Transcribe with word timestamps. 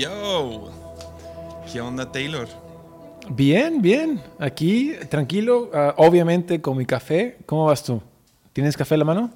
Yo, 0.00 0.70
¿qué 1.70 1.78
onda 1.82 2.10
Taylor? 2.10 2.48
Bien, 3.28 3.82
bien. 3.82 4.22
Aquí, 4.38 4.92
tranquilo. 5.10 5.70
ah, 5.74 5.92
obviamente 5.98 6.62
con 6.62 6.78
mi 6.78 6.86
café. 6.86 7.36
¿Cómo 7.44 7.66
vas 7.66 7.84
tú? 7.84 8.00
¿Tienes 8.54 8.78
café 8.78 8.94
en 8.94 9.00
la 9.00 9.04
mano? 9.04 9.30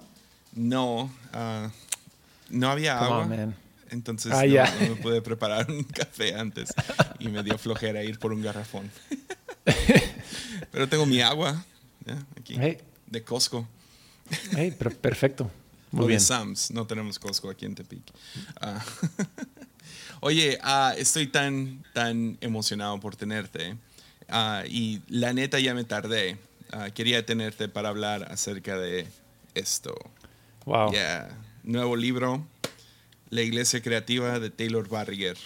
No, 0.55 1.11
ah, 1.35 1.69
no 2.49 2.71
había 2.71 2.97
Come 2.97 3.07
agua. 3.11 3.23
on, 3.25 3.29
man. 3.29 3.55
Entonces 3.91 4.33
Ah, 4.33 4.47
no, 4.47 4.55
no 4.87 4.95
me 4.95 5.03
pude 5.03 5.21
preparar 5.21 5.71
un 5.71 5.83
café 5.85 6.35
antes 6.35 6.73
y 7.19 7.29
me 7.29 7.43
dio 7.43 7.59
flojera 7.59 8.03
ir 8.03 8.19
por 8.19 8.33
un 8.33 8.41
garrafón. 8.41 8.91
Pero 10.73 10.89
tengo 10.89 11.05
mi 11.05 11.21
agua 11.21 11.63
aquí 12.41 12.57
Hey, 12.59 12.79
de 13.07 13.23
Costco. 13.23 13.69
hey, 14.57 14.71
perfecto. 14.73 15.45
o 15.93 15.97
Muy 15.97 16.05
de 16.05 16.09
bien. 16.09 16.21
Sam's. 16.23 16.71
No 16.71 16.87
tenemos 16.87 17.19
Costco 17.19 17.51
aquí 17.51 17.67
en 17.67 17.75
Tepic. 17.75 18.01
Ah, 18.63 18.83
Oye, 20.21 20.59
ah, 20.63 20.95
estoy 20.97 21.27
tan, 21.27 21.85
tan 21.93 22.39
emocionado 22.41 22.99
por 23.01 23.17
tenerte. 23.17 23.77
Ah, 24.29 24.63
y 24.69 25.01
la 25.09 25.33
neta 25.33 25.59
ya 25.61 25.75
me 25.75 25.85
tardé. 25.85 26.39
Ah, 26.73 26.91
quería 26.91 27.25
tenerte 27.27 27.69
para 27.69 27.91
hablar 27.91 28.31
acerca 28.33 28.79
de 28.79 29.07
esto. 29.55 29.95
Wow. 30.65 30.93
Yeah. 30.93 31.29
Nuevo 31.63 31.95
libro, 31.97 32.47
La 33.31 33.43
Iglesia 33.43 33.83
Creativa 33.83 34.39
de 34.41 34.51
Taylor 34.51 34.89
Barriger. 34.89 35.37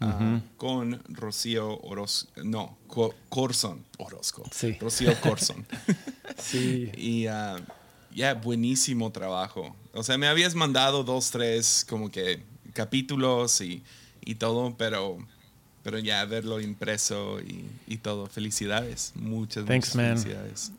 ah, 0.00 0.40
con 0.56 1.02
Rocío 1.08 1.78
Orozco. 1.82 2.30
No, 2.42 2.76
Co- 2.88 3.14
Corson 3.28 3.84
Orozco. 3.98 4.42
Sí. 4.50 4.76
Rocío 4.80 5.14
Corson. 5.20 5.66
Sí. 6.38 6.90
y 6.96 7.22
ya, 7.24 8.34
buenísimo 8.42 9.12
trabajo. 9.12 9.76
O 9.92 10.02
sea, 10.02 10.16
me 10.18 10.26
habías 10.26 10.54
mandado 10.54 11.04
dos, 11.04 11.30
tres 11.30 11.84
como 11.88 12.10
que 12.10 12.42
capítulos 12.72 13.60
y, 13.60 13.82
y 14.24 14.34
todo, 14.36 14.74
pero, 14.76 15.18
pero 15.82 15.98
ya 15.98 16.24
verlo 16.24 16.60
impreso 16.60 17.40
y, 17.40 17.64
y 17.86 17.96
todo. 17.98 18.26
Felicidades. 18.26 19.12
Muchas, 19.16 19.64
Thanks, 19.66 19.94
muchas 19.94 19.96
man. 19.96 20.18
felicidades. 20.18 20.72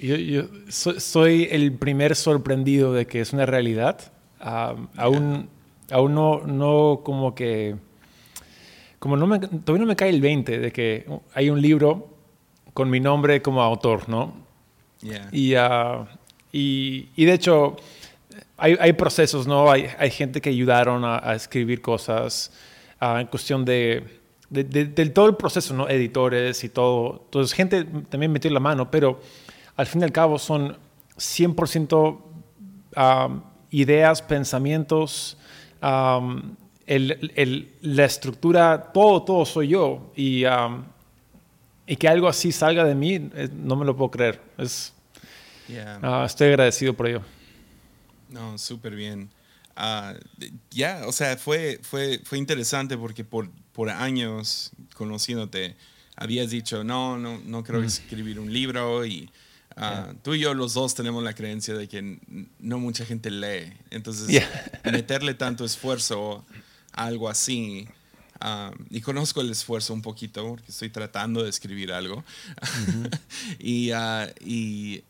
Yo, 0.00 0.16
yo 0.16 0.42
so- 0.68 0.98
soy 1.00 1.48
el 1.50 1.72
primer 1.72 2.14
sorprendido 2.16 2.92
de 2.92 3.06
que 3.06 3.20
es 3.20 3.32
una 3.32 3.46
realidad. 3.46 4.12
Aún 4.40 5.48
aún 5.90 6.14
no, 6.14 6.46
no 6.46 7.00
como 7.02 7.34
que... 7.34 7.76
Como 8.98 9.16
no 9.16 9.26
me, 9.26 9.38
todavía 9.38 9.80
no 9.80 9.86
me 9.86 9.96
cae 9.96 10.10
el 10.10 10.20
20 10.20 10.58
de 10.58 10.72
que 10.72 11.06
hay 11.32 11.50
un 11.50 11.62
libro 11.62 12.08
con 12.74 12.90
mi 12.90 12.98
nombre 13.00 13.40
como 13.42 13.62
autor, 13.62 14.08
¿no? 14.08 14.34
Yeah. 15.00 15.28
Y, 15.30 15.54
ah, 15.54 16.08
y, 16.52 17.08
y 17.14 17.24
de 17.24 17.32
hecho, 17.34 17.76
hay, 18.58 18.76
hay 18.80 18.92
procesos, 18.92 19.46
¿no? 19.46 19.70
Hay, 19.70 19.86
hay 19.98 20.10
gente 20.10 20.40
que 20.40 20.50
ayudaron 20.50 21.04
a, 21.04 21.18
a 21.22 21.34
escribir 21.34 21.80
cosas 21.80 22.52
ah, 23.00 23.20
en 23.20 23.26
cuestión 23.28 23.64
de, 23.64 24.04
de, 24.50 24.64
de- 24.64 24.84
del 24.86 25.12
todo 25.12 25.26
el 25.26 25.36
proceso, 25.36 25.72
¿no? 25.74 25.88
Editores 25.88 26.62
y 26.64 26.68
todo. 26.68 27.22
Entonces, 27.26 27.54
gente 27.54 27.84
también 28.08 28.32
metió 28.32 28.50
la 28.50 28.60
mano, 28.60 28.90
pero 28.90 29.20
al 29.76 29.86
fin 29.86 30.00
y 30.00 30.04
al 30.04 30.12
cabo 30.12 30.38
son 30.38 30.76
100% 31.16 32.18
ah, 32.96 33.28
ideas, 33.70 34.22
pensamientos, 34.22 35.36
ah, 35.80 36.20
el- 36.86 37.32
el- 37.36 37.68
la 37.82 38.04
estructura, 38.04 38.90
todo, 38.92 39.22
todo 39.22 39.44
soy 39.44 39.68
yo. 39.68 40.10
Y, 40.16 40.44
ah, 40.44 40.82
y 41.86 41.96
que 41.96 42.08
algo 42.08 42.28
así 42.28 42.50
salga 42.52 42.84
de 42.84 42.94
mí, 42.94 43.14
eh, 43.34 43.48
no 43.52 43.76
me 43.76 43.84
lo 43.86 43.96
puedo 43.96 44.10
creer. 44.10 44.40
Es, 44.58 44.92
Yeah. 45.68 45.98
ah, 46.02 46.24
estoy 46.24 46.48
agradecido 46.48 46.94
por 46.94 47.08
ello. 47.08 47.20
No, 48.30 48.58
súper 48.58 48.94
bien. 48.94 49.30
De- 50.36 50.52
ya, 50.70 51.02
o 51.06 51.12
sea, 51.12 51.36
fue, 51.36 51.78
fue, 51.82 52.20
fue 52.24 52.38
interesante 52.38 52.96
porque 52.96 53.24
por, 53.24 53.50
por 53.72 53.90
años 53.90 54.72
conociéndote, 54.94 55.76
habías 56.16 56.50
dicho, 56.50 56.82
no, 56.82 57.16
no, 57.16 57.38
no 57.44 57.62
creo 57.62 57.82
escribir 57.82 58.40
un 58.40 58.52
libro 58.52 59.06
y 59.06 59.30
ah, 59.76 60.12
tú 60.22 60.34
y 60.34 60.40
yo 60.40 60.52
los 60.52 60.74
dos 60.74 60.96
tenemos 60.96 61.22
la 61.22 61.32
creencia 61.32 61.74
de 61.74 61.86
que 61.88 62.18
no 62.58 62.78
mucha 62.80 63.04
gente 63.06 63.30
lee. 63.30 63.72
Entonces, 63.90 64.26
Yeah. 64.28 64.48
meterle 64.92 65.34
tanto 65.34 65.64
esfuerzo 65.64 66.44
a 66.92 67.04
algo 67.04 67.28
así, 67.28 67.86
ah, 68.40 68.72
y 68.90 69.00
conozco 69.00 69.40
el 69.40 69.50
esfuerzo 69.50 69.94
un 69.94 70.02
poquito 70.02 70.44
porque 70.48 70.72
estoy 70.72 70.90
tratando 70.90 71.44
de 71.44 71.50
escribir 71.50 71.92
algo. 71.92 72.24
y 73.60 73.92
¿y 74.44 75.04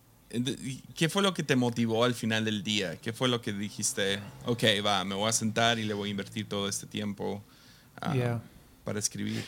¿Qué 0.95 1.09
fue 1.09 1.23
lo 1.23 1.33
que 1.33 1.43
te 1.43 1.57
motivó 1.57 2.05
al 2.05 2.15
final 2.15 2.45
del 2.45 2.63
día? 2.63 2.97
¿Qué 3.01 3.13
fue 3.13 3.29
lo 3.29 3.41
que 3.41 3.53
dijiste? 3.53 4.19
Ok, 4.47 4.63
va, 4.85 5.03
me 5.05 5.15
voy 5.15 5.29
a 5.29 5.33
sentar 5.33 5.79
y 5.79 5.85
le 5.85 5.95
voy 5.95 6.09
a 6.09 6.11
invertir 6.11 6.47
todo 6.49 6.69
este 6.69 6.87
tiempo 6.87 7.43
ah, 8.01 8.15
Yeah. 8.15 8.41
para 8.85 8.99
escribir. 8.99 9.43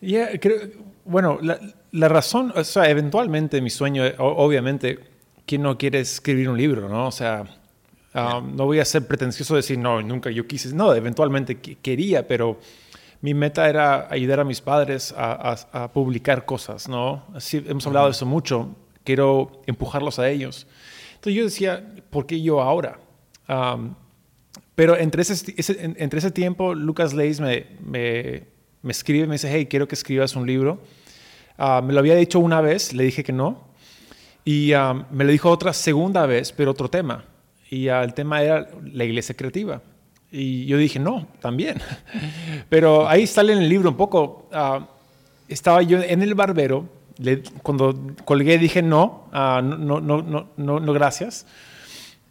Yeah, 0.00 0.38
creo- 0.38 0.68
bueno, 1.06 1.38
la, 1.40 1.58
la 1.92 2.08
razón, 2.08 2.52
o 2.54 2.62
sea, 2.64 2.90
eventualmente 2.90 3.62
mi 3.62 3.70
sueño, 3.70 4.02
obviamente, 4.18 4.98
¿quién 5.46 5.62
no 5.62 5.78
quiere 5.78 6.00
escribir 6.00 6.50
un 6.50 6.58
libro, 6.58 6.86
no? 6.88 7.06
O 7.08 7.12
sea, 7.12 7.44
um, 8.14 8.54
no 8.54 8.66
voy 8.66 8.78
a 8.80 8.84
ser 8.84 9.06
pretencioso 9.06 9.54
de 9.54 9.60
decir, 9.60 9.78
no, 9.78 10.02
nunca 10.02 10.30
yo 10.30 10.46
quise. 10.46 10.74
No, 10.74 10.94
eventualmente 10.94 11.58
quería, 11.58 12.28
pero 12.28 12.60
mi 13.22 13.32
meta 13.32 13.68
era 13.70 14.06
ayudar 14.12 14.40
a 14.40 14.44
mis 14.44 14.60
padres 14.60 15.14
a, 15.16 15.52
a- 15.72 15.84
a 15.84 15.92
publicar 15.92 16.44
cosas, 16.44 16.88
¿no? 16.90 17.24
Así, 17.34 17.64
hemos 17.66 17.86
hablado 17.86 18.06
de 18.06 18.12
eso 18.12 18.26
mucho, 18.26 18.76
quiero 19.06 19.62
empujarlos 19.66 20.18
a 20.18 20.28
ellos. 20.28 20.66
Entonces 21.14 21.34
yo 21.34 21.44
decía, 21.44 21.94
¿por 22.10 22.26
qué 22.26 22.42
yo 22.42 22.60
ahora? 22.60 22.98
Um, 23.48 23.94
pero 24.74 24.96
entre 24.98 25.22
ese, 25.22 25.54
ese- 25.56 25.82
en- 25.82 25.96
entre 25.98 26.18
ese 26.18 26.30
tiempo, 26.30 26.74
Lucas 26.74 27.14
Leis 27.14 27.40
me, 27.40 27.66
me, 27.80 28.42
me 28.82 28.90
escribe, 28.92 29.26
me 29.26 29.36
dice, 29.36 29.48
hey, 29.50 29.64
quiero 29.66 29.88
que 29.88 29.94
escribas 29.94 30.36
un 30.36 30.46
libro. 30.46 30.82
Ah, 31.56 31.80
me 31.82 31.94
lo 31.94 32.00
había 32.00 32.14
dicho 32.16 32.38
una 32.40 32.60
vez, 32.60 32.92
le 32.92 33.04
dije 33.04 33.24
que 33.24 33.32
no. 33.32 33.64
Y 34.44 34.72
me 35.10 35.24
lo 35.24 35.30
dijo 35.32 35.48
otra 35.50 35.72
segunda 35.72 36.26
vez, 36.26 36.52
pero 36.52 36.72
otro 36.72 36.88
tema. 36.90 37.24
Y 37.70 37.88
ah, 37.88 38.04
el 38.04 38.12
tema 38.12 38.42
era 38.42 38.68
la 38.92 39.04
iglesia 39.04 39.34
creativa. 39.34 39.80
Y 40.30 40.66
yo 40.66 40.76
dije, 40.76 40.98
no, 40.98 41.26
también. 41.40 41.78
pero 42.68 43.08
ahí 43.08 43.26
sale 43.26 43.52
en 43.54 43.60
el 43.60 43.68
libro 43.68 43.88
un 43.90 43.96
poco. 43.96 44.48
ah, 44.52 44.86
estaba 45.48 45.80
yo 45.82 46.02
en 46.02 46.22
el 46.22 46.34
barbero, 46.34 46.88
le- 47.18 47.42
cuando 47.62 47.94
colgué 48.24 48.58
dije 48.58 48.82
no, 48.82 49.28
ah, 49.32 49.60
no, 49.64 49.76
no, 50.00 50.22
no, 50.22 50.48
no, 50.56 50.80
no, 50.80 50.92
gracias. 50.92 51.46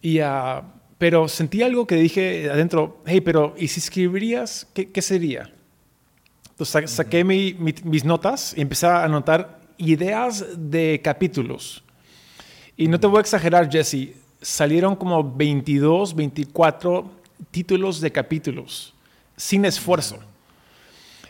Y, 0.02 0.20
ah, 0.20 0.64
pero 0.98 1.28
sentí 1.28 1.62
algo 1.64 1.86
que 1.88 1.96
dije 1.96 2.50
adentro, 2.50 3.02
hey, 3.06 3.22
pero 3.22 3.54
¿y 3.58 3.68
si 3.68 3.80
escribirías, 3.80 4.68
qué, 4.74 4.92
qué 4.92 5.02
sería? 5.02 5.52
Entonces 6.52 6.70
sa- 6.70 6.88
saqué 7.04 7.24
mi- 7.24 7.54
mi- 7.54 7.76
mis 7.84 8.06
notas 8.06 8.54
y 8.58 8.62
empecé 8.62 8.88
a 8.88 9.04
anotar 9.04 9.60
ideas 9.78 10.46
de 10.58 11.02
capítulos. 11.04 11.84
Y 12.78 12.88
no 12.88 13.00
te 13.00 13.08
voy 13.08 13.18
a 13.18 13.22
exagerar, 13.22 13.70
Jesse, 13.72 14.10
salieron 14.42 14.96
como 14.96 15.24
22, 15.36 16.16
24 16.16 17.10
títulos 17.52 18.00
de 18.00 18.12
capítulos, 18.12 18.94
sin 19.36 19.66
esfuerzo. 19.66 20.20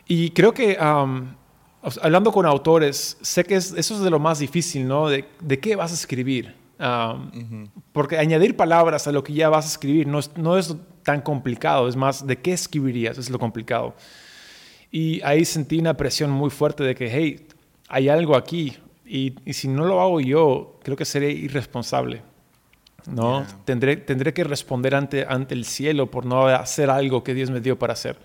Y 0.08 0.30
creo 0.32 0.54
que 0.54 0.78
um, 0.80 1.34
hablando 2.02 2.32
con 2.32 2.46
autores, 2.46 3.18
sé 3.22 3.44
que 3.44 3.56
es- 3.56 3.74
eso 3.74 3.96
es 3.96 4.02
de 4.02 4.10
lo 4.10 4.20
más 4.20 4.40
difícil, 4.40 4.88
¿no? 4.88 5.08
De, 5.10 5.26
de 5.40 5.60
qué 5.60 5.76
vas 5.76 5.92
a 5.92 5.96
escribir. 5.96 6.56
Um, 6.80 7.68
Porque 7.94 8.18
añadir 8.18 8.56
palabras 8.58 9.08
a 9.08 9.12
lo 9.12 9.24
que 9.24 9.32
ya 9.34 9.48
vas 9.50 9.66
a 9.66 9.70
escribir 9.70 10.08
no 10.08 10.20
es, 10.20 10.30
no 10.36 10.58
es 10.58 10.76
tan 11.04 11.22
complicado, 11.22 11.88
es 11.88 11.96
más, 11.96 12.26
¿de 12.28 12.38
qué 12.38 12.52
escribirías? 12.54 13.18
Es 13.18 13.30
lo 13.30 13.40
complicado. 13.40 13.96
Y 14.92 15.22
ahí 15.24 15.46
sentí 15.46 15.80
una 15.80 15.96
presión 15.96 16.32
muy 16.32 16.50
fuerte 16.50 16.84
de 16.84 16.96
que, 16.96 17.10
hey, 17.10 17.48
hay 17.88 18.10
algo 18.10 18.36
aquí. 18.36 18.76
Y, 19.06 19.36
y 19.46 19.54
si 19.54 19.68
no 19.68 19.86
lo 19.86 20.02
hago 20.02 20.20
yo, 20.20 20.80
creo 20.84 20.98
que 20.98 21.06
seré 21.06 21.32
irresponsable. 21.32 22.22
¿no? 23.08 23.46
Yeah. 23.46 23.58
Tendré, 23.66 23.98
tendré 23.98 24.34
que 24.34 24.44
responder 24.44 24.96
ante, 24.96 25.26
ante 25.30 25.54
el 25.54 25.64
cielo 25.66 26.10
por 26.10 26.26
no 26.26 26.48
hacer 26.48 26.90
algo 26.90 27.24
que 27.24 27.34
Dios 27.36 27.52
me 27.52 27.62
dio 27.62 27.78
para 27.78 27.94
hacer. 27.94 28.18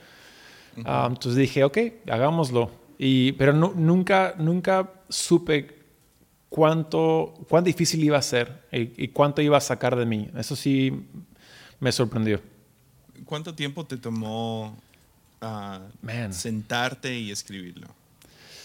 Ah, 0.87 1.07
entonces 1.09 1.37
dije, 1.37 1.65
ok, 1.65 1.79
hagámoslo. 2.11 2.71
Y, 3.03 3.33
pero 3.33 3.55
nu- 3.55 3.73
nunca, 3.75 4.35
nunca 4.39 4.91
supe 5.09 5.75
cuánto, 6.51 7.33
cuán 7.49 7.65
difícil 7.65 8.05
iba 8.05 8.19
a 8.19 8.23
ser 8.23 8.63
y, 8.71 9.05
y 9.05 9.09
cuánto 9.09 9.41
iba 9.41 9.57
a 9.57 9.61
sacar 9.63 9.97
de 9.97 10.05
mí. 10.05 10.29
Eso 10.37 10.55
sí 10.55 10.93
me 11.81 11.93
sorprendió. 11.93 12.43
¿Cuánto 13.25 13.55
tiempo 13.55 13.87
te 13.87 13.97
tomó 13.97 14.77
Man. 16.03 16.35
sentarte 16.35 17.19
y 17.19 17.31
escribirlo? 17.31 17.89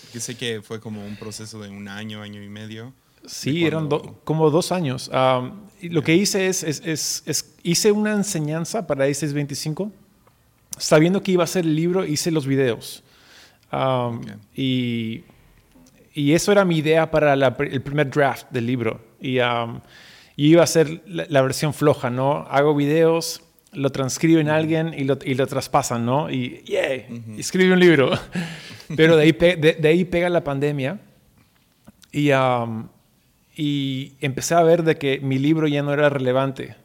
Porque 0.03 0.19
sé 0.19 0.35
que 0.35 0.61
fue 0.61 0.79
como 0.81 1.05
un 1.05 1.15
proceso 1.15 1.61
de 1.61 1.69
un 1.69 1.87
año, 1.87 2.21
año 2.21 2.43
y 2.43 2.49
medio. 2.49 2.91
Sí, 3.25 3.61
¿De 3.61 3.67
eran 3.67 3.87
do- 3.87 4.19
como 4.25 4.49
dos 4.51 4.71
años. 4.73 5.09
Am, 5.13 5.61
y 5.81 5.89
lo 5.89 6.03
que 6.03 6.13
hice 6.15 6.47
es, 6.47 6.61
es- 6.63 6.81
es- 6.85 7.23
es- 7.25 7.53
hice 7.63 7.91
una 7.93 8.11
enseñanza 8.11 8.85
para 8.85 9.07
ICES 9.07 9.33
25. 9.33 9.91
Sabiendo 10.77 11.23
que 11.23 11.31
iba 11.31 11.43
a 11.45 11.47
ser 11.47 11.63
el 11.63 11.75
libro, 11.75 12.05
hice 12.05 12.31
los 12.31 12.45
videos. 12.45 13.01
Am, 13.71 14.17
Ok. 14.19 14.27
y, 14.56 15.23
y 16.13 16.33
eso 16.33 16.51
era 16.51 16.63
mi 16.65 16.77
idea 16.77 17.12
para 17.12 17.35
la 17.35 17.56
el 17.59 17.81
primer 17.81 18.09
draft 18.09 18.47
del 18.51 18.65
libro. 18.65 19.01
Y, 19.19 19.39
am, 19.39 19.81
y 20.35 20.47
iba 20.50 20.63
a 20.63 20.67
ser 20.67 21.01
la, 21.07 21.25
la 21.29 21.41
versión 21.41 21.73
floja, 21.73 22.09
¿no? 22.09 22.45
Hago 22.50 22.75
videos, 22.75 23.41
lo 23.75 23.91
transcriben 23.91 24.50
a 24.50 24.56
alguien 24.56 24.94
y 24.97 25.03
lo, 25.03 25.17
y 25.23 25.35
lo 25.35 25.47
traspasan, 25.47 26.06
¿no? 26.06 26.29
Y, 26.29 26.62
yeah, 26.65 27.06
escribe 27.38 27.73
un 27.73 27.79
libro. 27.79 28.12
Pero 28.95 29.17
de 29.17 29.23
ahí, 29.23 29.31
de, 29.31 29.88
ahí 29.88 30.06
pega 30.06 30.29
la 30.29 30.44
pandemia 30.44 31.00
y, 32.11 32.31
um, 32.31 32.88
y 33.56 34.13
empecé 34.21 34.53
a 34.56 34.63
ver 34.63 34.83
de 34.83 34.97
que 34.97 35.19
mi 35.19 35.39
libro 35.39 35.68
ya 35.68 35.81
no 35.81 35.91
era 35.91 36.09
relevante 36.09 36.75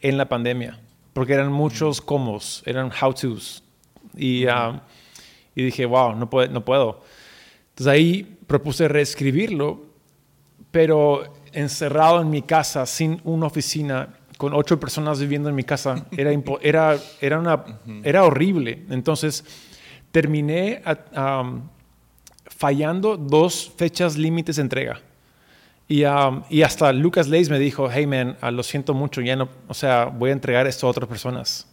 en 0.00 0.16
la 0.16 0.28
pandemia, 0.28 0.78
porque 1.12 1.34
eran 1.34 1.52
muchos 1.52 2.00
comos, 2.00 2.62
eran 2.66 2.90
how-tos. 2.90 3.62
Y, 4.16 4.46
um, 4.46 4.80
y 5.54 5.62
dije, 5.62 5.86
wow, 5.86 6.14
no, 6.14 6.28
puedo, 6.28 6.50
no 6.50 6.64
puedo. 6.64 7.02
Entonces 7.70 7.86
ahí 7.86 8.36
propuse 8.46 8.88
reescribirlo, 8.88 9.82
pero 10.70 11.24
encerrado 11.52 12.20
en 12.20 12.30
mi 12.30 12.42
casa, 12.42 12.86
sin 12.86 13.20
una 13.24 13.46
oficina, 13.46 14.08
con 14.36 14.52
ocho 14.52 14.78
personas 14.80 15.20
viviendo 15.20 15.48
en 15.48 15.54
mi 15.54 15.64
casa, 15.64 16.06
era, 16.16 16.30
era, 16.62 16.98
era, 17.20 17.38
una, 17.38 17.64
era 18.02 18.24
horrible. 18.24 18.84
Entonces 18.90 19.44
terminé 20.10 20.82
fallando 22.46 23.16
dos 23.16 23.72
fechas 23.76 24.16
límites 24.16 24.56
de 24.56 24.62
entrega. 24.62 25.00
Y, 25.86 26.04
y, 26.48 26.62
hasta 26.62 26.92
Lucas 26.92 27.28
Leis 27.28 27.50
me 27.50 27.58
dijo, 27.58 27.90
hey 27.90 28.06
man, 28.06 28.38
ah, 28.40 28.50
lo 28.50 28.62
siento 28.62 28.94
mucho, 28.94 29.20
ya 29.20 29.36
no, 29.36 29.50
o 29.68 29.74
sea, 29.74 30.06
voy 30.06 30.30
a 30.30 30.32
entregar 30.32 30.66
esto 30.66 30.86
a 30.86 30.90
otras 30.90 31.06
personas. 31.06 31.68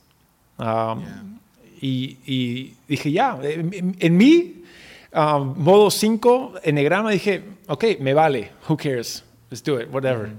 Y, 1.81 2.17
y, 2.25 2.73
dije, 2.87 3.11
ya, 3.11 3.39
en, 3.41 4.17
mi 4.17 4.63
modo 5.11 5.89
5, 5.89 6.53
enegrama, 6.63 7.09
dije, 7.09 7.43
ok, 7.67 7.85
me 7.99 8.13
vale, 8.13 8.51
who 8.69 8.77
cares, 8.77 9.23
let's 9.49 9.63
do 9.63 9.81
it, 9.81 9.87
whatever. 9.91 10.29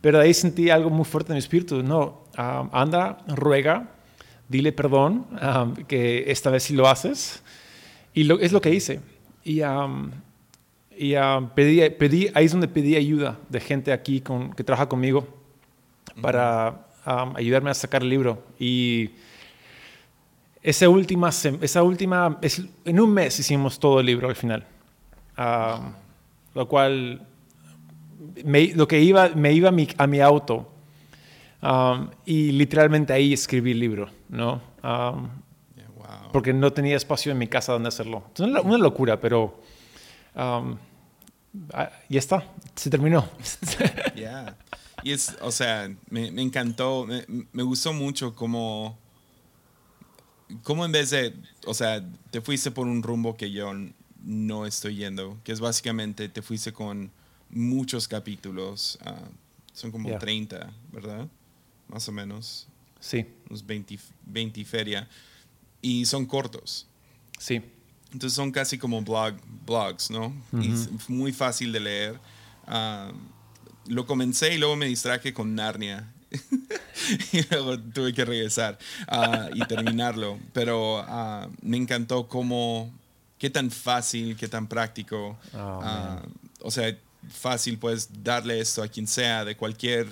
Pero 0.00 0.20
ahí 0.20 0.34
sentí 0.34 0.70
algo 0.70 0.90
muy 0.90 1.04
fuerte 1.04 1.32
en 1.32 1.36
mi 1.36 1.38
espíritu, 1.38 1.82
no, 1.82 2.22
anda, 2.36 3.18
ruega, 3.28 3.88
dile 4.48 4.72
perdón, 4.72 5.26
que 5.88 6.30
esta 6.30 6.50
vez 6.50 6.64
sí 6.64 6.74
lo 6.74 6.86
haces. 6.86 7.42
Y 8.14 8.24
lo, 8.24 8.38
es 8.38 8.52
lo 8.52 8.60
que 8.60 8.74
hice. 8.74 9.00
Y, 9.44 9.60
y 10.96 11.14
pedí, 11.54 11.90
pedí, 11.90 12.30
ahí 12.34 12.46
es 12.46 12.52
donde 12.52 12.68
pedí 12.68 12.96
ayuda 12.96 13.38
de 13.48 13.60
gente 13.60 13.92
aquí 13.92 14.20
con, 14.20 14.52
que 14.52 14.64
trabaja 14.64 14.88
conmigo 14.88 15.26
para 16.20 16.86
ayudarme 17.34 17.70
a 17.70 17.74
sacar 17.74 18.02
el 18.02 18.10
libro. 18.10 18.42
Y 18.58 19.10
esa 20.62 20.88
última, 20.88 21.28
esa 21.28 21.82
última 21.82 22.38
en 22.84 23.00
un 23.00 23.12
mes 23.12 23.38
hicimos 23.38 23.78
todo 23.78 24.00
el 24.00 24.06
libro 24.06 24.28
al 24.28 24.36
final. 24.36 24.66
Lo 26.54 26.68
cual, 26.68 27.26
me, 28.44 28.74
lo 28.74 28.88
que 28.88 29.00
iba, 29.00 29.28
me 29.30 29.52
iba 29.52 29.68
a 29.68 29.72
mi, 29.72 29.88
a 29.96 30.06
mi 30.06 30.20
auto 30.20 30.68
y 32.24 32.52
literalmente 32.52 33.12
ahí 33.12 33.32
escribí 33.32 33.72
el 33.72 33.80
libro, 33.80 34.10
¿no? 34.28 34.60
Porque 36.32 36.52
no 36.52 36.72
tenía 36.72 36.96
espacio 36.96 37.32
en 37.32 37.38
mi 37.38 37.46
casa 37.46 37.72
donde 37.72 37.88
hacerlo. 37.88 38.24
Es 38.34 38.40
una, 38.40 38.78
locura, 38.78 39.18
pero 39.18 39.60
um, 40.34 40.76
ya 42.08 42.18
está, 42.18 42.44
se 42.74 42.90
terminó. 42.90 43.28
Yeah. 44.14 44.56
Y 45.04 45.12
es, 45.12 45.36
o 45.40 45.52
sea, 45.52 45.88
me, 46.10 46.32
me 46.32 46.42
encantó, 46.42 47.06
me, 47.06 47.24
me, 47.52 47.62
gustó 47.62 47.92
mucho 47.92 48.34
como, 48.34 48.98
como 50.62 50.84
en 50.84 50.92
vez 50.92 51.10
de, 51.10 51.34
o 51.66 51.74
sea, 51.74 52.04
te 52.30 52.40
fuiste 52.40 52.70
por 52.70 52.86
un 52.86 53.02
rumbo 53.02 53.36
que 53.36 53.50
yo 53.50 53.72
no 54.22 54.66
estoy 54.66 54.96
yendo, 54.96 55.38
que 55.44 55.52
es 55.52 55.60
básicamente 55.60 56.28
te 56.28 56.42
fuiste 56.42 56.72
con 56.72 57.10
muchos 57.50 58.08
capítulos, 58.08 58.98
ah, 59.04 59.28
son 59.72 59.92
como 59.92 60.16
30, 60.18 60.72
¿verdad? 60.92 61.28
Más 61.88 62.08
o 62.08 62.12
menos. 62.12 62.66
Sí. 63.00 63.26
Unos 63.48 63.64
20, 63.64 63.98
20 64.26 64.64
feria 64.64 65.08
y 65.80 66.04
son 66.04 66.26
cortos. 66.26 66.86
Sí. 67.38 67.62
Entonces 68.12 68.34
son 68.34 68.50
casi 68.50 68.78
como 68.78 69.00
blog, 69.02 69.34
blogs, 69.66 70.10
¿no? 70.10 70.34
y 70.52 70.72
es 70.72 71.08
muy 71.08 71.32
fácil 71.32 71.72
de 71.72 71.80
leer. 71.80 72.20
Ah, 72.66 73.12
lo 73.86 74.06
comencé 74.06 74.54
y 74.54 74.58
luego 74.58 74.76
me 74.76 74.86
distraje 74.86 75.32
con 75.32 75.54
Narnia. 75.54 76.12
y 77.32 77.42
luego 77.50 77.78
tuve 77.78 78.12
que 78.12 78.24
regresar 78.24 78.78
uh, 79.10 79.54
y 79.54 79.60
terminarlo. 79.66 80.38
Pero 80.52 81.00
uh, 81.00 81.50
me 81.62 81.76
encantó 81.76 82.28
cómo, 82.28 82.92
qué 83.38 83.50
tan 83.50 83.70
fácil, 83.70 84.36
qué 84.36 84.48
tan 84.48 84.66
práctico. 84.66 85.38
Oh, 85.54 86.20
o 86.60 86.70
sea, 86.70 86.96
fácil 87.30 87.78
puedes 87.78 88.08
darle 88.22 88.60
esto 88.60 88.82
a 88.82 88.88
quien 88.88 89.06
sea, 89.06 89.44
de 89.44 89.56
cualquier 89.56 90.06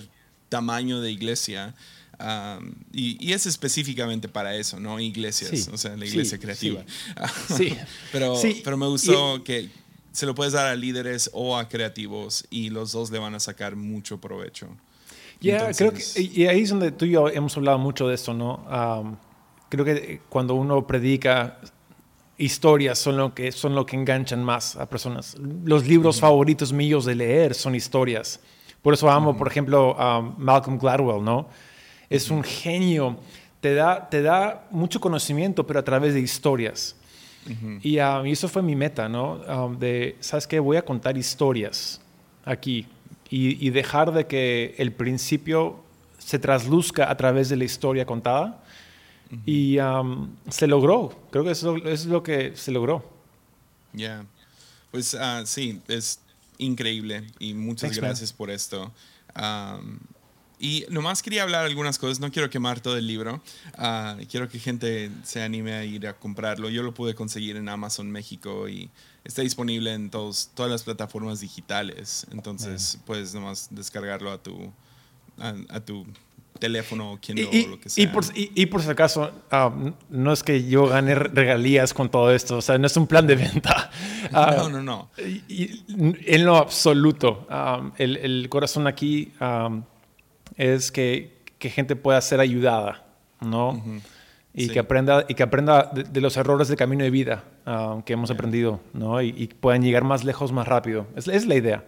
tamaño 0.49 1.01
de 1.01 1.11
iglesia 1.11 1.75
y, 2.91 3.31
es 3.31 3.45
específicamente 3.45 4.27
para 4.27 4.55
eso, 4.55 4.79
¿no? 4.79 4.99
Iglesias, 4.99 5.69
o 5.71 5.77
sea, 5.77 5.95
la 5.95 6.05
iglesia 6.05 6.39
creativa. 6.39 6.83
Sí. 7.55 7.75
pero, 8.11 8.39
pero 8.63 8.77
me 8.77 8.87
gustó 8.87 9.43
que 9.43 9.69
se 10.11 10.25
lo 10.25 10.33
puedes 10.33 10.53
dar 10.53 10.67
a 10.67 10.75
líderes 10.75 11.29
o 11.33 11.57
a 11.57 11.69
creativos 11.69 12.45
y 12.49 12.69
los 12.69 12.91
dos 12.91 13.11
le 13.11 13.19
van 13.19 13.35
a 13.35 13.39
sacar 13.39 13.75
mucho 13.75 14.19
provecho. 14.19 14.67
Ya, 15.39 15.71
creo 15.71 15.93
que, 15.93 16.03
y 16.19 16.47
ahí 16.47 16.61
es 16.61 16.69
donde 16.69 16.91
tú 16.91 17.05
y 17.05 17.11
yo 17.11 17.29
hemos 17.29 17.55
hablado 17.57 17.77
mucho 17.77 18.07
de 18.07 18.15
esto, 18.15 18.33
¿no? 18.33 19.17
creo 19.69 19.83
que 19.83 20.21
cuando 20.29 20.55
uno 20.55 20.87
predica 20.87 21.59
historias 22.37 22.97
son 22.97 23.17
lo 23.17 23.33
que 23.33 23.51
son 23.51 23.75
lo 23.75 23.85
que 23.85 23.95
enganchan 23.95 24.43
más 24.43 24.75
a 24.75 24.87
personas. 24.87 25.35
Los 25.65 25.85
libros 25.87 26.19
favoritos 26.19 26.71
míos 26.71 27.05
de 27.05 27.15
leer 27.15 27.53
son 27.53 27.75
historias. 27.75 28.39
Por 28.81 28.93
eso 28.93 29.09
amo, 29.09 29.35
por 29.35 29.47
ejemplo, 29.47 29.99
a 29.99 30.21
Malcolm 30.21 30.77
Gladwell, 30.77 31.23
¿no? 31.23 31.47
es 32.09 32.29
un 32.29 32.43
genio, 32.43 33.17
te 33.59 33.73
da, 33.73 34.09
te 34.09 34.21
da 34.21 34.67
mucho 34.71 34.99
conocimiento, 34.99 35.65
pero 35.65 35.79
a 35.79 35.83
través 35.83 36.13
de 36.13 36.21
historias. 36.21 36.95
Um, 37.47 37.79
y, 37.81 37.97
eso 38.31 38.47
fue 38.47 38.61
mi 38.61 38.75
meta, 38.75 39.07
¿no? 39.07 39.35
Um, 39.47 39.77
de, 39.77 40.17
¿sabes 40.19 40.47
qué? 40.47 40.59
Voy 40.59 40.77
a 40.77 40.81
contar 40.83 41.17
historias 41.17 42.01
aquí 42.43 42.87
y, 43.29 43.69
dejar 43.71 44.13
de 44.13 44.27
que 44.27 44.75
el 44.77 44.91
principio 44.91 45.83
se 46.17 46.39
trasluzca 46.39 47.09
a 47.09 47.17
través 47.17 47.49
de 47.49 47.57
la 47.57 47.63
historia 47.63 48.05
contada. 48.05 48.63
Y 49.45 49.77
um, 49.79 50.29
se 50.49 50.67
logró, 50.67 51.27
creo 51.31 51.43
que 51.43 51.51
eso, 51.51 51.75
es 51.75 52.05
lo 52.05 52.23
que 52.23 52.55
se 52.55 52.71
logró. 52.71 53.03
Ya, 53.91 54.25
pues 54.91 55.13
uh, 55.13 55.45
sí, 55.45 55.81
es 55.89 56.21
increíble 56.57 57.23
y 57.39 57.53
muchas 57.53 57.97
gracias 57.97 58.31
por 58.31 58.49
esto. 58.49 58.91
Y 60.59 60.85
nomás 60.89 61.21
quería 61.21 61.43
hablar 61.43 61.65
algunas 61.65 61.99
cosas, 61.99 62.19
no 62.19 62.31
quiero 62.31 62.49
quemar 62.49 62.79
todo 62.79 62.97
el 62.97 63.05
libro, 63.05 63.41
uh, 63.77 64.25
quiero 64.27 64.49
que 64.49 64.57
gente 64.59 65.11
se 65.23 65.43
anime 65.43 65.73
a 65.73 65.85
ir 65.85 66.07
a 66.07 66.13
comprarlo. 66.13 66.69
Yo 66.69 66.81
lo 66.81 66.95
pude 66.95 67.13
conseguir 67.13 67.57
en 67.57 67.69
Amazon 67.69 68.09
México 68.09 68.67
y 68.67 68.89
está 69.27 69.41
disponible 69.41 69.93
en 69.93 70.09
todos, 70.09 70.49
todas 70.53 70.71
las 70.71 70.83
plataformas 70.83 71.41
digitales, 71.41 72.25
entonces 72.31 72.97
puedes 73.05 73.33
nomás 73.33 73.67
descargarlo 73.69 74.31
a 74.31 74.37
tu, 74.37 74.71
a, 75.37 75.79
tu 75.81 76.05
teléfono, 76.59 77.19
Kindle 77.19 77.49
y, 77.51 77.65
o 77.65 77.67
lo 77.67 77.79
que 77.79 77.89
sea. 77.89 78.03
Y 78.03 78.07
por, 78.07 78.23
y, 78.33 78.65
por 78.67 78.81
si 78.81 78.89
acaso, 78.89 79.31
ah, 79.51 79.73
no 80.09 80.31
es 80.31 80.43
que 80.43 80.67
yo 80.67 80.87
gane 80.87 81.13
regalías 81.13 81.93
con 81.93 82.09
todo 82.09 82.31
esto, 82.33 82.57
o 82.57 82.61
sea, 82.61 82.77
no 82.77 82.87
es 82.87 82.95
un 82.95 83.05
plan 83.05 83.27
de 83.27 83.35
venta. 83.35 83.91
Ah, 84.33 84.55
no, 84.57 84.69
no, 84.69 84.83
no. 84.83 85.09
Y, 85.47 85.83
en 85.87 86.43
lo 86.43 86.57
absoluto, 86.57 87.47
el, 87.97 88.17
el, 88.17 88.49
corazón 88.49 88.85
aquí 88.85 89.31
es 90.57 90.91
que, 90.91 91.43
que 91.59 91.69
gente 91.69 91.95
pueda 91.95 92.19
ser 92.19 92.41
ayudada, 92.41 93.05
¿no? 93.39 93.81
Y, 94.53 94.67
que 94.67 94.79
aprenda, 94.79 95.25
y 95.29 95.35
que 95.35 95.43
aprenda 95.43 95.91
de, 95.93 96.19
los 96.19 96.35
errores 96.35 96.67
del 96.67 96.75
camino 96.75 97.05
de 97.05 97.11
vida 97.11 97.45
ah, 97.67 98.01
que 98.03 98.13
hemos 98.13 98.31
aprendido, 98.31 98.81
¿no? 98.93 99.21
Y, 99.21 99.47
puedan 99.47 99.83
llegar 99.83 100.03
más 100.03 100.23
lejos 100.23 100.51
más 100.51 100.67
rápido. 100.67 101.07
Es, 101.15 101.27
es 101.27 101.45
la 101.45 101.55
idea. 101.55 101.85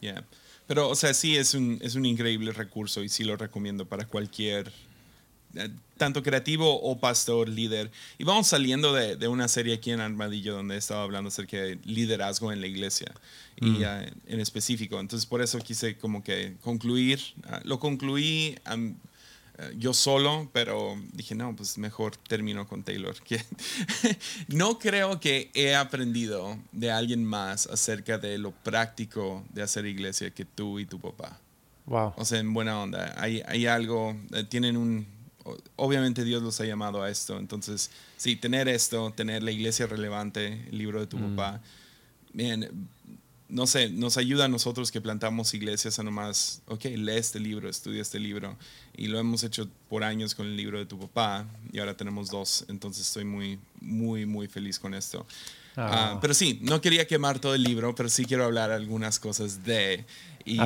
Yeah. 0.00 0.24
Pero, 0.66 0.88
o 0.88 0.94
sea, 0.96 1.14
sí 1.14 1.36
es 1.36 1.54
un, 1.54 1.78
es 1.80 1.94
un 1.94 2.04
increíble 2.04 2.50
recurso 2.52 3.02
y 3.02 3.08
sí 3.08 3.22
lo 3.22 3.36
recomiendo 3.36 3.86
para 3.86 4.06
cualquier 4.06 4.72
eh, 5.54 5.68
tanto 5.98 6.22
creativo 6.22 6.80
o 6.82 6.98
pastor, 6.98 7.48
líder. 7.48 7.90
Y 8.18 8.24
vamos 8.24 8.48
saliendo 8.48 8.92
de, 8.92 9.16
de, 9.16 9.28
una 9.28 9.46
serie 9.46 9.74
aquí 9.74 9.92
en 9.92 10.00
Armadillo 10.00 10.54
donde 10.54 10.76
estaba 10.76 11.02
hablando 11.02 11.28
acerca 11.28 11.58
de 11.58 11.78
liderazgo 11.84 12.50
en 12.50 12.60
la 12.60 12.66
iglesia 12.66 13.12
y 13.60 13.66
mm. 13.66 13.84
en 14.26 14.40
específico. 14.40 14.98
Entonces 14.98 15.26
por 15.26 15.42
eso 15.42 15.58
quise 15.58 15.96
como 15.96 16.24
que 16.24 16.56
concluir. 16.62 17.20
Ah, 17.44 17.60
lo 17.64 17.78
concluí 17.78 18.56
eh, 18.64 18.94
yo 19.76 19.94
solo, 19.94 20.48
pero 20.52 20.96
dije, 21.12 21.34
no, 21.34 21.54
pues 21.54 21.78
mejor 21.78 22.16
termino 22.16 22.66
con 22.66 22.82
Taylor. 22.82 23.14
Que 23.22 23.44
no 24.48 24.78
creo 24.78 25.20
que 25.20 25.50
he 25.54 25.74
aprendido 25.74 26.58
de 26.72 26.90
alguien 26.90 27.24
más 27.24 27.66
acerca 27.66 28.18
de 28.18 28.38
lo 28.38 28.50
práctico 28.50 29.44
de 29.52 29.62
hacer 29.62 29.86
iglesia 29.86 30.30
que 30.30 30.44
tú 30.44 30.78
y 30.78 30.86
tu 30.86 31.00
papá. 31.00 31.38
Wow. 31.86 32.14
O 32.16 32.24
sea, 32.24 32.38
en 32.38 32.52
buena 32.54 32.80
onda. 32.80 33.14
Hay, 33.16 33.42
hay 33.46 33.66
algo, 33.66 34.16
eh, 34.32 34.44
tienen 34.44 34.76
un 34.76 35.06
obviamente 35.76 36.24
Dios 36.24 36.42
los 36.42 36.60
ha 36.60 36.64
llamado 36.64 37.02
a 37.02 37.10
esto. 37.10 37.38
Entonces, 37.38 37.90
sí, 38.16 38.36
tener 38.36 38.68
esto, 38.68 39.12
tener 39.12 39.42
la 39.42 39.50
iglesia 39.50 39.86
relevante, 39.86 40.66
el 40.70 40.78
libro 40.78 41.00
de 41.00 41.06
tu 41.06 41.18
mm. 41.18 41.36
papá, 41.36 41.60
bien, 42.32 42.88
no 43.52 43.66
sé, 43.66 43.90
nos 43.90 44.16
ayuda 44.16 44.46
a 44.46 44.48
nosotros 44.48 44.90
que 44.90 45.02
plantamos 45.02 45.52
iglesias 45.52 45.98
a 45.98 46.02
nomás, 46.02 46.62
ok, 46.66 46.84
lee 46.96 47.16
este 47.16 47.38
libro, 47.38 47.68
estudia 47.68 48.00
este 48.00 48.18
libro. 48.18 48.56
Y 48.96 49.08
lo 49.08 49.18
hemos 49.18 49.44
hecho 49.44 49.68
por 49.90 50.04
años 50.04 50.34
con 50.34 50.46
el 50.46 50.56
libro 50.56 50.78
de 50.78 50.86
tu 50.86 50.98
papá 50.98 51.46
y 51.70 51.78
ahora 51.78 51.94
tenemos 51.94 52.30
dos. 52.30 52.64
Entonces 52.68 53.06
estoy 53.06 53.24
muy, 53.24 53.58
muy, 53.80 54.24
muy 54.24 54.48
feliz 54.48 54.78
con 54.78 54.94
esto. 54.94 55.26
Ah. 55.76 56.18
pero 56.20 56.34
sí, 56.34 56.58
no 56.62 56.82
quería 56.82 57.06
quemar 57.06 57.38
todo 57.38 57.54
el 57.54 57.62
libro, 57.62 57.94
pero 57.94 58.08
sí 58.08 58.24
quiero 58.24 58.44
hablar 58.44 58.70
algunas 58.70 59.18
cosas 59.18 59.64
de... 59.64 60.04
Y, 60.44 60.58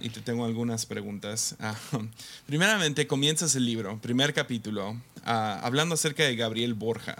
y 0.00 0.10
te 0.10 0.20
tengo 0.20 0.44
algunas 0.44 0.86
preguntas. 0.86 1.56
primeramente, 2.46 3.06
comienzas 3.06 3.56
el 3.56 3.66
libro, 3.66 4.00
primer 4.00 4.32
capítulo, 4.32 4.96
hablando 5.24 5.94
acerca 5.94 6.22
de 6.24 6.36
Gabriel 6.36 6.74
Borja. 6.74 7.16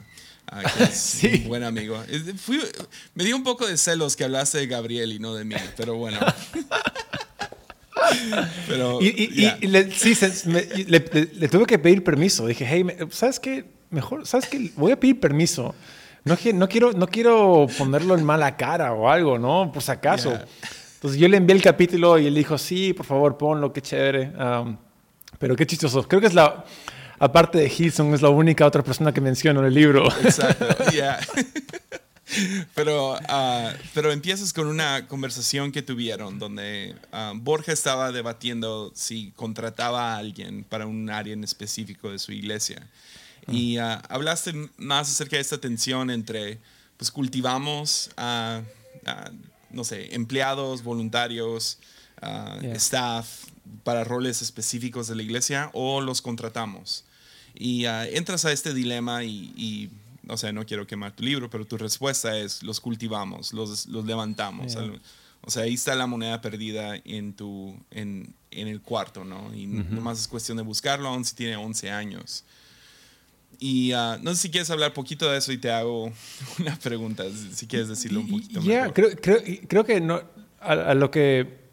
sí. 0.93 1.45
buen 1.47 1.65
amigo. 1.65 2.03
me 3.15 3.25
dio 3.25 3.37
un 3.37 3.45
poco 3.45 3.67
de 3.67 3.77
celos 3.77 4.17
que 4.17 4.25
hablaste 4.25 4.59
de 4.59 4.67
Gabriel 4.67 5.13
y 5.13 5.19
no 5.19 5.35
de 5.35 5.45
mí, 5.45 5.57
pero 5.77 5.97
bueno. 5.97 6.19
pero, 8.69 9.01
y, 9.01 9.67
le, 9.67 9.91
sí, 9.91 10.15
le, 10.87 11.49
tuve 11.49 11.67
que 11.67 11.79
pedir 11.79 12.05
permiso. 12.05 12.47
Dije, 12.47 12.67
hey, 12.69 12.87
¿sabes 13.11 13.41
qué? 13.41 13.65
Mejor, 13.91 14.27
¿sabes 14.27 14.49
qué? 14.49 14.73
Voy 14.77 14.93
a 14.93 15.01
pedir 15.01 15.21
permiso. 15.21 15.75
No, 16.25 16.37
no, 16.55 16.69
quiero, 16.69 16.93
no 16.93 17.07
quiero 17.07 17.67
ponerlo 17.79 18.17
en 18.17 18.25
mala 18.25 18.57
cara 18.57 18.93
o 18.93 19.09
algo, 19.09 19.39
¿no? 19.39 19.71
Por 19.73 19.83
si 19.83 19.93
acaso. 19.93 20.37
Entonces 20.95 21.21
yo 21.21 21.29
le 21.29 21.37
envié 21.37 21.55
el 21.55 21.63
capítulo 21.63 22.19
y 22.19 22.27
él 22.27 22.35
dijo, 22.35 22.59
sí, 22.59 22.93
por 22.93 23.07
favor, 23.07 23.37
ponlo, 23.37 23.73
qué 23.73 23.81
chévere. 23.81 24.33
pero 25.39 25.55
qué 25.55 25.67
chistoso. 25.67 26.07
Creo 26.09 26.21
que 26.21 26.27
es 26.27 26.35
la, 26.35 26.65
aparte 27.19 27.59
de 27.59 27.73
Hilson, 27.77 28.15
es 28.15 28.23
la 28.23 28.29
única 28.29 28.67
otra 28.67 28.83
persona 28.83 29.13
que 29.13 29.21
menciono 29.21 29.61
en 29.61 29.67
el 29.67 29.75
libro. 29.75 30.07
Exacto, 30.23 30.67
yeah. 30.93 31.19
pero, 32.75 33.17
ah, 33.29 33.73
pero 33.95 34.13
empiezas 34.13 34.53
con 34.53 34.67
una 34.67 35.07
conversación 35.07 35.73
que 35.73 35.83
tuvieron 35.83 36.39
donde 36.39 36.95
ah, 37.13 37.33
Borja 37.37 37.73
estaba 37.73 38.13
debatiendo 38.13 38.93
si 38.95 39.33
contrataba 39.33 40.15
a 40.15 40.19
alguien 40.19 40.65
para 40.65 40.87
un 40.87 41.11
área 41.11 41.33
en 41.33 41.45
específico 41.45 42.11
de 42.11 42.19
su 42.19 42.33
iglesia. 42.33 42.87
Y 43.49 43.79
ah, 43.79 44.03
hablaste 44.09 44.53
más 44.77 45.09
acerca 45.09 45.37
de 45.37 45.43
esta 45.43 45.59
tensión 45.59 46.11
entre, 46.11 46.59
pues 46.97 47.13
cultivamos 47.13 48.11
a, 48.17 48.63
no 49.71 49.85
sé, 49.85 50.15
empleados, 50.15 50.83
voluntarios, 50.83 51.79
staff 52.75 53.45
para 53.85 54.05
roles 54.05 54.43
específicos 54.43 55.07
de 55.07 55.15
la 55.15 55.23
iglesia 55.23 55.71
o 55.75 56.01
los 56.01 56.23
contratamos. 56.23 57.05
Y 57.59 57.87
ah, 57.87 58.07
entras 58.07 58.45
a 58.45 58.53
este 58.53 58.75
dilema 58.75 59.25
y, 59.25 59.91
o 60.29 60.37
sea, 60.37 60.53
no 60.53 60.65
quiero 60.67 60.87
quemar 60.87 61.15
tu 61.15 61.23
libro, 61.23 61.49
pero 61.51 61.65
tu 61.67 61.79
respuesta 61.79 62.39
es, 62.39 62.63
los 62.63 62.81
cultivamos, 62.81 63.53
los, 63.53 63.87
los 63.87 64.05
levantamos. 64.05 64.77
O 65.43 65.51
sea, 65.51 65.63
ahí 65.63 65.75
está 65.75 65.95
la 65.95 66.07
moneda 66.07 66.41
perdida 66.41 66.97
en, 67.05 67.33
tu, 67.33 67.77
en, 67.91 68.35
en 68.51 68.69
el 68.69 68.81
cuarto, 68.81 69.25
¿no? 69.25 69.55
Y 69.55 69.67
nomás 69.67 70.21
es 70.21 70.29
cuestión 70.29 70.57
de 70.57 70.65
buscarlo, 70.65 71.09
aún 71.09 71.25
si 71.25 71.35
tiene 71.35 71.57
11 71.57 71.91
años. 71.91 72.45
Y 73.59 73.93
ah, 73.93 74.19
no 74.21 74.35
sé 74.35 74.43
si 74.43 74.51
quieres 74.51 74.69
hablar 74.71 74.93
poquito 74.93 75.31
de 75.31 75.39
eso 75.39 75.53
y 75.53 75.59
te 75.59 75.71
hago 75.71 76.13
una 76.59 76.77
pregunta, 76.77 77.25
si 77.55 77.67
quieres 77.67 77.89
decirlo 77.89 78.21
un 78.21 78.29
poquito 78.29 78.61
yeah, 78.61 78.93
Creo, 78.93 79.11
creo, 79.17 79.41
creo, 79.67 79.85
que 79.85 80.01
no, 80.01 80.23
a, 80.61 80.95
lo 80.95 81.11
que 81.11 81.66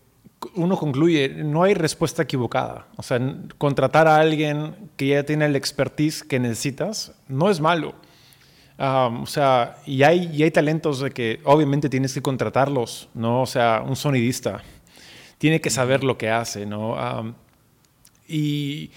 uno 0.56 0.78
concluye, 0.78 1.30
no 1.30 1.64
hay 1.64 1.74
respuesta 1.74 2.24
equivocada. 2.24 2.88
O 2.98 3.04
sea, 3.04 3.20
contratar 3.58 4.08
a 4.08 4.18
alguien 4.18 4.90
que 4.98 5.08
ya 5.08 5.24
tiene 5.24 5.46
el 5.46 5.56
expertise 5.56 6.24
que 6.24 6.40
necesitas 6.40 7.14
no 7.28 7.50
es 7.50 7.60
malo. 7.60 7.96
o 8.78 9.26
sea, 9.26 9.78
y 9.86 10.04
hay, 10.04 10.30
y 10.34 10.44
hay 10.44 10.52
talentos 10.52 11.00
de 11.00 11.12
que 11.12 11.40
obviamente 11.44 11.90
tienes 11.90 12.14
que 12.14 12.22
contratarlos, 12.22 13.10
¿no? 13.14 13.42
O 13.42 13.46
sea, 13.46 13.84
un 13.86 13.96
sonidista 13.96 14.62
tiene 15.38 15.60
que 15.60 15.70
saber 15.70 16.04
lo 16.04 16.18
que 16.18 16.30
hace, 16.30 16.66
¿no? 16.66 16.96
y... 18.28 18.92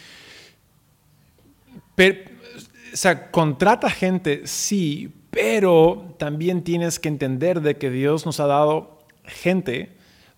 o 1.98 2.96
sea, 2.96 3.30
contrata 3.30 3.90
gente, 3.90 4.46
sí, 4.46 5.12
pero 5.30 6.14
también 6.18 6.62
tienes 6.62 6.98
que 6.98 7.08
entender 7.08 7.60
de 7.60 7.76
que 7.76 7.90
Dios 7.90 8.24
nos 8.24 8.40
ha 8.40 8.46
dado 8.46 9.00
gente 9.24 9.95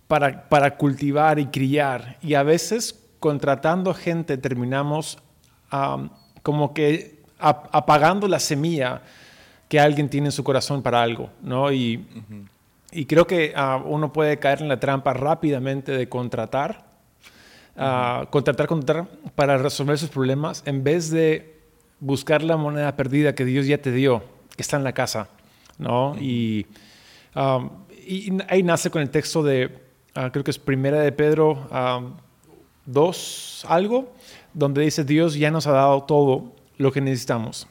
para, 0.09 0.49
para 0.49 0.77
cultivar 0.77 1.39
y 1.39 1.47
criar. 1.47 2.17
Y 2.23 2.35
a 2.35 2.43
veces 2.43 2.99
contratando 3.21 3.95
gente 3.95 4.39
terminamos 4.39 5.19
como 6.43 6.73
que 6.73 7.19
apagando 7.39 8.27
la 8.27 8.41
semilla 8.41 9.03
que 9.69 9.79
alguien 9.79 10.09
tiene 10.09 10.29
en 10.29 10.33
su 10.33 10.43
corazón 10.43 10.83
para 10.83 11.03
algo, 11.03 11.31
¿no? 11.43 11.71
Y, 11.71 12.07
y 12.91 13.05
creo 13.05 13.27
que 13.27 13.53
ah, 13.55 13.83
uno 13.85 14.13
puede 14.13 14.39
caer 14.39 14.63
en 14.63 14.69
la 14.69 14.81
trampa 14.81 15.13
rápidamente 15.13 15.93
de 15.93 16.09
contratar, 16.09 16.87
uh, 17.77 18.27
contratar, 18.31 18.67
contratar 18.67 19.09
para 19.35 19.59
resolver 19.59 19.99
sus 19.99 20.09
problemas 20.09 20.63
en 20.65 20.83
vez 20.83 21.11
de 21.11 21.55
buscar 22.01 22.43
la 22.43 22.57
moneda 22.57 22.97
perdida 22.97 23.35
que 23.35 23.45
Dios 23.45 23.67
ya 23.67 23.77
te 23.79 23.93
dio, 23.93 24.23
que 24.57 24.63
está 24.63 24.79
en 24.79 24.85
la 24.85 24.93
casa, 24.93 25.29
¿no? 25.77 26.17
y, 26.19 26.67
y 28.07 28.33
ahí 28.49 28.63
nace 28.63 28.91
con 28.91 29.03
el 29.03 29.11
texto 29.11 29.43
de 29.43 29.88
Ah, 30.21 30.31
creo 30.33 30.43
que 30.43 30.51
es 30.51 30.59
Primera 30.59 30.99
de 30.99 31.13
Pedro 31.13 31.69
2, 32.87 33.67
algo, 33.69 34.13
donde 34.53 34.83
dice 34.83 35.05
Dios 35.05 35.37
ya 35.37 35.53
nos 35.53 35.69
ha 35.69 35.71
dado 35.71 36.03
todo 36.03 36.57
lo 36.77 36.91
que 36.91 37.01
necesitamos 37.01 37.69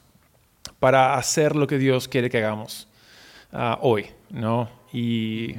para 0.80 1.16
hacer 1.16 1.58
lo 1.58 1.68
que 1.68 1.78
Dios 1.78 2.08
quiere 2.08 2.30
que 2.30 2.38
hagamos 2.38 2.88
ah, 3.52 3.78
hoy, 3.82 4.06
¿no? 4.30 4.70
Y 4.94 5.56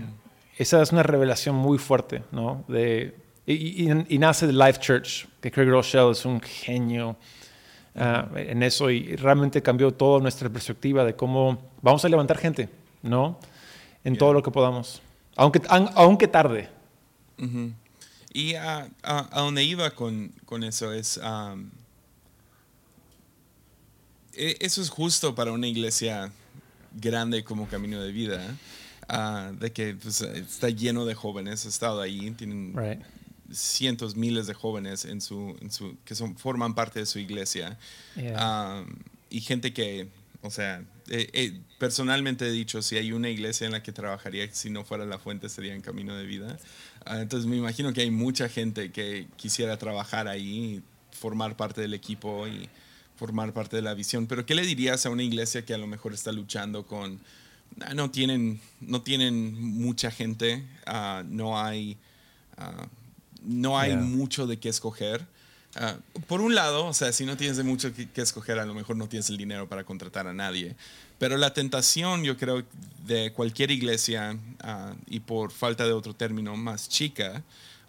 esa 0.57 0.81
es 0.81 0.91
una 0.91 1.03
revelación 1.03 1.57
muy 1.57 1.77
fuerte, 1.77 2.23
¿no? 2.33 2.65
De, 2.69 3.15
y, 3.45 4.19
nace 4.19 4.47
de 4.47 4.55
Life 4.55 4.81
Church, 4.81 5.29
que 5.43 5.51
Craig 5.51 5.69
Rochelle 5.69 6.13
es 6.13 6.25
un 6.25 6.41
genio 6.41 7.17
ah, 7.97 8.29
en 8.35 8.63
eso 8.63 8.89
y 8.89 9.15
realmente 9.17 9.61
cambió 9.61 9.93
toda 9.93 10.21
nuestra 10.21 10.49
perspectiva 10.49 11.05
de 11.05 11.15
cómo 11.15 11.59
vamos 11.83 12.03
a 12.07 12.09
levantar 12.09 12.39
gente, 12.39 12.71
¿no? 13.03 13.39
En 14.05 14.17
todo 14.17 14.33
lo 14.33 14.43
que 14.43 14.51
podamos. 14.51 15.03
Aunque, 15.37 15.61
aunque 15.69 16.27
tarde, 16.27 16.78
y 18.33 18.55
a, 18.55 18.89
a, 19.03 19.41
donde 19.41 19.65
iba 19.65 19.91
con, 19.91 20.33
con 20.45 20.65
eso 20.65 20.93
es, 20.93 21.19
e, 24.35 24.57
eso 24.61 24.83
es 24.83 24.91
justo 24.91 25.35
para 25.35 25.53
una 25.53 25.67
iglesia 25.67 26.31
grande 26.93 27.45
como 27.45 27.69
Camino 27.69 28.01
de 28.01 28.13
Vida, 28.13 28.57
ah, 29.09 29.53
de 29.59 29.73
que 29.73 29.95
pues, 29.95 30.21
está 30.21 30.69
lleno 30.71 31.05
de 31.05 31.15
jóvenes, 31.15 31.65
he 31.65 31.69
estado 31.69 32.01
ahí, 32.01 32.31
tienen 32.33 32.75
cientos, 33.51 34.15
miles 34.15 34.47
de 34.47 34.55
jóvenes 34.55 35.05
en 35.05 35.21
su, 35.21 35.57
en 35.61 35.71
su, 35.71 35.97
que 36.05 36.15
son, 36.15 36.37
forman 36.37 36.75
parte 36.75 37.01
de 37.01 37.07
su 37.07 37.19
iglesia. 37.19 37.79
y 39.31 39.41
gente 39.41 39.73
que, 39.73 40.09
o 40.43 40.51
sea, 40.51 40.83
eh, 41.11 41.31
eh, 41.33 41.61
personalmente 41.79 42.47
he 42.47 42.51
dicho, 42.51 42.83
si 42.83 42.97
hay 42.97 43.13
una 43.13 43.29
iglesia 43.29 43.67
en 43.67 43.73
la 43.73 43.83
que 43.83 43.93
trabajaría, 43.93 44.53
si 44.53 44.71
no 44.71 44.85
fuera 44.85 45.05
la 45.05 45.19
fuente, 45.19 45.49
sería 45.49 45.75
en 45.75 45.81
Camino 45.81 46.17
de 46.17 46.25
Vida. 46.25 46.59
Ah, 47.05 47.21
entonces 47.21 47.49
me 47.49 47.57
imagino 47.57 47.93
que 47.93 48.03
hay 48.03 48.11
mucha 48.11 48.49
gente 48.49 48.91
que 48.91 49.27
quisiera 49.37 49.77
trabajar 49.79 50.29
ahí, 50.29 50.83
formar 51.13 51.57
parte 51.57 51.81
del 51.81 51.95
equipo 51.95 52.47
y 52.47 52.69
formar 53.17 53.53
parte 53.53 53.77
de 53.77 53.83
la 53.83 53.95
visión. 53.95 54.27
Pero 54.27 54.47
¿qué 54.47 54.55
le 54.55 54.63
dirías 54.63 55.07
a 55.07 55.11
una 55.11 55.23
iglesia 55.23 55.65
que 55.65 55.75
a 55.75 55.79
lo 55.79 55.87
mejor 55.87 56.15
está 56.15 56.33
luchando 56.33 56.87
con, 56.87 57.19
ah, 57.81 57.95
no 57.95 58.11
tienen, 58.11 58.61
no 58.81 59.03
tienen 59.03 59.61
mucha 59.61 60.11
gente, 60.11 60.65
ah, 60.87 61.23
no 61.27 61.61
hay, 61.61 61.97
no 63.43 63.79
hay 63.79 63.97
mucho 63.97 64.47
de 64.47 64.59
qué 64.59 64.69
escoger? 64.69 65.27
Por 66.27 66.41
un 66.41 66.55
lado, 66.55 66.87
o 66.87 66.95
sea, 66.95 67.13
si 67.13 67.25
no 67.25 67.37
tienes 67.37 67.57
de 67.57 67.63
mucho 67.63 67.95
que, 67.95 68.09
que, 68.09 68.21
escoger, 68.21 68.59
a 68.59 68.67
lo 68.67 68.75
mejor 68.75 68.97
no 68.97 69.09
tienes 69.09 69.29
el 69.31 69.37
dinero 69.37 69.69
para 69.69 69.85
contratar 69.85 70.27
a 70.27 70.33
nadie. 70.33 70.75
Pero 71.19 71.37
la 71.37 71.53
tentación, 71.53 72.23
yo 72.25 72.37
creo, 72.37 72.65
de 73.07 73.33
cualquier 73.33 73.71
iglesia, 73.71 74.37
ah, 74.61 74.95
y 75.09 75.21
por 75.21 75.51
falta 75.51 75.85
de 75.85 75.93
otro 75.93 76.15
término, 76.15 76.57
más 76.57 76.89
chica, 76.89 77.43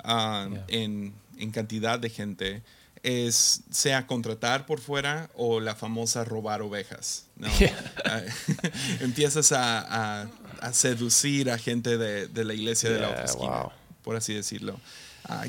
ah, 0.04 0.50
en, 0.68 1.14
en, 1.38 1.52
cantidad 1.52 2.00
de 2.00 2.10
gente, 2.10 2.64
es 3.04 3.62
sea 3.70 4.08
contratar 4.08 4.66
por 4.66 4.80
fuera 4.80 5.30
o 5.36 5.60
la 5.60 5.76
famosa 5.76 6.26
robar 6.26 6.62
ovejas. 6.62 7.26
¿no? 7.38 7.48
Ah, 8.06 8.22
empiezas 9.02 9.52
a, 9.52 10.28
a, 10.62 10.74
seducir 10.74 11.52
a 11.52 11.58
gente 11.58 11.98
de, 11.98 12.28
de 12.28 12.44
la 12.44 12.54
iglesia 12.54 12.90
de 12.90 13.00
la 13.00 13.10
oficina, 13.10 13.70
por 14.04 14.16
así 14.16 14.34
decirlo. 14.34 14.80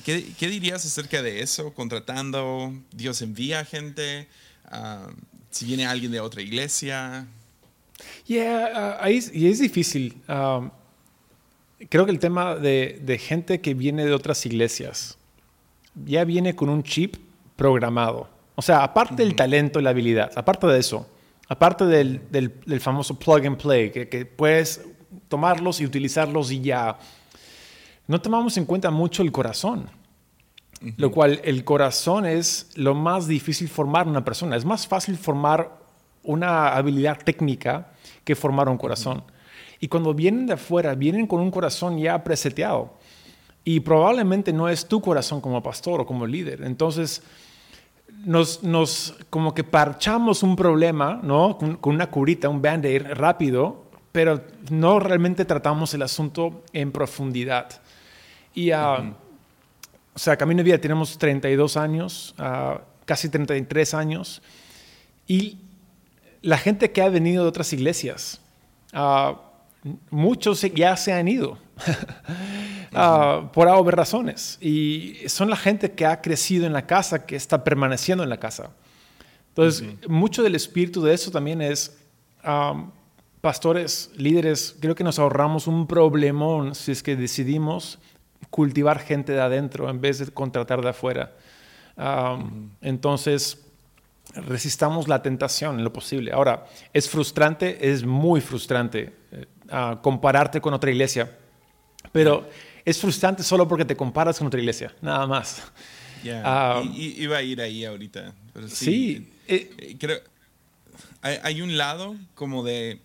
¿Qué, 0.04 0.32
¿qué, 0.38 0.48
dirías 0.48 0.84
acerca 0.84 1.22
de 1.22 1.40
eso? 1.40 1.72
Contratando, 1.74 2.72
Dios 2.92 3.22
envía 3.22 3.64
gente, 3.64 4.28
si 5.50 5.66
viene 5.66 5.86
alguien 5.86 6.12
de 6.12 6.20
otra 6.20 6.42
iglesia, 6.42 7.26
Yeah, 8.26 9.00
uh, 9.02 9.08
y 9.08 9.46
es 9.48 9.58
difícil. 9.58 10.16
Um, 10.28 10.70
creo 11.88 12.04
que 12.04 12.12
el 12.12 12.18
tema 12.18 12.54
de, 12.56 13.00
de, 13.02 13.18
gente 13.18 13.60
que 13.60 13.74
viene 13.74 14.04
de 14.04 14.12
otras 14.12 14.44
iglesias 14.46 15.18
ya 16.04 16.24
viene 16.24 16.54
con 16.54 16.68
un 16.68 16.82
chip 16.82 17.16
programado. 17.56 18.28
O 18.54 18.62
sea, 18.62 18.82
aparte 18.82 19.16
del 19.16 19.34
talento 19.34 19.80
y 19.80 19.82
la 19.82 19.90
habilidad, 19.90 20.30
aparte 20.36 20.66
de 20.66 20.78
eso, 20.78 21.08
aparte 21.48 21.86
del, 21.86 22.20
del, 22.30 22.80
famoso 22.80 23.18
plug 23.18 23.46
and 23.46 23.56
play, 23.56 23.90
que, 23.90 24.08
que, 24.08 24.26
puedes 24.26 24.82
tomarlos 25.28 25.80
y 25.80 25.86
utilizarlos 25.86 26.50
y 26.52 26.60
ya. 26.60 26.98
No 28.10 28.20
tomamos 28.20 28.56
en 28.56 28.64
cuenta 28.64 28.90
mucho 28.90 29.22
el 29.22 29.30
corazón, 29.30 29.88
lo 30.96 31.12
cual 31.12 31.40
el 31.44 31.62
corazón 31.62 32.26
es 32.26 32.72
lo 32.74 32.96
más 32.96 33.28
difícil 33.28 33.68
formar 33.68 34.08
una 34.08 34.24
persona. 34.24 34.56
Es 34.56 34.64
más 34.64 34.88
fácil 34.88 35.16
formar 35.16 35.78
una 36.24 36.74
habilidad 36.74 37.18
técnica 37.24 37.92
que 38.24 38.34
formar 38.34 38.68
un 38.68 38.78
corazón. 38.78 39.22
Y 39.78 39.86
cuando 39.86 40.12
vienen 40.12 40.48
de 40.48 40.54
afuera, 40.54 40.96
vienen 40.96 41.28
con 41.28 41.38
un 41.38 41.52
corazón 41.52 41.98
ya 41.98 42.24
preseteado. 42.24 42.94
Y 43.62 43.78
probablemente 43.78 44.52
no 44.52 44.68
es 44.68 44.88
tu 44.88 45.00
corazón 45.00 45.40
como 45.40 45.62
pastor 45.62 46.00
o 46.00 46.06
como 46.06 46.26
líder. 46.26 46.62
Entonces, 46.64 47.22
nos, 48.24 48.64
nos 48.64 49.14
como 49.30 49.54
que 49.54 49.62
parchamos 49.62 50.42
un 50.42 50.56
problema, 50.56 51.20
¿no? 51.22 51.56
Con, 51.58 51.94
una 51.94 52.10
curita, 52.10 52.48
un 52.48 52.60
band-aid 52.60 53.02
rápido, 53.12 53.84
pero 54.10 54.42
no 54.68 54.98
realmente 54.98 55.44
tratamos 55.44 55.94
el 55.94 56.02
asunto 56.02 56.64
en 56.72 56.90
profundidad. 56.90 57.79
Y, 58.54 58.72
uh, 58.72 59.14
o 60.14 60.18
sea, 60.18 60.36
Camino 60.36 60.58
de 60.58 60.64
Vida 60.64 60.78
tenemos 60.78 61.16
32 61.18 61.76
años, 61.76 62.34
uh, 62.38 62.80
casi 63.04 63.28
33 63.28 63.94
años, 63.94 64.42
y 65.26 65.58
la 66.42 66.58
gente 66.58 66.90
que 66.90 67.02
ha 67.02 67.08
venido 67.08 67.44
de 67.44 67.48
otras 67.48 67.72
iglesias, 67.72 68.40
uh, 68.94 69.36
muchos 70.10 70.60
ya 70.74 70.96
se 70.96 71.12
han 71.12 71.28
ido 71.28 71.58
uh, 72.92 73.48
por 73.52 73.68
obvias 73.68 73.94
razones. 73.94 74.58
Y 74.60 75.16
son 75.26 75.50
la 75.50 75.56
gente 75.56 75.92
que 75.92 76.06
ha 76.06 76.20
crecido 76.20 76.66
en 76.66 76.72
la 76.72 76.86
casa, 76.86 77.26
que 77.26 77.36
está 77.36 77.62
permaneciendo 77.62 78.24
en 78.24 78.30
la 78.30 78.38
casa. 78.38 78.70
Entonces, 79.48 79.84
mucho 80.08 80.42
del 80.42 80.54
espíritu 80.54 81.02
de 81.02 81.14
eso 81.14 81.30
también 81.30 81.60
es, 81.60 81.98
um, 82.46 82.90
pastores, 83.40 84.10
líderes, 84.16 84.76
creo 84.80 84.94
que 84.94 85.04
nos 85.04 85.18
ahorramos 85.18 85.66
un 85.66 85.86
problemón 85.86 86.74
si 86.74 86.92
es 86.92 87.02
que 87.02 87.16
decidimos 87.16 87.98
cultivar 88.48 88.98
gente 88.98 89.32
de 89.32 89.40
adentro 89.40 89.90
en 89.90 90.00
vez 90.00 90.18
de 90.18 90.26
contratar 90.32 90.80
de 90.80 90.88
afuera. 90.88 91.32
Um, 91.96 92.70
entonces, 92.80 93.58
resistamos 94.34 95.08
la 95.08 95.22
tentación 95.22 95.78
en 95.78 95.84
lo 95.84 95.92
posible. 95.92 96.32
Ahora, 96.32 96.66
es 96.92 97.08
frustrante, 97.08 97.90
es 97.90 98.04
muy 98.04 98.40
frustrante 98.40 99.12
eh, 99.32 99.46
compararte 100.02 100.60
con 100.60 100.74
otra 100.74 100.90
iglesia, 100.90 101.36
pero 102.12 102.48
es 102.84 102.98
frustrante 102.98 103.42
solo 103.42 103.68
porque 103.68 103.84
te 103.84 103.96
comparas 103.96 104.38
con 104.38 104.46
otra 104.46 104.60
iglesia, 104.60 104.94
nada 105.00 105.26
más. 105.26 105.62
Ya, 106.22 106.82
iba 106.94 107.38
a 107.38 107.42
ir 107.42 107.60
ahí 107.60 107.84
ahorita. 107.84 108.34
sí, 108.68 109.32
eh, 109.48 109.96
creo, 109.98 110.20
hay, 111.22 111.62
un 111.62 111.76
lado 111.76 112.16
como 112.34 112.62
de... 112.62 113.00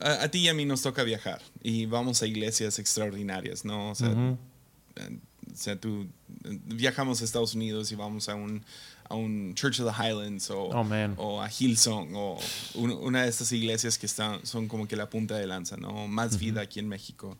A, 0.00 0.28
ti 0.28 0.38
y 0.38 0.48
a 0.48 0.54
mí 0.54 0.64
nos 0.64 0.82
toca 0.82 1.02
viajar 1.02 1.42
y 1.62 1.86
vamos 1.86 2.22
a 2.22 2.26
iglesias 2.26 2.78
extraordinarias, 2.78 3.64
¿no? 3.64 3.90
O 3.90 3.94
sea, 3.94 4.10
o 4.10 4.38
sea 5.54 5.80
tú 5.80 6.06
viajamos 6.42 7.20
a 7.20 7.24
Estados 7.24 7.54
Unidos 7.54 7.90
y 7.90 7.96
vamos 7.96 8.28
a 8.28 8.36
un, 8.36 8.64
a 9.08 9.14
un 9.14 9.54
Church 9.54 9.80
of 9.80 9.92
the 9.92 10.02
Highlands 10.02 10.50
o, 10.50 10.68
oh, 10.68 10.86
o 11.16 11.42
a 11.42 11.50
Hillsong 11.50 12.12
o 12.14 12.38
una 12.74 13.24
de 13.24 13.28
estas 13.28 13.50
iglesias 13.52 13.98
que 13.98 14.06
están, 14.06 14.44
son 14.46 14.68
como 14.68 14.86
que 14.86 14.96
la 14.96 15.10
punta 15.10 15.36
de 15.36 15.46
lanza, 15.46 15.76
¿no? 15.76 16.06
Más 16.06 16.38
vida 16.38 16.60
aquí 16.60 16.78
en 16.78 16.88
México. 16.88 17.36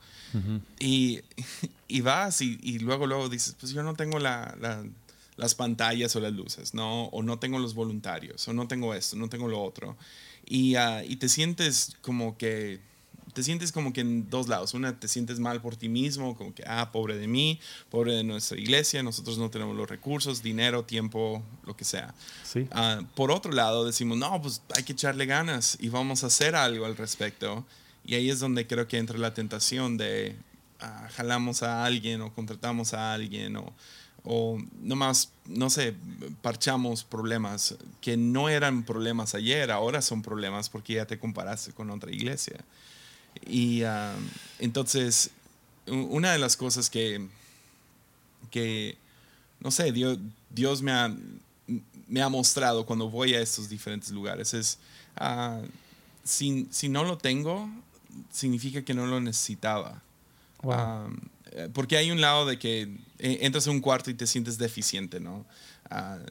y, 0.80 1.20
y, 1.88 2.00
vas 2.00 2.40
y, 2.40 2.58
y, 2.62 2.78
luego, 2.78 3.06
luego 3.06 3.28
dices, 3.28 3.54
pues 3.58 3.72
yo 3.72 3.82
no 3.82 3.94
tengo 3.94 4.18
la, 4.18 4.56
las 5.36 5.54
pantallas 5.54 6.14
o 6.16 6.20
las 6.20 6.32
luces, 6.32 6.74
¿no? 6.74 7.04
O 7.06 7.22
no 7.22 7.38
tengo 7.38 7.58
los 7.58 7.74
voluntarios, 7.74 8.46
o 8.48 8.52
no 8.52 8.66
tengo 8.66 8.94
esto, 8.94 9.16
no 9.16 9.28
tengo 9.28 9.48
lo 9.48 9.62
otro. 9.62 9.96
Y, 10.48 10.76
uh, 10.76 11.02
y 11.06 11.16
te 11.16 11.28
sientes 11.28 11.96
como 12.00 12.38
que 12.38 12.80
te 13.38 13.44
sientes 13.44 13.70
como 13.70 13.92
que 13.92 14.00
en 14.00 14.28
dos 14.30 14.48
lados. 14.48 14.74
Una, 14.74 14.98
te 14.98 15.06
sientes 15.06 15.38
mal 15.38 15.60
por 15.60 15.76
ti 15.76 15.88
mismo, 15.88 16.36
como 16.36 16.52
que, 16.52 16.64
ah, 16.66 16.90
pobre 16.90 17.16
de 17.16 17.28
mí, 17.28 17.60
pobre 17.88 18.14
de 18.14 18.24
nuestra 18.24 18.58
iglesia, 18.58 19.00
nosotros 19.04 19.38
no 19.38 19.48
tenemos 19.48 19.76
los 19.76 19.88
recursos, 19.88 20.42
dinero, 20.42 20.84
tiempo, 20.84 21.40
lo 21.64 21.76
que 21.76 21.84
sea. 21.84 22.14
Sí. 22.42 22.66
Ah, 22.72 23.00
por 23.14 23.30
otro 23.30 23.52
lado, 23.52 23.84
decimos, 23.84 24.18
no, 24.18 24.42
pues 24.42 24.62
hay 24.74 24.82
que 24.82 24.92
echarle 24.92 25.24
ganas 25.26 25.76
y 25.80 25.88
vamos 25.88 26.24
a 26.24 26.26
hacer 26.28 26.56
algo 26.56 26.84
al 26.84 26.96
respecto. 26.96 27.64
Y 28.04 28.16
ahí 28.16 28.28
es 28.28 28.40
donde 28.40 28.66
creo 28.66 28.88
que 28.88 28.98
entra 28.98 29.18
la 29.18 29.34
tentación 29.34 29.98
de 29.98 30.34
ah, 30.80 31.08
jalamos 31.12 31.62
a 31.62 31.84
alguien 31.84 32.22
o 32.22 32.34
contratamos 32.34 32.92
a 32.92 33.12
alguien 33.12 33.56
o, 33.56 33.72
o 34.30 34.58
nomás, 34.82 35.30
no 35.46 35.70
sé, 35.70 35.94
parchamos 36.42 37.02
problemas 37.02 37.76
que 38.02 38.18
no 38.18 38.50
eran 38.50 38.84
problemas 38.84 39.34
ayer, 39.34 39.70
ahora 39.70 40.02
son 40.02 40.20
problemas 40.20 40.68
porque 40.68 40.94
ya 40.94 41.06
te 41.06 41.18
comparaste 41.18 41.72
con 41.72 41.88
otra 41.88 42.12
iglesia. 42.12 42.62
Y 43.46 43.84
ah, 43.84 44.14
entonces, 44.58 45.30
una 45.86 46.30
de 46.30 46.38
las 46.38 46.58
cosas 46.58 46.90
que, 46.90 47.26
que 48.50 48.98
no 49.60 49.70
sé, 49.70 49.92
Dios, 49.92 50.18
Dios 50.50 50.82
me, 50.82 50.92
ha, 50.92 51.10
me 52.06 52.20
ha 52.20 52.28
mostrado 52.28 52.84
cuando 52.84 53.08
voy 53.08 53.32
a 53.32 53.40
estos 53.40 53.70
diferentes 53.70 54.10
lugares 54.10 54.52
es, 54.52 54.78
uh, 55.22 55.66
si, 56.22 56.68
si, 56.70 56.90
no 56.90 57.02
lo 57.02 57.16
tengo, 57.16 57.70
significa 58.30 58.82
que 58.82 58.92
no 58.92 59.06
lo 59.06 59.22
necesitaba. 59.22 60.02
Ah, 60.64 61.08
porque 61.72 61.96
hay 61.96 62.10
un 62.10 62.20
lado 62.20 62.46
de 62.46 62.58
que 62.58 62.82
eh, 63.18 63.38
entras 63.42 63.66
a 63.66 63.70
un 63.70 63.80
cuarto 63.80 64.10
y 64.10 64.14
te 64.14 64.26
sientes 64.26 64.58
deficiente, 64.58 65.20
¿no? 65.20 65.46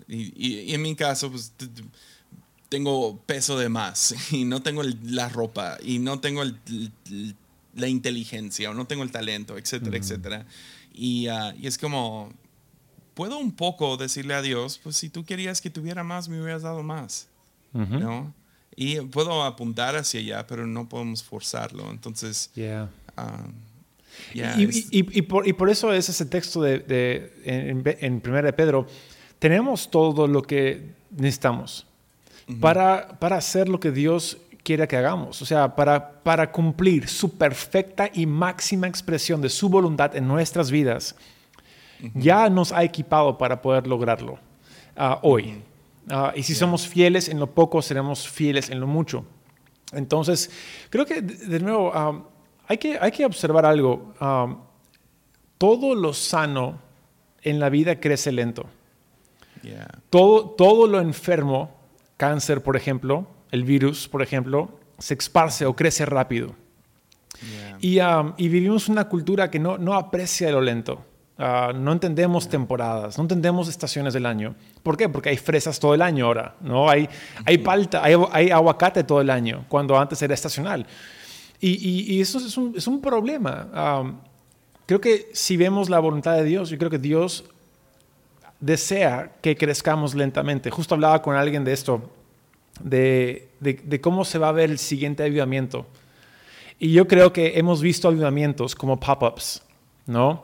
y, 0.07 0.33
y, 0.37 0.73
en 0.75 0.81
mi 0.83 0.95
caso, 0.95 1.31
pues 1.31 1.51
tengo 2.69 3.17
peso 3.25 3.57
de 3.57 3.69
más 3.69 4.15
y 4.31 4.45
no 4.45 4.61
tengo 4.61 4.83
la 4.83 5.29
ropa 5.29 5.77
y 5.81 5.99
no 5.99 6.19
tengo 6.19 6.43
la 7.75 7.87
inteligencia 7.87 8.71
o 8.71 8.73
no 8.73 8.85
tengo 8.85 9.03
el 9.03 9.11
talento, 9.11 9.57
etcétera, 9.57 9.97
etcétera. 9.97 10.45
Y, 10.93 11.27
ah, 11.27 11.53
y, 11.57 11.67
es 11.67 11.77
como, 11.77 12.31
puedo 13.13 13.37
un 13.37 13.51
poco 13.51 13.97
decirle 13.97 14.33
a 14.33 14.41
Dios, 14.41 14.79
pues 14.83 14.97
si 14.97 15.09
tú 15.09 15.23
querías 15.23 15.61
que 15.61 15.69
tuviera 15.69 16.03
más, 16.03 16.27
me 16.27 16.41
hubieras 16.41 16.63
dado 16.63 16.83
más, 16.83 17.27
¿no? 17.73 18.33
Y 18.75 18.99
puedo 19.01 19.43
apuntar 19.43 19.95
hacia 19.95 20.19
allá, 20.19 20.45
pero 20.45 20.67
no 20.67 20.87
podemos 20.87 21.23
forzarlo. 21.23 21.89
Entonces, 21.89 22.51
ah, 24.43 24.55
y, 24.57 25.21
por, 25.23 25.47
y, 25.47 25.53
por, 25.53 25.69
eso 25.69 25.93
es 25.93 26.09
ese 26.09 26.25
texto 26.25 26.61
de, 26.61 26.79
de 26.79 27.33
en, 27.45 27.83
en 27.99 28.21
de 28.21 28.53
Pedro, 28.53 28.87
tenemos 29.39 29.89
todo 29.89 30.27
lo 30.27 30.41
que 30.41 30.91
necesitamos 31.11 31.87
para, 32.59 33.19
para 33.19 33.37
hacer 33.37 33.67
lo 33.67 33.79
que 33.79 33.91
Dios 33.91 34.37
quiere 34.63 34.87
que 34.87 34.97
hagamos, 34.97 35.41
o 35.41 35.45
sea, 35.45 35.75
para, 35.75 36.23
para 36.23 36.51
cumplir 36.51 37.07
su 37.07 37.37
perfecta 37.37 38.09
y 38.13 38.25
máxima 38.25 38.87
expresión 38.87 39.41
de 39.41 39.49
su 39.49 39.69
voluntad 39.69 40.15
en 40.15 40.27
nuestras 40.27 40.71
vidas, 40.71 41.15
ya 42.13 42.49
nos 42.49 42.71
ha 42.71 42.83
equipado 42.83 43.37
para 43.37 43.61
poder 43.61 43.87
lograrlo 43.87 44.39
ah, 44.95 45.19
hoy. 45.23 45.61
Ah, 46.09 46.31
y 46.35 46.43
si 46.43 46.53
somos 46.53 46.87
fieles 46.87 47.27
en 47.27 47.39
lo 47.39 47.47
poco, 47.47 47.81
seremos 47.81 48.27
fieles 48.27 48.69
en 48.69 48.79
lo 48.79 48.87
mucho. 48.87 49.25
Entonces, 49.93 50.51
creo 50.89 51.05
que, 51.05 51.21
de 51.21 51.59
nuevo, 51.59 51.91
ah, 51.93 52.23
hay, 52.67 52.77
que, 52.77 52.97
hay 52.99 53.11
que 53.11 53.25
observar 53.25 53.65
algo. 53.65 54.13
todo 55.57 55.95
lo 55.95 56.13
sano 56.13 56.79
en 57.41 57.59
la 57.59 57.69
vida 57.69 57.99
crece 57.99 58.31
lento. 58.31 58.65
Todo, 60.09 60.51
todo 60.51 60.87
lo 60.87 60.99
enfermo 60.99 61.75
cáncer, 62.17 62.63
por 62.63 62.75
ejemplo, 62.75 63.27
el 63.51 63.63
virus, 63.63 64.07
por 64.07 64.21
ejemplo, 64.21 64.79
se 64.97 65.13
esparce 65.13 65.65
o 65.65 65.75
crece 65.75 66.05
rápido. 66.05 66.55
Y, 67.79 67.99
um, 67.99 68.33
y, 68.37 68.49
vivimos 68.49 68.89
una 68.89 69.07
cultura 69.07 69.51
que 69.51 69.59
no, 69.59 69.77
no 69.77 69.93
aprecia 69.93 70.51
lo 70.51 70.61
lento. 70.61 71.05
Uh, 71.37 71.71
no 71.71 71.91
entendemos 71.91 72.49
temporadas, 72.49 73.15
no 73.19 73.23
entendemos 73.23 73.69
estaciones 73.69 74.15
del 74.15 74.25
año. 74.25 74.55
¿Por 74.81 74.97
qué? 74.97 75.07
Porque 75.07 75.29
hay 75.29 75.37
fresas 75.37 75.79
todo 75.79 75.93
el 75.93 76.01
año 76.01 76.25
ahora, 76.25 76.55
¿no? 76.61 76.89
Hay, 76.89 77.07
hay 77.45 77.59
palta, 77.59 78.03
hay, 78.03 78.15
hay 78.31 78.49
aguacate 78.49 79.03
todo 79.03 79.21
el 79.21 79.29
año, 79.29 79.63
cuando 79.69 79.99
antes 79.99 80.19
era 80.23 80.33
estacional. 80.33 80.87
Y, 81.59 82.15
y, 82.15 82.21
eso 82.21 82.37
es 82.37 82.55
un, 82.57 82.73
es 82.77 82.87
un 82.87 83.01
problema. 83.01 84.01
Um, 84.01 84.17
creo 84.85 85.01
que 85.01 85.29
si 85.33 85.57
vemos 85.57 85.89
la 85.89 85.99
voluntad 85.99 86.35
de 86.35 86.43
Dios, 86.43 86.69
yo 86.69 86.77
creo 86.77 86.91
que 86.91 86.99
Dios 86.99 87.45
desea 88.59 89.31
que 89.41 89.55
crezcamos 89.55 90.15
lentamente. 90.15 90.69
Justo 90.69 90.95
hablaba 90.95 91.21
con 91.21 91.35
alguien 91.35 91.63
de 91.63 91.73
esto, 91.73 92.09
de, 92.81 93.47
cómo 94.01 94.25
se 94.25 94.37
va 94.37 94.49
a 94.49 94.51
ver 94.51 94.69
el 94.69 94.77
siguiente 94.77 95.23
avivamiento. 95.23 95.85
Y 96.79 96.91
yo 96.91 97.07
creo 97.07 97.33
que 97.33 97.57
hemos 97.57 97.81
visto 97.81 98.07
avivamientos 98.07 98.75
como 98.75 98.99
pop-ups, 98.99 99.63
¿no? 100.05 100.43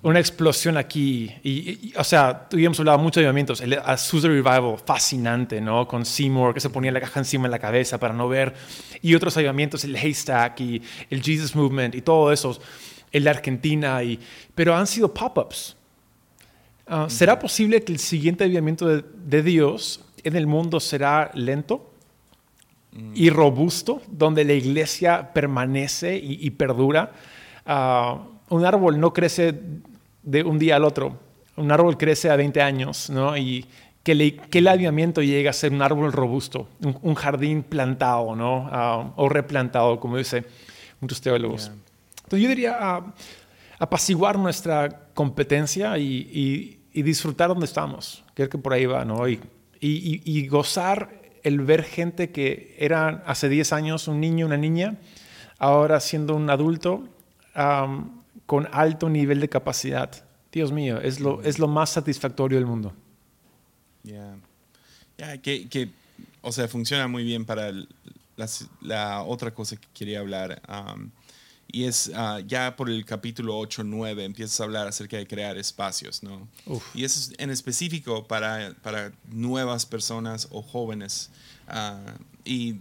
Una 0.00 0.18
explosión 0.18 0.78
aquí. 0.78 1.30
Y, 1.42 1.92
o 1.96 2.04
sea, 2.04 2.48
tuvimos 2.48 2.78
hablado 2.78 2.98
mucho 2.98 3.20
de 3.20 3.26
avivamientos. 3.26 3.60
El 3.60 3.74
Azusa 3.74 4.28
Revival, 4.28 4.78
fascinante, 4.82 5.60
¿no? 5.60 5.86
Con 5.86 6.06
Seymour, 6.06 6.54
que 6.54 6.60
se 6.60 6.70
ponía 6.70 6.90
la 6.90 7.00
caja 7.00 7.20
encima 7.20 7.44
de 7.44 7.50
la 7.50 7.58
cabeza 7.58 7.98
para 7.98 8.14
no 8.14 8.26
ver. 8.26 8.54
Y 9.02 9.14
otros 9.14 9.36
avivamientos, 9.36 9.84
el 9.84 9.94
Haystack 9.94 10.58
y 10.60 10.82
el 11.10 11.22
Jesus 11.22 11.54
Movement 11.54 11.94
y 11.94 12.00
todo 12.00 12.32
eso. 12.32 12.58
El 13.12 13.24
de 13.24 13.30
Argentina. 13.30 14.02
Y, 14.02 14.18
pero 14.54 14.74
han 14.74 14.86
sido 14.86 15.12
pop-ups. 15.12 15.76
Ah, 16.86 17.06
¿Será 17.10 17.38
posible 17.38 17.82
que 17.82 17.92
el 17.92 17.98
siguiente 17.98 18.44
avivamiento 18.44 18.86
de, 18.86 19.42
Dios 19.42 20.00
en 20.22 20.36
el 20.36 20.46
mundo 20.46 20.80
será 20.80 21.30
lento? 21.34 21.90
y 23.12 23.28
robusto, 23.28 24.02
donde 24.06 24.44
la 24.44 24.52
iglesia 24.52 25.32
permanece 25.34 26.16
y, 26.16 26.48
perdura. 26.50 27.10
Ah, 27.66 28.20
un 28.48 28.64
árbol 28.64 29.00
no 29.00 29.12
crece 29.12 29.54
de 30.22 30.42
un 30.42 30.58
día 30.58 30.76
al 30.76 30.84
otro. 30.84 31.18
Un 31.56 31.70
árbol 31.70 31.96
crece 31.96 32.30
a 32.30 32.36
20 32.36 32.60
años, 32.62 33.10
¿no? 33.10 33.36
Y 33.36 33.66
que, 34.02 34.38
el 34.52 34.68
aviamiento 34.68 35.22
llega 35.22 35.50
a 35.50 35.52
ser 35.52 35.72
un 35.72 35.82
árbol 35.82 36.12
robusto, 36.12 36.68
un, 36.80 37.14
jardín 37.14 37.62
plantado, 37.62 38.36
¿no? 38.36 38.68
Ah, 38.70 39.12
o 39.16 39.28
replantado, 39.28 39.98
como 39.98 40.18
dicen 40.18 40.46
muchos 41.00 41.20
teólogos. 41.20 41.70
Entonces 42.24 42.42
yo 42.42 42.48
diría 42.48 42.76
ah, 42.78 43.14
apaciguar 43.78 44.38
nuestra 44.38 45.08
competencia 45.14 45.96
y, 45.98 46.80
disfrutar 46.92 47.48
donde 47.48 47.66
estamos. 47.66 48.22
Creo 48.34 48.48
que 48.48 48.58
por 48.58 48.72
ahí 48.72 48.86
va, 48.86 49.04
¿no? 49.04 49.26
Y, 49.28 49.40
y, 49.80 50.46
gozar 50.48 51.22
el 51.42 51.60
ver 51.60 51.82
gente 51.82 52.30
que 52.30 52.76
era 52.78 53.22
hace 53.26 53.48
10 53.48 53.72
años 53.72 54.06
un 54.06 54.20
niño, 54.20 54.46
una 54.46 54.56
niña, 54.56 54.96
ahora 55.58 55.98
siendo 56.00 56.36
un 56.36 56.48
adulto 56.50 57.08
con 58.46 58.68
alto 58.72 59.08
nivel 59.08 59.40
de 59.40 59.48
capacidad. 59.48 60.10
Dios 60.52 60.70
mío, 60.72 61.00
es 61.00 61.20
lo, 61.20 61.42
es 61.42 61.58
lo 61.58 61.68
más 61.68 61.90
satisfactorio 61.90 62.58
del 62.58 62.66
mundo. 62.66 62.92
Ya, 65.16 65.38
que, 65.38 65.90
o 66.42 66.52
sea, 66.52 66.68
funciona 66.68 67.08
muy 67.08 67.24
bien 67.24 67.44
para 67.44 67.72
la, 68.80 69.22
otra 69.22 69.52
cosa 69.52 69.76
que 69.76 69.88
quería 69.94 70.20
hablar. 70.20 70.60
y 71.68 71.84
es 71.84 72.12
ah, 72.14 72.40
ya 72.46 72.76
por 72.76 72.90
el 72.90 73.04
capítulo 73.04 73.58
8, 73.58 73.82
9, 73.84 74.24
empiezas 74.24 74.60
a 74.60 74.64
hablar 74.64 74.86
acerca 74.86 75.16
de 75.16 75.26
crear 75.26 75.56
espacios, 75.56 76.22
¿no? 76.22 76.46
Y 76.94 77.04
eso 77.04 77.18
es 77.18 77.32
en 77.38 77.50
específico 77.50 78.26
para, 78.26 78.74
para 78.82 79.12
nuevas 79.30 79.86
personas 79.86 80.48
o 80.50 80.62
jóvenes. 80.62 81.30
Ah, 81.66 82.14
y 82.44 82.80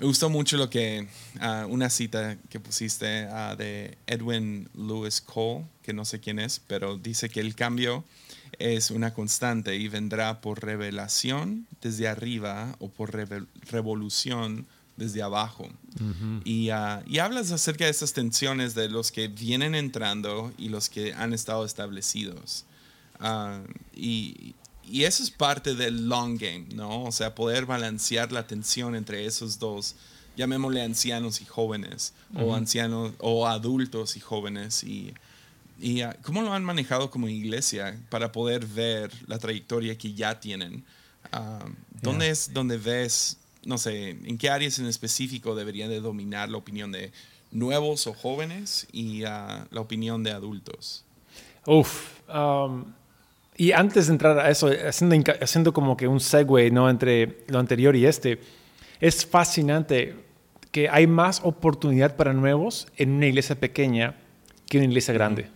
me 0.00 0.06
gustó 0.06 0.30
mucho 0.30 0.56
lo 0.56 0.70
que, 0.70 1.06
ah, 1.40 1.66
una 1.68 1.90
cita 1.90 2.38
que 2.48 2.58
pusiste 2.58 3.04
de 3.04 3.98
Edwin 4.06 4.66
Lewis 4.74 5.20
Cole, 5.20 5.66
que 5.82 5.92
no 5.92 6.06
sé 6.06 6.20
quién 6.20 6.38
es, 6.38 6.58
pero 6.66 6.96
dice 6.96 7.28
que 7.28 7.40
el 7.40 7.54
cambio 7.54 8.02
es 8.58 8.90
una 8.90 9.12
constante 9.12 9.76
y 9.76 9.88
vendrá 9.88 10.40
por 10.40 10.64
revelación 10.64 11.66
desde 11.82 12.08
arriba 12.08 12.74
o 12.78 12.88
por 12.88 13.12
revolución 13.70 14.66
desde 14.96 15.20
abajo. 15.22 15.68
y, 16.44 16.70
uh, 16.70 17.02
y, 17.06 17.18
hablas 17.18 17.50
acerca 17.50 17.84
de 17.84 17.90
esas 17.90 18.14
tensiones 18.14 18.74
de 18.74 18.88
los 18.88 19.12
que 19.12 19.28
vienen 19.28 19.74
entrando 19.74 20.50
y 20.56 20.70
los 20.70 20.88
que 20.88 21.12
han 21.12 21.34
estado 21.34 21.66
establecidos. 21.66 22.64
Uh, 23.20 23.66
y, 23.94 24.54
y, 24.90 25.04
eso 25.04 25.22
es 25.22 25.30
parte 25.30 25.74
del 25.74 26.08
long 26.08 26.38
game, 26.38 26.66
¿no? 26.74 27.04
O 27.04 27.12
sea, 27.12 27.34
poder 27.34 27.66
balancear 27.66 28.32
la 28.32 28.46
tensión 28.46 28.94
entre 28.94 29.26
esos 29.26 29.58
dos, 29.58 29.94
llamémosle 30.36 30.82
ancianos 30.82 31.40
y 31.40 31.44
jóvenes, 31.44 32.12
o 32.34 32.54
ancianos 32.54 33.12
o 33.18 33.46
adultos 33.46 34.16
y 34.16 34.20
jóvenes. 34.20 34.84
Y, 34.84 35.14
¿Y 35.80 36.02
ah, 36.02 36.16
cómo 36.22 36.42
lo 36.42 36.52
han 36.52 36.64
manejado 36.64 37.10
como 37.10 37.28
iglesia 37.28 37.98
para 38.10 38.32
poder 38.32 38.66
ver 38.66 39.10
la 39.26 39.38
trayectoria 39.38 39.96
que 39.96 40.12
ya 40.12 40.38
tienen? 40.38 40.84
Ah, 41.32 41.64
¿Dónde 42.02 42.28
es 42.28 42.52
donde 42.52 42.76
ves, 42.76 43.38
no 43.64 43.78
sé, 43.78 44.10
en 44.10 44.38
qué 44.38 44.50
áreas 44.50 44.78
en 44.78 44.86
específico 44.86 45.54
deberían 45.54 45.88
de 45.88 46.00
dominar 46.00 46.50
la 46.50 46.58
opinión 46.58 46.92
de 46.92 47.12
nuevos 47.50 48.06
o 48.06 48.14
jóvenes 48.14 48.86
y 48.92 49.24
ah, 49.24 49.66
la 49.70 49.80
opinión 49.80 50.22
de 50.22 50.32
adultos? 50.32 51.04
Uf, 51.66 52.20
um, 52.28 52.84
y 53.60 53.72
antes 53.72 54.06
de 54.06 54.14
entrar 54.14 54.38
a 54.38 54.48
eso, 54.48 54.70
haciendo, 54.88 55.32
haciendo 55.38 55.74
como 55.74 55.94
que 55.94 56.08
un 56.08 56.18
segue 56.18 56.70
¿no? 56.70 56.88
entre 56.88 57.44
lo 57.48 57.58
anterior 57.58 57.94
y 57.94 58.06
este, 58.06 58.40
es 59.00 59.26
fascinante 59.26 60.16
que 60.70 60.88
hay 60.88 61.06
más 61.06 61.42
oportunidad 61.44 62.16
para 62.16 62.32
nuevos 62.32 62.88
en 62.96 63.10
una 63.10 63.26
iglesia 63.26 63.60
pequeña 63.60 64.14
que 64.66 64.78
en 64.78 64.84
una 64.84 64.92
iglesia 64.92 65.12
grande. 65.12 65.48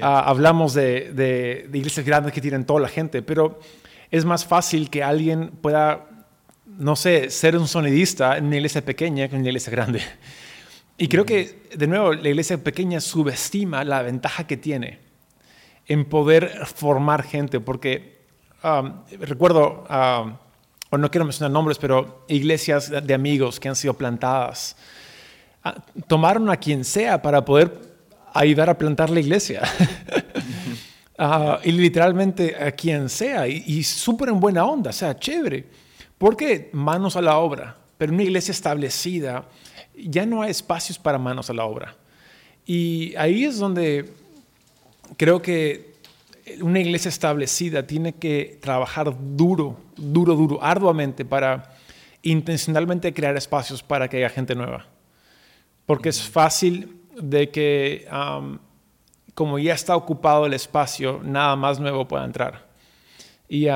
Ah, 0.00 0.20
hablamos 0.20 0.72
de, 0.72 1.68
iglesias 1.74 2.06
grandes 2.06 2.32
que 2.32 2.40
tienen 2.40 2.64
toda 2.64 2.80
la 2.80 2.88
gente, 2.88 3.20
pero 3.20 3.60
es 4.10 4.24
más 4.24 4.46
fácil 4.46 4.88
que 4.88 5.02
alguien 5.02 5.50
pueda, 5.60 6.08
no 6.64 6.96
sé, 6.96 7.28
ser 7.28 7.54
un 7.54 7.68
sonidista 7.68 8.38
en 8.38 8.46
una 8.46 8.56
iglesia 8.56 8.82
pequeña 8.82 9.28
que 9.28 9.34
en 9.34 9.42
una 9.42 9.50
iglesia 9.50 9.70
grande. 9.70 10.00
Y 10.96 11.08
creo 11.08 11.26
que, 11.26 11.64
de 11.76 11.86
nuevo, 11.86 12.14
la 12.14 12.30
iglesia 12.30 12.56
pequeña 12.64 12.98
subestima 12.98 13.84
la 13.84 14.00
ventaja 14.00 14.46
que 14.46 14.56
tiene 14.56 15.09
en 15.90 16.04
poder 16.04 16.66
formar 16.66 17.24
gente, 17.24 17.58
porque 17.58 18.20
um, 18.62 18.92
recuerdo, 19.18 19.84
um, 19.90 20.36
o 20.88 20.96
no 20.96 21.10
quiero 21.10 21.24
mencionar 21.24 21.50
nombres, 21.50 21.78
pero 21.78 22.24
iglesias 22.28 22.92
de 23.04 23.12
amigos 23.12 23.58
que 23.58 23.68
han 23.68 23.74
sido 23.74 23.94
plantadas, 23.94 24.76
ah, 25.64 25.74
tomaron 26.06 26.48
a 26.48 26.56
quien 26.56 26.84
sea 26.84 27.20
para 27.20 27.44
poder 27.44 27.72
ayudar 28.32 28.70
a 28.70 28.78
plantar 28.78 29.10
la 29.10 29.20
iglesia. 29.20 29.62
Ah, 31.22 31.60
y 31.62 31.72
literalmente 31.72 32.56
a 32.56 32.72
quien 32.72 33.10
sea, 33.10 33.46
y, 33.46 33.82
súper 33.82 34.30
en 34.30 34.40
buena 34.40 34.64
onda, 34.64 34.88
o 34.88 34.92
sea, 34.94 35.18
chévere. 35.18 35.66
Porque 36.16 36.70
manos 36.72 37.14
a 37.14 37.20
la 37.20 37.36
obra, 37.36 37.76
pero 37.98 38.14
una 38.14 38.22
iglesia 38.22 38.52
establecida, 38.52 39.44
ya 39.94 40.24
no 40.24 40.40
hay 40.40 40.50
espacios 40.50 40.98
para 40.98 41.18
manos 41.18 41.50
a 41.50 41.52
la 41.52 41.66
obra. 41.66 41.94
Y 42.64 43.14
ahí 43.16 43.44
es 43.44 43.58
donde 43.58 44.14
creo 45.16 45.42
que 45.42 45.94
una 46.60 46.80
iglesia 46.80 47.08
establecida 47.08 47.86
tiene 47.86 48.14
que 48.14 48.58
trabajar 48.60 49.14
duro, 49.36 49.78
duro, 49.96 50.34
duro, 50.34 50.62
arduamente 50.62 51.24
para 51.24 51.76
intencionalmente 52.22 53.14
crear 53.14 53.36
espacios 53.36 53.82
para 53.82 54.08
que 54.08 54.18
haya 54.18 54.30
gente 54.30 54.54
nueva. 54.54 54.86
Porque 55.86 56.08
es 56.08 56.22
fácil 56.22 57.00
de 57.20 57.50
que 57.50 58.06
como 59.34 59.58
ya 59.58 59.74
está 59.74 59.96
ocupado 59.96 60.46
el 60.46 60.54
espacio, 60.54 61.20
nada 61.24 61.56
más 61.56 61.80
nuevo 61.80 62.06
pueda 62.06 62.24
entrar. 62.24 62.68
Y 63.48 63.66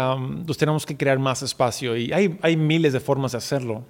pues 0.46 0.58
tenemos 0.58 0.86
que 0.86 0.96
crear 0.96 1.18
más 1.18 1.42
espacio 1.42 1.96
y 1.96 2.12
hay, 2.12 2.38
hay 2.42 2.56
miles 2.56 2.92
de 2.92 3.00
formas 3.00 3.32
de 3.32 3.38
hacerlo. 3.38 3.84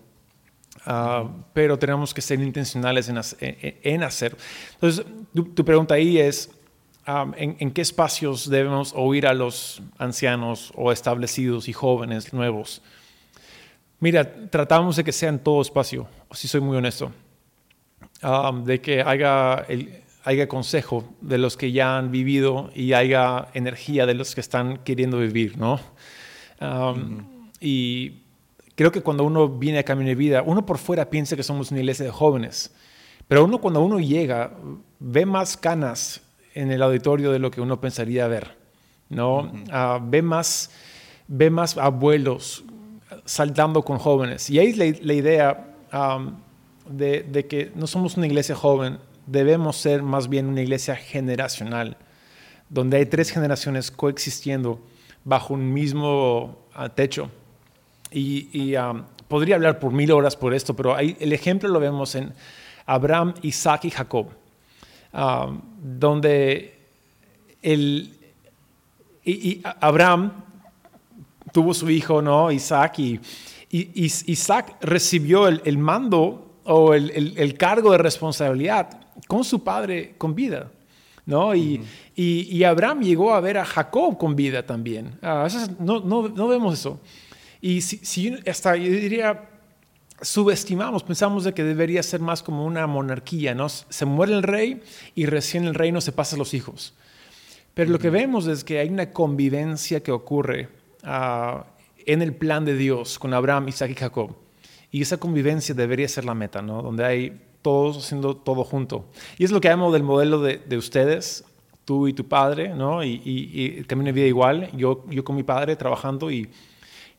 Ah, 0.87 1.29
pero 1.53 1.79
tenemos 1.79 2.13
que 2.13 2.21
ser 2.21 2.41
intencionales 2.41 3.09
en, 3.09 3.19
en, 3.41 4.03
hacer. 4.03 4.37
Entonces, 4.75 5.05
tu, 5.33 5.65
pregunta 5.65 5.95
ahí 5.95 6.19
es, 6.19 6.51
¿en, 7.07 7.57
¿en, 7.59 7.71
qué 7.71 7.83
espacios 7.83 8.49
debemos 8.49 8.93
oír 8.97 9.27
a 9.27 9.35
los 9.35 9.83
ancianos 9.99 10.73
o 10.75 10.93
establecidos 10.93 11.69
y 11.69 11.73
jóvenes 11.73 12.33
nuevos? 12.33 12.83
Mira, 14.01 14.51
tratamos 14.51 14.97
de 14.97 15.05
que 15.05 15.13
sea 15.13 15.31
en 15.31 15.39
todo 15.39 15.63
espacio, 15.63 16.07
si 16.33 16.47
soy 16.49 16.61
muy 16.61 16.77
honesto. 16.77 17.13
Um, 18.23 18.65
de 18.65 18.81
que 18.81 19.03
haya, 19.03 19.65
el, 19.69 20.03
haya 20.25 20.49
consejo 20.49 21.05
de 21.21 21.39
los 21.39 21.57
que 21.57 21.73
ya 21.73 21.99
han 21.99 22.11
vivido 22.11 22.71
y 22.75 22.93
haya 22.95 23.49
energía 23.53 24.07
de 24.07 24.15
los 24.15 24.35
que 24.35 24.41
están 24.41 24.79
queriendo 24.79 25.19
vivir, 25.19 25.59
¿no? 25.59 25.79
Um, 26.61 27.51
y 27.61 28.23
creo 28.75 28.91
que 28.91 29.03
cuando 29.03 29.25
uno 29.25 29.49
viene 29.49 29.79
a 29.79 29.83
Camino 29.83 30.09
de 30.09 30.15
Vida, 30.15 30.43
uno 30.43 30.65
por 30.65 30.79
fuera 30.79 31.11
piensa 31.11 31.37
que 31.37 31.43
somos 31.43 31.71
una 31.71 31.81
iglesia 31.81 32.07
de 32.07 32.11
jóvenes, 32.11 32.75
pero 33.29 33.45
uno 33.45 33.59
cuando 33.59 33.81
uno 33.81 34.01
llega 34.01 34.53
ve 34.99 35.27
más 35.27 35.57
canas 35.57 36.23
en 36.55 36.71
el 36.71 36.83
auditorio 36.83 37.33
de 37.33 37.39
lo 37.39 37.51
que 37.51 37.61
uno 37.61 37.81
pensaría 37.81 38.27
ver, 38.29 38.57
¿no? 39.11 39.53
Ah, 39.71 40.01
ve, 40.03 40.23
más, 40.23 40.71
ve 41.27 41.51
más 41.51 41.77
abuelos 41.77 42.65
saltando 43.25 43.83
con 43.83 43.99
jóvenes. 43.99 44.49
Y 44.51 44.59
ahí 44.59 44.69
es 44.69 45.03
la, 45.03 45.13
idea 45.13 45.75
um, 45.93 46.37
de, 46.89 47.47
que 47.49 47.73
no 47.75 47.87
somos 47.87 48.17
una 48.17 48.27
iglesia 48.27 48.55
joven, 48.55 48.99
debemos 49.27 49.77
ser 49.77 50.03
más 50.03 50.29
bien 50.29 50.47
una 50.47 50.63
iglesia 50.63 50.97
generacional, 50.97 51.97
donde 52.69 52.99
hay 52.99 53.07
tres 53.07 53.31
generaciones 53.31 53.91
coexistiendo 53.91 54.81
bajo 55.25 55.55
un 55.55 55.73
mismo 55.73 56.59
ah, 56.75 56.89
techo. 56.89 57.31
Y, 58.11 58.77
ah, 58.77 59.05
podría 59.27 59.57
hablar 59.57 59.81
por 59.81 59.93
mil 59.93 60.13
horas 60.13 60.37
por 60.37 60.55
esto, 60.55 60.77
pero 60.77 60.97
el 60.99 61.33
ejemplo 61.33 61.69
lo 61.69 61.81
vemos 61.81 62.15
en 62.15 62.33
Abraham, 62.87 63.35
Isaac 63.43 63.87
y 63.87 63.91
Jacob, 63.91 64.29
ah, 65.15 65.51
donde 65.83 66.79
el, 67.63 68.13
y, 69.25 69.63
Abraham 69.81 70.45
tuvo 71.53 71.73
su 71.73 71.89
hijo, 71.89 72.21
¿no? 72.21 72.53
Isaac, 72.53 72.99
y, 72.99 73.21
Isaac 73.71 74.77
recibió 74.83 75.49
el, 75.49 75.63
el 75.65 75.79
mando 75.79 76.45
o 76.65 76.95
el, 76.95 77.57
cargo 77.59 77.93
de 77.93 77.99
responsabilidad 77.99 79.01
con 79.27 79.45
su 79.45 79.63
padre 79.63 80.15
con 80.19 80.35
vida. 80.35 80.71
¿no? 81.27 81.55
Y, 81.55 81.83
y, 82.15 82.63
Abraham 82.65 83.01
llegó 83.03 83.35
a 83.35 83.41
ver 83.41 83.59
a 83.59 83.65
Jacob 83.65 84.19
con 84.19 84.37
vida 84.37 84.65
también. 84.65 85.19
Ah, 85.23 85.49
no, 85.79 86.01
no, 86.01 86.29
no, 86.29 86.49
vemos 86.49 86.75
eso. 86.75 87.01
Y 87.61 87.81
si, 87.81 87.99
si, 87.99 88.35
hasta 88.47 88.77
yo 88.77 88.91
diría, 88.91 89.49
subestimamos, 90.25 91.03
pensamos 91.03 91.45
de 91.45 91.53
que 91.53 91.63
debería 91.63 92.03
ser 92.03 92.21
más 92.21 92.43
como 92.43 92.65
una 92.65 92.87
monarquía, 92.87 93.55
¿no? 93.55 93.69
Se 93.69 94.05
muere 94.05 94.33
el 94.33 94.43
rey 94.43 94.83
y 95.15 95.27
recién 95.27 95.65
el 95.65 95.75
reino 95.75 96.01
se 96.01 96.13
pasa 96.13 96.37
a 96.37 96.39
los 96.39 96.55
hijos. 96.55 96.95
Pero 97.75 97.91
lo 97.91 97.99
que 97.99 98.11
vemos 98.11 98.47
es 98.47 98.65
que 98.65 98.79
hay 98.79 98.89
una 98.89 99.11
convivencia 99.11 100.03
que 100.03 100.13
ocurre 100.13 100.69
ah, 101.03 101.67
en 102.07 102.23
el 102.23 102.35
plan 102.35 102.65
de 102.65 102.77
Dios 102.77 103.19
con 103.19 103.35
Abraham, 103.35 103.69
Isaac 103.69 103.91
y 103.91 103.95
Jacob. 103.95 104.35
Y 104.91 105.03
esa 105.03 105.19
convivencia 105.19 105.75
debería 105.75 106.09
ser 106.09 106.25
la 106.25 106.35
meta, 106.35 106.63
¿no? 106.63 106.81
Donde 106.81 107.05
hay 107.05 107.41
todos 107.63 107.99
haciendo 107.99 108.37
todo 108.37 108.65
junto. 108.65 109.07
Y 109.39 109.45
es 109.45 109.51
lo 109.51 109.61
que 109.61 109.69
amo 109.69 109.93
del 109.93 110.05
modelo 110.05 110.41
de, 110.41 110.59
de 110.59 110.77
ustedes, 110.77 111.45
tú 111.85 112.07
y 112.07 112.13
tu 112.13 112.29
padre, 112.29 112.69
¿no? 112.75 113.03
Y, 113.03 113.21
y, 113.25 113.79
y 113.81 113.85
Camino 113.85 114.07
de 114.07 114.13
Vida 114.13 114.27
igual, 114.27 114.71
yo, 114.77 115.05
yo 115.11 115.25
con 115.25 115.37
mi 115.37 115.43
padre 115.43 115.75
trabajando 115.77 116.31
y, 116.31 116.49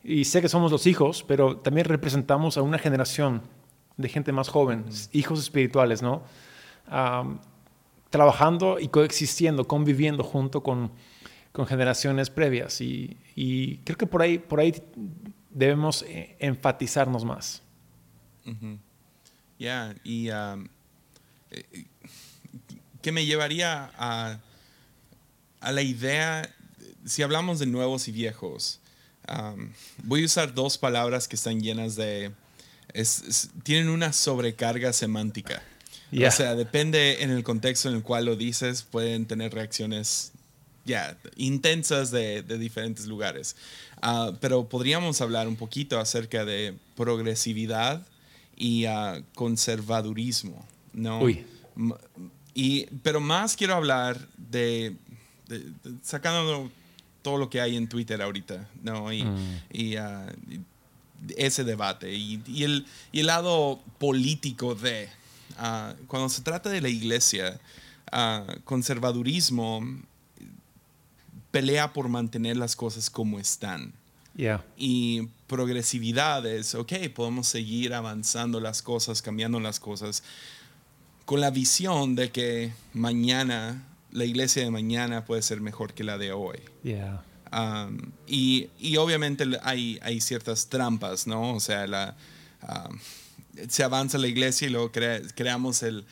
y 0.06 0.24
sé 0.24 0.40
que 0.40 0.48
somos 0.48 0.70
los 0.70 0.86
hijos, 0.86 1.24
pero 1.26 1.56
también 1.56 1.86
representamos 1.86 2.56
a 2.56 2.62
una 2.62 2.78
generación 2.78 3.42
de 3.96 4.08
gente 4.08 4.30
más 4.30 4.48
joven, 4.48 4.84
hijos 5.12 5.40
espirituales, 5.40 6.00
¿no? 6.00 6.22
trabajando 8.10 8.78
y 8.78 8.88
coexistiendo, 8.88 9.66
conviviendo 9.66 10.22
junto 10.22 10.62
con, 10.62 10.92
con 11.52 11.66
generaciones 11.66 12.30
previas. 12.30 12.80
Y, 12.80 13.16
y, 13.34 13.78
creo 13.78 13.98
que 13.98 14.06
por 14.06 14.22
ahí, 14.22 14.38
por 14.38 14.60
ahí 14.60 14.80
debemos 15.50 16.02
eh, 16.02 16.36
enfatizarnos 16.38 17.24
más. 17.24 17.62
Ya, 19.58 19.94
y 20.04 20.30
um, 20.30 20.68
eh, 21.50 21.86
que 23.02 23.10
me 23.10 23.26
llevaría 23.26 23.90
a, 23.98 24.38
a 25.60 25.72
la 25.72 25.82
idea, 25.82 26.48
si 27.04 27.22
hablamos 27.22 27.58
de 27.58 27.66
nuevos 27.66 28.06
y 28.06 28.12
viejos, 28.12 28.80
um, 29.28 29.70
voy 30.04 30.22
a 30.22 30.26
usar 30.26 30.54
dos 30.54 30.78
palabras 30.78 31.28
que 31.28 31.36
están 31.36 31.60
llenas 31.60 31.96
de... 31.96 32.32
tienen 33.62 33.88
una 33.88 34.12
sobrecarga 34.12 34.92
semántica. 34.92 35.62
O 36.12 36.30
sea, 36.30 36.54
depende 36.54 37.22
en 37.22 37.30
el 37.30 37.42
contexto 37.42 37.88
en 37.88 37.96
el 37.96 38.02
cual 38.02 38.26
lo 38.26 38.36
dices, 38.36 38.82
pueden 38.82 39.26
tener 39.26 39.52
reacciones 39.52 40.32
ya 40.84 41.18
intensas 41.34 42.10
de, 42.10 42.42
de, 42.42 42.58
diferentes 42.58 43.06
lugares. 43.06 43.56
Uh, 44.02 44.34
pero 44.40 44.68
podríamos 44.68 45.20
hablar 45.20 45.48
un 45.48 45.56
poquito 45.56 45.98
acerca 45.98 46.44
de 46.44 46.74
progresividad 46.94 48.06
y 48.56 48.86
uh, 48.86 49.22
conservadurismo, 49.34 50.64
¿no? 50.92 51.20
Uy. 51.20 51.44
Y, 52.54 52.86
pero 53.02 53.20
más 53.20 53.56
quiero 53.56 53.74
hablar 53.74 54.28
de, 54.38 54.96
de, 55.48 55.62
sacando 56.02 56.70
todo 57.26 57.38
lo 57.38 57.50
que 57.50 57.60
hay 57.60 57.76
en 57.76 57.88
Twitter 57.88 58.22
ahorita, 58.22 58.68
¿no? 58.82 59.12
Y, 59.12 59.24
mm. 59.24 59.60
y, 59.72 59.96
uh, 59.96 60.62
ese 61.36 61.64
debate 61.64 62.14
y, 62.14 62.42
y, 62.46 62.62
el, 62.62 62.86
y 63.10 63.20
el 63.20 63.26
lado 63.26 63.80
político 63.98 64.74
de, 64.74 65.08
Ah, 65.58 65.94
cuando 66.06 66.28
se 66.28 66.42
trata 66.42 66.68
de 66.68 66.80
la 66.80 66.88
iglesia, 66.88 67.58
uh, 68.12 68.60
conservadurismo 68.64 69.80
pelea 71.50 71.92
por 71.92 72.08
mantener 72.08 72.56
las 72.56 72.76
cosas 72.76 73.08
como 73.10 73.38
están. 73.38 73.92
Y 74.76 75.28
progresividad 75.46 76.44
es, 76.44 76.74
ok, 76.74 76.92
podemos 77.14 77.48
seguir 77.48 77.94
avanzando 77.94 78.60
las 78.60 78.82
cosas, 78.82 79.22
cambiando 79.22 79.60
las 79.60 79.80
cosas, 79.80 80.22
con 81.24 81.40
la 81.40 81.50
visión 81.50 82.14
de 82.14 82.30
que 82.30 82.72
mañana, 82.92 83.82
la 84.16 84.24
iglesia 84.24 84.62
de 84.64 84.70
mañana 84.70 85.26
puede 85.26 85.42
ser 85.42 85.60
mejor 85.60 85.92
que 85.92 86.02
la 86.02 86.16
de 86.16 86.32
hoy. 86.32 86.58
Um, 87.52 88.12
y, 88.26 88.70
y, 88.78 88.96
obviamente 88.96 89.44
hay, 89.62 89.98
hay 90.02 90.20
ciertas 90.20 90.68
trampas, 90.68 91.26
¿no? 91.26 91.54
O 91.54 91.60
sea, 91.60 91.86
la, 91.86 92.16
um, 92.62 92.98
se 93.68 93.84
avanza 93.84 94.16
la 94.16 94.26
iglesia 94.26 94.68
y 94.68 94.70
luego 94.70 94.90
creamos 94.90 95.82
el, 95.82 96.06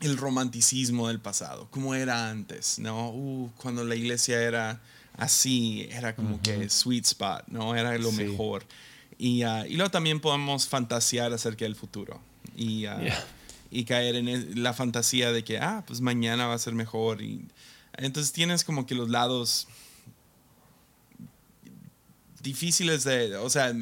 el 0.00 0.16
romanticismo 0.16 1.08
del 1.08 1.20
pasado, 1.20 1.68
como 1.70 1.94
era 1.94 2.30
antes, 2.30 2.78
¿no? 2.78 3.10
Uh, 3.10 3.50
cuando 3.58 3.84
la 3.84 3.94
iglesia 3.94 4.40
era 4.42 4.80
así, 5.18 5.86
era 5.90 6.16
como 6.16 6.40
que 6.40 6.70
sweet 6.70 7.04
spot, 7.04 7.44
¿no? 7.48 7.76
Era 7.76 7.96
lo 7.98 8.10
mejor. 8.12 8.64
Y, 9.18 9.44
uh, 9.44 9.66
y, 9.68 9.74
luego 9.74 9.90
también 9.90 10.18
podemos 10.18 10.66
fantasear 10.66 11.32
acerca 11.34 11.66
del 11.66 11.76
futuro 11.76 12.20
y, 12.56 12.86
uh, 12.86 12.92
y 13.72 13.84
caer 13.84 14.16
en 14.16 14.62
la 14.62 14.74
fantasía 14.74 15.32
de 15.32 15.42
que, 15.44 15.58
ah, 15.58 15.82
pues 15.86 16.02
mañana 16.02 16.46
va 16.46 16.54
a 16.54 16.58
ser 16.58 16.74
mejor. 16.74 17.22
Y, 17.22 17.46
entonces 17.94 18.32
tienes 18.32 18.64
como 18.64 18.84
que 18.86 18.94
los 18.94 19.08
lados 19.08 19.66
difíciles 22.42 23.04
de, 23.04 23.36
o 23.36 23.48
sea, 23.48 23.72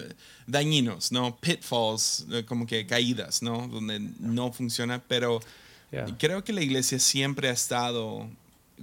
dañinos, 0.47 1.11
¿no? 1.11 1.37
Pitfalls, 1.37 2.27
eh, 2.31 2.45
como 2.45 2.67
que 2.67 2.87
caídas, 2.87 3.43
¿no? 3.43 3.67
Donde 3.67 3.99
no 4.21 4.53
funciona, 4.53 5.03
pero 5.07 5.41
creo 6.19 6.45
que 6.45 6.53
la 6.53 6.63
iglesia 6.63 7.01
siempre 7.01 7.49
ha 7.49 7.53
estado 7.53 8.29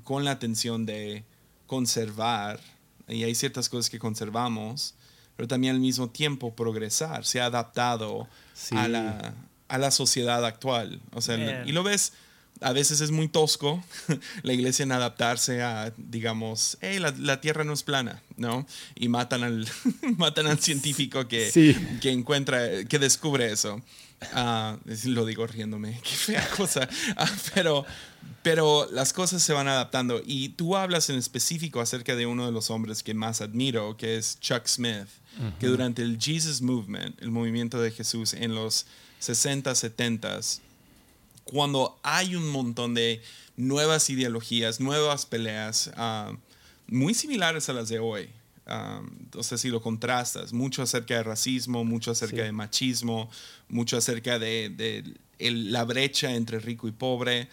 con 0.04 0.26
la 0.26 0.32
atención 0.32 0.86
de 0.86 1.24
conservar, 1.68 2.60
y 3.08 3.24
hay 3.24 3.36
ciertas 3.36 3.70
cosas 3.70 3.90
que 3.90 4.00
conservamos, 4.00 4.94
pero 5.38 5.48
también 5.48 5.76
al 5.76 5.80
mismo 5.80 6.10
tiempo 6.10 6.54
progresar, 6.54 7.24
se 7.24 7.40
ha 7.40 7.46
adaptado 7.46 8.28
a, 8.72 8.88
la, 8.88 9.34
a 9.68 9.78
la 9.78 9.92
sociedad 9.92 10.46
actual. 10.46 11.02
O 11.14 11.22
sea, 11.22 11.66
y 11.66 11.72
lo 11.72 11.84
ves 11.84 12.14
a 12.62 12.74
veces 12.74 13.02
es 13.02 13.12
muy 13.12 13.28
tosco 13.28 13.84
la 14.44 14.54
iglesia 14.54 14.84
en 14.84 14.92
adaptarse 14.92 15.62
a, 15.62 15.94
digamos, 15.98 16.78
hey, 16.82 17.00
la, 17.00 17.42
tierra 17.42 17.64
no 17.64 17.74
es 17.74 17.84
plana, 17.84 18.22
¿no? 18.36 18.66
Y 18.96 19.10
matan 19.10 19.44
al, 19.44 19.68
matan 20.18 20.48
al 20.48 20.60
científico 20.60 21.28
que, 21.28 21.78
que 22.02 22.12
encuentra, 22.12 22.86
que 22.86 23.00
descubre 23.00 23.52
eso. 23.52 23.82
Uh, 24.34 24.80
lo 25.06 25.28
digo 25.28 25.46
riéndome, 25.46 26.00
qué 26.04 26.10
fea 26.10 26.50
cosa. 26.58 26.90
Ah, 27.16 27.30
pero, 27.54 27.86
pero 28.42 28.88
las 28.92 29.14
cosas 29.14 29.44
se 29.44 29.54
van 29.54 29.68
adaptando. 29.68 30.22
Y 30.26 30.50
tú 30.50 30.76
hablas 30.76 31.10
en 31.10 31.18
específico 31.18 31.82
acerca 31.82 32.16
de 32.16 32.26
uno 32.26 32.46
de 32.46 32.52
los 32.52 32.72
hombres 32.72 33.04
que 33.04 33.14
más 33.14 33.42
admiro, 33.42 33.96
que 33.98 34.18
es 34.18 34.40
Chuck 34.40 34.66
Smith, 34.66 35.08
que 35.60 35.68
durante 35.68 36.02
el 36.02 36.18
Jesus 36.20 36.64
Movement, 36.64 37.22
el 37.22 37.30
movimiento 37.30 37.80
de 37.80 37.92
Jesús 37.92 38.34
en 38.34 38.56
los 38.56 38.88
60, 39.20 39.74
70 39.76 40.40
cuando 41.48 41.98
hay 42.04 42.36
un 42.36 42.50
montón 42.50 42.94
de 42.94 43.22
nuevas 43.56 44.10
ideologías, 44.10 44.80
nuevas 44.80 45.26
peleas, 45.26 45.92
ah, 45.96 46.34
muy 46.88 47.14
similares 47.14 47.70
a 47.70 47.74
las 47.74 47.90
de 47.90 48.00
hoy. 48.00 48.30
entonces, 48.66 49.54
ah, 49.54 49.58
si 49.58 49.70
lo 49.70 49.82
contrastas, 49.82 50.52
mucho 50.52 50.84
acerca 50.84 51.16
de 51.16 51.24
racismo, 51.24 51.86
mucho 51.86 52.12
acerca 52.12 52.44
de 52.44 52.52
machismo, 52.52 53.30
mucho 53.70 53.98
acerca 53.98 54.40
de, 54.40 55.04
la 55.40 55.84
brecha 55.86 56.34
entre 56.36 56.60
rico 56.60 56.88
y 56.88 56.92
pobre, 56.92 57.48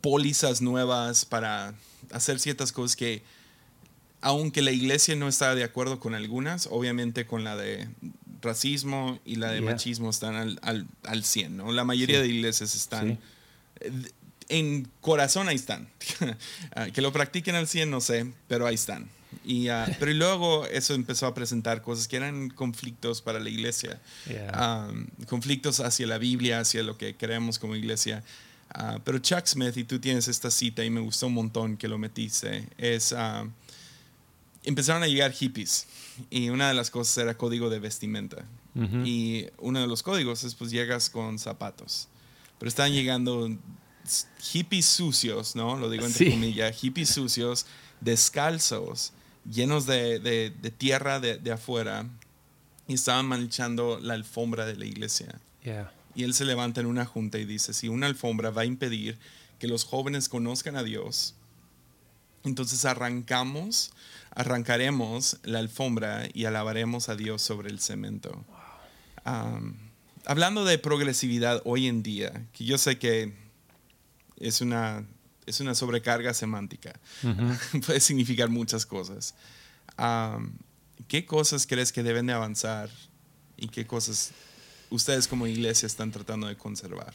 pólizas 0.00 0.60
nuevas 0.60 1.24
para 1.24 1.74
hacer 2.10 2.40
ciertas 2.40 2.72
cosas 2.72 2.96
que, 2.96 3.22
aunque 4.20 4.60
la 4.60 4.72
iglesia 4.72 5.16
no 5.16 5.28
está 5.28 5.54
de 5.54 5.64
acuerdo 5.64 5.98
con 5.98 6.14
algunas, 6.14 6.68
obviamente 6.70 7.26
con 7.26 7.44
la 7.44 7.56
de 7.56 7.88
racismo 8.42 9.18
y 9.24 9.36
la 9.36 9.50
de 9.50 9.60
machismo 9.60 10.10
están 10.10 10.34
al, 10.34 10.58
al, 10.62 10.86
al 11.04 11.24
100, 11.24 11.56
¿no? 11.56 11.72
La 11.72 11.84
mayoría 11.84 12.20
de 12.20 12.28
iglesias 12.28 12.74
están... 12.74 13.18
En 14.48 14.88
corazón 15.00 15.48
ahí 15.48 15.56
están. 15.56 15.88
Ah, 16.74 16.86
que 16.86 17.00
lo 17.02 17.12
practiquen 17.12 17.54
al 17.54 17.68
100, 17.68 17.90
no 17.90 18.00
sé, 18.00 18.26
pero 18.48 18.66
ahí 18.66 18.74
están. 18.74 19.08
Y, 19.44 19.70
uh, 19.70 19.84
pero 19.98 20.12
luego 20.12 20.66
eso 20.66 20.94
empezó 20.94 21.26
a 21.26 21.34
presentar 21.34 21.82
cosas 21.82 22.08
que 22.08 22.16
eran 22.16 22.50
conflictos 22.50 23.22
para 23.22 23.38
la 23.38 23.48
iglesia. 23.48 24.00
conflictos 25.28 25.80
hacia 25.80 26.06
la 26.06 26.18
Biblia, 26.18 26.60
hacia 26.60 26.82
lo 26.82 26.98
que 26.98 27.16
creemos 27.16 27.58
como 27.58 27.76
iglesia. 27.76 28.22
Uh, 28.76 29.00
pero 29.04 29.18
Chuck 29.18 29.46
Smith, 29.46 29.76
y 29.76 29.84
tú 29.84 29.98
tienes 29.98 30.28
esta 30.28 30.50
cita 30.50 30.84
y 30.84 30.90
me 30.90 31.00
gustó 31.00 31.28
un 31.28 31.34
montón 31.34 31.76
que 31.76 31.88
lo 31.88 31.98
metiste, 31.98 32.68
es 32.78 33.14
empezaron 34.62 35.02
a 35.02 35.06
llegar 35.06 35.32
hippies 35.32 35.86
y 36.30 36.50
una 36.50 36.68
de 36.68 36.74
las 36.74 36.90
cosas 36.90 37.16
era 37.18 37.36
código 37.36 37.70
de 37.70 37.78
vestimenta. 37.78 38.44
Y 39.04 39.46
uno 39.58 39.80
de 39.80 39.86
los 39.86 40.02
códigos 40.02 40.44
es 40.44 40.54
pues 40.54 40.70
llegas 40.70 41.10
con 41.10 41.38
zapatos. 41.38 42.08
Pero 42.58 42.68
están 42.68 42.92
llegando 42.92 43.50
hippies 44.40 44.86
sucios, 44.86 45.56
¿no? 45.56 45.76
Lo 45.76 45.90
digo 45.90 46.06
entre 46.06 46.30
comillas, 46.30 46.76
hippies 46.76 47.10
sucios, 47.10 47.66
descalzos, 48.00 49.12
llenos 49.50 49.86
de, 49.86 50.18
de, 50.20 50.70
tierra 50.70 51.20
de, 51.20 51.38
de, 51.38 51.52
afuera 51.52 52.06
y 52.86 52.94
estaban 52.94 53.26
manchando 53.26 53.98
la 54.00 54.14
alfombra 54.14 54.66
de 54.66 54.76
la 54.76 54.86
iglesia. 54.86 55.40
Y 56.14 56.24
él 56.24 56.34
se 56.34 56.44
levanta 56.44 56.80
en 56.80 56.86
una 56.86 57.06
junta 57.06 57.38
y 57.38 57.44
dice, 57.44 57.72
si 57.72 57.88
una 57.88 58.06
alfombra 58.06 58.50
va 58.50 58.62
a 58.62 58.66
impedir 58.66 59.18
que 59.58 59.68
los 59.68 59.84
jóvenes 59.84 60.28
conozcan 60.28 60.76
a 60.76 60.82
Dios, 60.82 61.34
entonces 62.44 62.84
arrancamos 62.84 63.92
arrancaremos 64.34 65.38
la 65.44 65.58
alfombra 65.58 66.28
y 66.32 66.44
alabaremos 66.44 67.08
a 67.08 67.16
Dios 67.16 67.42
sobre 67.42 67.70
el 67.70 67.80
cemento. 67.80 68.44
hablando 70.26 70.64
de 70.64 70.78
progresividad 70.78 71.62
hoy 71.64 71.86
en 71.86 72.02
día, 72.02 72.46
que 72.52 72.64
yo 72.64 72.78
sé 72.78 72.98
que 72.98 73.34
es 74.38 74.60
una, 74.60 75.04
es 75.46 75.60
una 75.60 75.74
sobrecarga 75.74 76.34
semántica, 76.34 76.98
puede 77.86 78.00
significar 78.00 78.48
muchas 78.48 78.86
cosas. 78.86 79.34
¿Qué 81.08 81.26
cosas 81.26 81.66
crees 81.66 81.92
que 81.92 82.02
deben 82.02 82.26
de 82.26 82.32
avanzar 82.32 82.88
y 83.56 83.68
qué 83.68 83.86
cosas 83.86 84.32
ustedes 84.90 85.26
como 85.28 85.46
iglesia 85.46 85.86
están 85.86 86.10
tratando 86.10 86.46
de 86.46 86.56
conservar? 86.56 87.12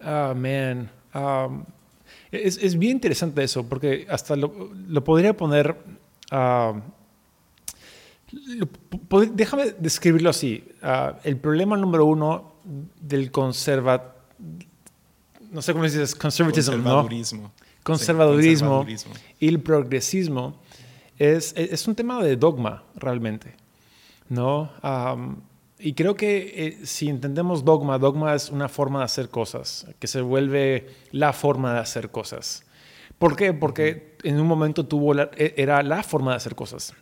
Ah, 0.00 0.34
man. 0.36 0.90
es, 2.30 2.58
es, 2.58 2.78
bien 2.78 2.92
interesante 2.92 3.42
eso, 3.42 3.66
porque 3.66 4.06
hasta 4.10 4.36
lo, 4.36 4.70
lo 4.88 5.02
podría 5.02 5.34
poner 5.34 5.76
déjame 9.32 9.72
describirlo 9.78 10.30
así. 10.30 10.64
Ah, 10.82 11.18
el 11.24 11.36
problema 11.36 11.76
número 11.76 12.04
uno 12.04 12.52
del 13.00 13.30
conserva, 13.30 14.16
no 15.50 15.62
sé 15.62 15.72
cómo 15.72 15.84
conservatismo, 16.18 16.18
conservadurismo. 16.82 17.52
Conservadurismo, 17.82 18.86
y 19.38 19.48
el 19.48 19.60
progresismo 19.60 20.58
es, 21.18 21.54
es, 21.56 21.86
un 21.86 21.94
tema 21.94 22.22
de 22.22 22.36
dogma 22.36 22.82
realmente, 22.96 23.54
¿no? 24.28 24.70
y 25.78 25.92
creo 25.92 26.16
que 26.16 26.52
eh, 26.56 26.86
si 26.86 27.08
entendemos 27.08 27.64
dogma, 27.64 27.98
dogma 27.98 28.34
es 28.34 28.50
una 28.50 28.68
forma 28.68 29.00
de 29.00 29.04
hacer 29.04 29.28
cosas, 29.28 29.86
que 29.98 30.06
se 30.06 30.20
vuelve 30.20 30.88
la 31.12 31.32
forma 31.32 31.74
de 31.74 31.80
hacer 31.80 32.10
cosas. 32.10 32.65
¿Por 33.18 33.36
qué? 33.36 33.52
Porque 33.52 34.16
en 34.22 34.40
un 34.40 34.46
momento 34.46 34.86
tuvo 34.86 35.14
e, 35.14 35.54
era 35.56 35.82
la 35.82 36.02
forma 36.02 36.32
de 36.32 36.36
hacer 36.36 36.54
cosas. 36.54 36.94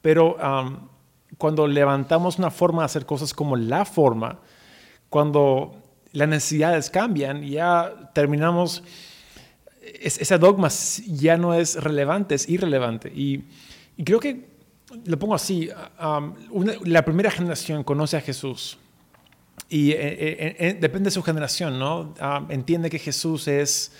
Pero 0.00 0.36
cuando 1.36 1.66
levantamos 1.66 2.38
una 2.38 2.50
forma 2.50 2.82
de 2.82 2.86
hacer 2.86 3.06
cosas 3.06 3.34
como 3.34 3.56
la 3.56 3.84
forma, 3.84 4.40
cuando 5.10 5.82
las 6.12 6.28
necesidades 6.28 6.90
cambian, 6.90 7.42
ya 7.42 8.10
terminamos, 8.14 8.82
ese 9.80 10.38
dogma 10.38 10.68
ya 11.06 11.36
no 11.36 11.54
es 11.54 11.82
relevante, 11.82 12.34
es 12.34 12.48
irrelevante. 12.48 13.12
Y, 13.14 13.44
creo 14.04 14.20
que, 14.20 14.48
lo 15.04 15.18
pongo 15.18 15.34
así, 15.34 15.68
la 16.84 17.04
primera 17.04 17.30
generación 17.30 17.84
conoce 17.84 18.16
a 18.16 18.20
Jesús. 18.20 18.78
Y 19.68 19.90
eh, 19.90 19.96
eh, 20.00 20.56
eh, 20.58 20.78
depende 20.80 21.08
de 21.08 21.10
su 21.10 21.22
generación, 21.22 21.78
¿no? 21.78 22.14
entiende 22.48 22.88
que 22.88 22.98
Jesús 22.98 23.48
es 23.48 23.92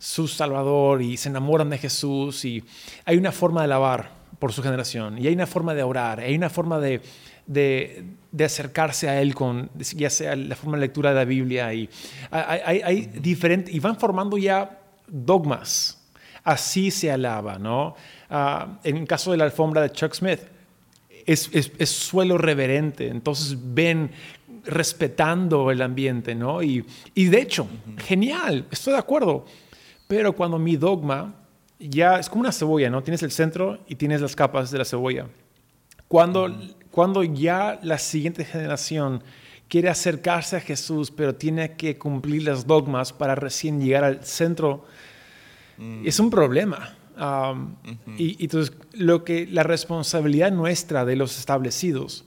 su 0.00 0.26
Salvador 0.26 1.02
y 1.02 1.18
se 1.18 1.28
enamoran 1.28 1.68
de 1.68 1.76
Jesús 1.76 2.46
y 2.46 2.64
hay 3.04 3.18
una 3.18 3.32
forma 3.32 3.60
de 3.60 3.68
lavar 3.68 4.10
por 4.38 4.50
su 4.50 4.62
generación 4.62 5.18
y 5.18 5.26
hay 5.26 5.34
una 5.34 5.46
forma 5.46 5.74
de 5.74 5.82
orar, 5.82 6.20
hay 6.20 6.34
una 6.34 6.48
forma 6.48 6.80
de, 6.80 7.02
de, 7.46 8.04
acercarse 8.42 9.10
a 9.10 9.20
Él 9.20 9.34
con, 9.34 9.70
ya 9.94 10.08
sea 10.08 10.34
la 10.36 10.56
forma 10.56 10.78
de 10.78 10.80
lectura 10.80 11.10
de 11.10 11.16
la 11.16 11.26
Biblia 11.26 11.74
y 11.74 11.90
hay, 12.30 12.80
hay, 12.82 13.06
diferente, 13.06 13.70
y 13.70 13.78
van 13.78 13.98
formando 13.98 14.38
ya 14.38 14.80
dogmas. 15.06 15.98
Así 16.44 16.90
se 16.90 17.12
alaba, 17.12 17.58
¿no? 17.58 17.94
Ah, 18.30 18.78
en 18.82 18.96
el 18.96 19.06
caso 19.06 19.32
de 19.32 19.36
la 19.36 19.44
alfombra 19.44 19.82
de 19.82 19.92
Chuck 19.92 20.14
Smith, 20.14 20.40
es, 21.26 21.50
es, 21.52 21.90
suelo 21.90 22.38
reverente, 22.38 23.08
entonces 23.08 23.54
ven 23.60 24.10
respetando 24.64 25.70
el 25.70 25.82
ambiente, 25.82 26.34
¿no? 26.34 26.62
Y, 26.62 26.86
y 27.14 27.26
de 27.26 27.42
hecho, 27.42 27.68
genial, 27.98 28.64
estoy 28.70 28.94
de 28.94 28.98
acuerdo. 28.98 29.44
Pero 30.10 30.32
cuando 30.32 30.58
mi 30.58 30.74
dogma 30.74 31.32
ya 31.78 32.18
es 32.18 32.28
como 32.28 32.40
una 32.40 32.50
cebolla, 32.50 32.90
¿no? 32.90 33.00
Tienes 33.00 33.22
el 33.22 33.30
centro 33.30 33.78
y 33.86 33.94
tienes 33.94 34.20
las 34.20 34.34
capas 34.34 34.72
de 34.72 34.78
la 34.78 34.84
cebolla. 34.84 35.28
Cuando, 36.08 36.52
cuando 36.90 37.22
ya 37.22 37.78
la 37.84 37.96
siguiente 37.96 38.44
generación 38.44 39.22
quiere 39.68 39.88
acercarse 39.88 40.56
a 40.56 40.60
Jesús, 40.60 41.12
pero 41.12 41.36
tiene 41.36 41.76
que 41.76 41.96
cumplir 41.96 42.42
los 42.42 42.66
dogmas 42.66 43.12
para 43.12 43.36
recién 43.36 43.80
llegar 43.80 44.02
al 44.02 44.24
centro, 44.24 44.84
mm. 45.78 46.04
es 46.04 46.18
un 46.18 46.28
problema. 46.28 46.96
y, 48.18 48.42
entonces, 48.42 48.76
lo 48.94 49.22
que 49.22 49.46
la 49.46 49.62
responsabilidad 49.62 50.50
nuestra 50.50 51.04
de 51.04 51.14
los 51.14 51.38
establecidos 51.38 52.24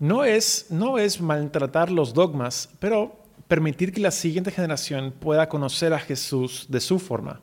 no 0.00 0.24
es, 0.24 0.66
no 0.70 0.98
es 0.98 1.20
maltratar 1.20 1.92
los 1.92 2.12
dogmas, 2.12 2.70
pero 2.80 3.23
permitir 3.48 3.92
que 3.92 4.00
la 4.00 4.10
siguiente 4.10 4.50
generación 4.50 5.12
pueda 5.12 5.48
conocer 5.48 5.92
a 5.92 5.98
Jesús 5.98 6.66
de 6.68 6.80
su 6.80 6.98
forma. 6.98 7.40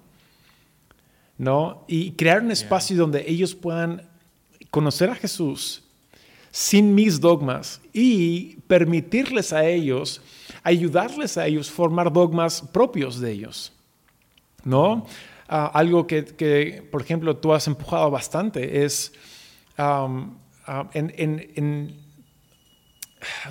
¿no? 1.42 1.86
Y 1.88 2.12
crear 2.12 2.44
un 2.44 2.52
espacio 2.52 2.96
donde 2.96 3.26
ellos 3.28 3.56
puedan 3.56 4.08
conocer 4.70 5.10
a 5.10 5.16
Jesús 5.16 5.84
sin 6.52 6.94
mis 6.94 7.20
dogmas 7.20 7.82
y 7.94 8.58
permitirles 8.68 9.52
a 9.52 9.66
ellos, 9.66 10.22
ayudarles 10.62 11.38
a 11.38 11.48
ellos 11.48 11.72
formar 11.72 12.14
dogmas 12.14 12.62
propios 12.72 13.20
de 13.20 13.32
ellos. 13.32 13.74
¿No? 14.64 15.08
Ah, 15.50 15.72
algo 15.74 16.06
que, 16.06 16.88
por 16.92 17.02
ejemplo, 17.02 17.36
tú 17.36 17.54
has 17.54 17.66
empujado 17.66 18.12
bastante 18.12 18.86
es 18.86 19.12
ah, 19.80 20.08
en 20.94 22.01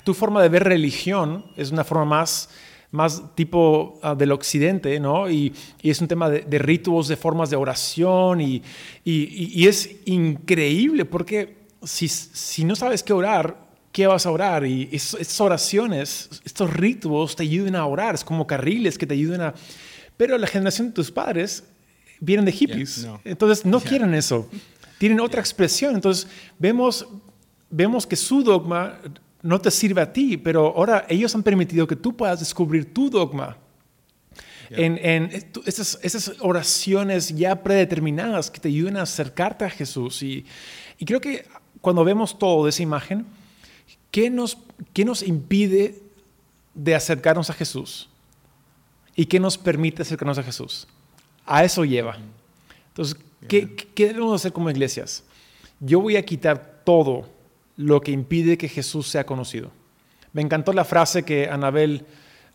tu 0.05 0.15
forma 0.15 0.43
de 0.43 0.49
ver 0.49 0.65
religión 0.65 1.45
es 1.57 1.71
una 1.71 1.85
forma 1.85 2.05
más, 2.05 2.49
más 2.91 3.35
tipo 3.35 3.99
ah, 4.03 4.15
del 4.15 4.33
occidente, 4.33 4.99
¿no? 4.99 5.31
Y, 5.31 5.53
es 5.83 6.01
un 6.01 6.09
tema 6.09 6.29
de, 6.29 6.41
de, 6.43 6.59
ritos, 6.59 7.09
de 7.09 7.17
formas 7.17 7.51
de 7.51 7.57
oración 7.57 8.41
y, 8.41 8.63
y, 9.05 9.67
es 9.67 9.91
increíble 10.07 11.05
porque 11.05 11.57
si, 11.83 12.09
si, 12.09 12.65
no 12.65 12.75
sabes 12.77 13.03
qué 13.03 13.13
orar, 13.13 13.57
¿qué 13.93 14.07
vas 14.07 14.27
a 14.27 14.31
orar? 14.31 14.67
Y 14.67 14.89
estas 14.93 15.41
oraciones, 15.41 16.29
estos 16.45 16.73
ritos 16.73 17.37
te 17.37 17.43
ayudan 17.43 17.77
a 17.77 17.87
orar, 17.87 18.15
es 18.15 18.25
como 18.25 18.47
carriles 18.47 18.99
que 18.99 19.07
te 19.07 19.15
ayudan 19.15 19.41
a... 19.41 19.55
Pero 20.17 20.37
la 20.37 20.47
generación 20.47 20.89
de 20.89 20.95
tus 20.95 21.11
padres 21.11 21.65
vienen 22.21 22.45
de 22.45 22.53
hippies, 22.53 23.07
entonces 23.25 23.65
no 23.65 23.81
quieren 23.81 24.13
eso, 24.15 24.47
tienen 24.99 25.21
otra 25.21 25.41
expresión, 25.41 25.95
entonces 25.95 26.29
vemos, 26.59 27.07
vemos 27.71 28.07
que 28.07 28.17
su 28.17 28.43
dogma 28.43 28.99
no 29.42 29.61
te 29.61 29.70
sirve 29.70 30.03
a 30.03 30.12
ti, 30.12 30.37
pero 30.37 30.74
ahora 30.76 31.07
ellos 31.09 31.35
han 31.35 31.42
permitido 31.42 31.87
que 31.87 31.96
tú 31.96 32.16
puedas 32.16 32.40
descubrir 32.40 32.92
tu 32.92 33.09
dogma. 33.11 33.57
En, 34.72 35.31
esas, 35.66 36.33
oraciones 36.38 37.35
ya 37.35 37.61
predeterminadas 37.61 38.53
que 38.53 38.61
te 38.61 38.68
ayudan 38.68 38.98
a 38.98 39.03
acercarte 39.03 39.64
a 39.64 39.70
Jesús. 39.70 40.22
Y, 40.22 40.46
creo 41.05 41.20
que 41.20 41.46
cuando 41.81 42.05
vemos 42.05 42.38
todo 42.38 42.64
de 42.64 42.70
esa 42.70 42.83
imagen, 42.83 43.26
¿qué 44.12 44.31
nos, 44.31 44.59
qué 44.92 45.05
nos 45.05 45.22
impide 45.22 46.00
de 46.74 46.94
acercarnos 46.94 47.50
a 47.50 47.55
Jesús? 47.55 48.09
¿Y 49.16 49.26
qué 49.26 49.40
nos 49.40 49.59
permite 49.59 50.03
acercarnos 50.03 50.38
a 50.38 50.44
Jesús? 50.44 50.87
A 51.46 51.64
eso 51.64 51.85
lleva. 51.85 52.18
Entonces, 52.88 53.16
¿qué, 53.48 53.74
¿qué 53.74 54.07
debemos 54.07 54.40
hacer 54.40 54.53
como 54.53 54.70
iglesias? 54.70 55.24
Yo 55.81 56.00
voy 56.00 56.16
a 56.16 56.24
quitar 56.24 56.83
todo 56.85 57.26
lo 57.81 58.01
que 58.01 58.12
impide 58.12 58.59
que 58.59 58.69
Jesús 58.69 59.09
sea 59.09 59.25
conocido. 59.25 59.71
Me 60.33 60.43
encantó 60.43 60.73
la 60.73 60.85
frase 60.85 61.25
que 61.25 61.49
Anabel 61.49 62.05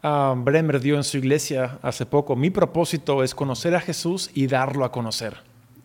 ah, 0.04 0.36
Bremer 0.38 0.80
dio 0.80 0.96
en 0.96 1.04
su 1.04 1.18
iglesia 1.18 1.80
hace 1.82 2.06
poco. 2.06 2.36
Mi 2.36 2.52
propósito 2.52 3.24
es 3.24 3.34
conocer 3.34 3.76
a 3.76 3.82
Jesús 3.82 4.30
y 4.34 4.48
darlo 4.48 4.86
a 4.86 4.92
conocer. 4.92 5.38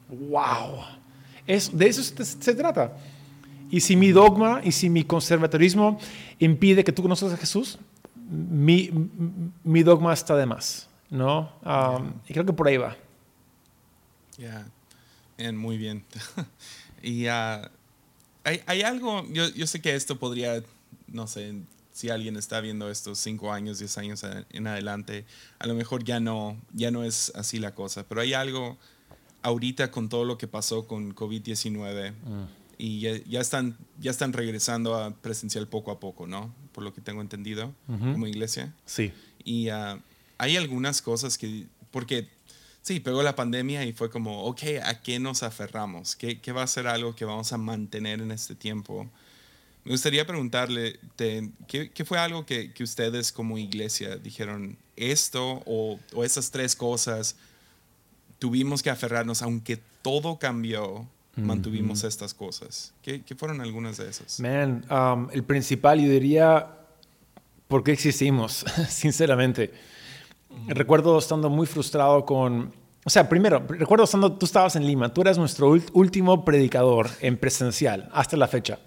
¡Wow! 0.08 0.84
Es, 1.46 1.76
de 1.76 1.88
eso 1.88 2.02
se, 2.02 2.54
trata. 2.54 2.96
Y 3.70 3.80
si 3.80 3.96
mi 3.96 4.12
dogma 4.12 4.60
y 4.62 4.72
si 4.72 4.90
mi 4.90 5.04
conservatorismo 5.04 5.98
impide 6.38 6.84
que 6.84 6.92
tú 6.92 7.02
conozcas 7.02 7.32
a 7.32 7.36
Jesús, 7.36 7.78
mi, 8.28 8.90
mi 9.64 9.82
dogma 9.82 10.12
está 10.12 10.36
de 10.36 10.46
más. 10.46 10.90
¿no? 11.08 11.50
Ah, 11.64 12.00
y 12.28 12.32
creo 12.32 12.46
que 12.46 12.52
por 12.52 12.68
ahí 12.68 12.76
va. 12.76 12.96
Ya, 14.38 14.66
muy 15.52 15.76
bien. 15.76 16.04
y 17.02 17.26
uh, 17.26 17.68
hay, 18.44 18.82
algo, 18.82 19.26
yo, 19.30 19.48
yo, 19.50 19.66
sé 19.66 19.80
que 19.80 19.94
esto 19.94 20.18
podría, 20.18 20.62
no 21.06 21.26
sé, 21.26 21.54
si 21.92 22.08
alguien 22.08 22.36
está 22.36 22.60
viendo 22.60 22.90
estos 22.90 23.18
cinco 23.18 23.52
años, 23.52 23.78
diez 23.78 23.98
años 23.98 24.24
en 24.50 24.66
adelante, 24.66 25.24
a 25.58 25.66
lo 25.66 25.74
mejor 25.74 26.04
ya 26.04 26.20
no, 26.20 26.60
ya 26.72 26.90
no 26.90 27.04
es 27.04 27.32
así 27.34 27.58
la 27.58 27.74
cosa, 27.74 28.04
pero 28.08 28.20
hay 28.20 28.32
algo 28.32 28.78
ahorita 29.42 29.90
con 29.90 30.08
todo 30.08 30.24
lo 30.24 30.38
que 30.38 30.46
pasó 30.46 30.86
con 30.86 31.14
COVID-19 31.14 32.12
mm. 32.12 32.44
y 32.78 33.00
ya, 33.00 33.40
están, 33.40 33.76
ya 33.98 34.10
están 34.10 34.32
regresando 34.32 34.94
a 34.94 35.14
presencial 35.14 35.68
poco 35.68 35.90
a 35.90 36.00
poco, 36.00 36.26
¿no? 36.26 36.54
Por 36.72 36.84
lo 36.84 36.94
que 36.94 37.00
tengo 37.00 37.20
entendido, 37.20 37.74
como 37.86 38.26
iglesia. 38.26 38.72
Sí. 38.84 39.12
Y 39.44 39.68
ah, 39.68 40.00
hay 40.38 40.56
algunas 40.56 41.02
cosas 41.02 41.36
que, 41.36 41.66
porque 41.90 42.28
sí, 42.90 42.98
pegó 42.98 43.22
la 43.22 43.36
pandemia 43.36 43.84
y 43.84 43.92
fue 43.92 44.10
como, 44.10 44.42
ok, 44.46 44.62
¿a 44.82 45.00
qué 45.00 45.20
nos 45.20 45.44
aferramos? 45.44 46.16
¿Qué, 46.16 46.40
qué 46.40 46.50
va 46.50 46.64
a 46.64 46.66
ser 46.66 46.88
algo 46.88 47.14
que 47.14 47.24
vamos 47.24 47.52
a 47.52 47.56
mantener 47.56 48.20
en 48.20 48.32
este 48.32 48.56
tiempo? 48.56 49.08
Me 49.84 49.92
gustaría 49.92 50.26
preguntarle, 50.26 50.98
¿qué, 51.16 51.92
¿qué, 51.94 52.04
fue 52.04 52.18
algo 52.18 52.44
que, 52.44 52.72
que, 52.72 52.82
ustedes 52.82 53.30
como 53.30 53.58
iglesia 53.58 54.16
dijeron, 54.16 54.76
esto 54.96 55.62
o, 55.66 56.00
o, 56.14 56.24
esas 56.24 56.50
tres 56.50 56.74
cosas, 56.74 57.36
tuvimos 58.40 58.82
que 58.82 58.90
aferrarnos, 58.90 59.40
aunque 59.42 59.80
todo 60.02 60.40
cambió, 60.40 61.06
mantuvimos 61.36 62.02
estas 62.02 62.34
cosas? 62.34 62.92
¿Qué, 63.02 63.22
¿Qué, 63.22 63.36
fueron 63.36 63.60
algunas 63.60 63.98
de 63.98 64.10
esas? 64.10 64.40
Man, 64.40 64.84
um, 64.90 65.28
el 65.30 65.44
principal 65.44 66.00
yo 66.00 66.10
diría, 66.10 66.66
¿por 67.68 67.84
qué 67.84 67.92
existimos? 67.92 68.64
Sinceramente 68.88 69.72
Recuerdo 70.66 71.18
estando 71.18 71.48
muy 71.48 71.66
frustrado 71.66 72.24
con... 72.24 72.72
O 73.04 73.10
sea, 73.10 73.28
primero, 73.28 73.64
recuerdo 73.66 74.04
estando, 74.04 74.32
tú 74.32 74.44
estabas 74.44 74.76
en 74.76 74.86
Lima, 74.86 75.12
tú 75.12 75.22
eras 75.22 75.38
nuestro 75.38 75.74
último 75.92 76.44
predicador 76.44 77.08
en 77.20 77.38
presencial 77.38 78.10
hasta 78.12 78.36
la 78.36 78.46
fecha. 78.46 78.78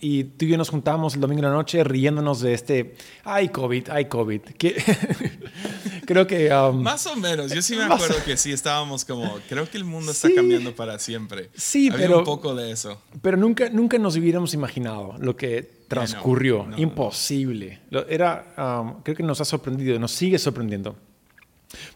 y 0.00 0.24
tú 0.24 0.44
y 0.44 0.48
yo 0.48 0.58
nos 0.58 0.68
juntamos 0.68 1.14
el 1.14 1.22
domingo 1.22 1.40
en 1.40 1.46
la 1.46 1.52
noche 1.52 1.82
riéndonos 1.84 2.40
de 2.40 2.52
este, 2.52 2.96
ay 3.24 3.48
COVID, 3.48 3.88
ay 3.88 4.04
COVID. 4.06 4.40
creo 6.06 6.26
que... 6.26 6.50
Más 6.74 7.06
o 7.06 7.16
menos, 7.16 7.50
yo 7.50 7.62
sí 7.62 7.76
me 7.76 7.84
acuerdo 7.94 8.16
que 8.26 8.36
sí 8.36 8.52
estábamos 8.52 9.06
como, 9.06 9.38
creo 9.48 9.68
que 9.68 9.78
el 9.78 9.84
mundo 9.84 10.12
está 10.12 10.28
cambiando 10.34 10.74
para 10.74 10.98
siempre. 10.98 11.48
Sí, 11.54 11.90
pero... 11.90 12.18
un 12.18 12.24
poco 12.24 12.54
de 12.54 12.72
eso. 12.72 13.00
Pero 13.22 13.38
nunca, 13.38 13.70
nunca 13.70 13.96
nos 13.96 14.16
hubiéramos 14.16 14.52
imaginado 14.52 15.14
lo 15.18 15.34
que 15.34 15.80
transcurrió. 15.88 16.68
Imposible. 16.76 17.80
Era, 18.06 19.00
creo 19.02 19.16
que 19.16 19.22
nos 19.22 19.40
ha 19.40 19.46
sorprendido, 19.46 19.98
nos 19.98 20.12
sigue 20.12 20.38
sorprendiendo. 20.38 20.94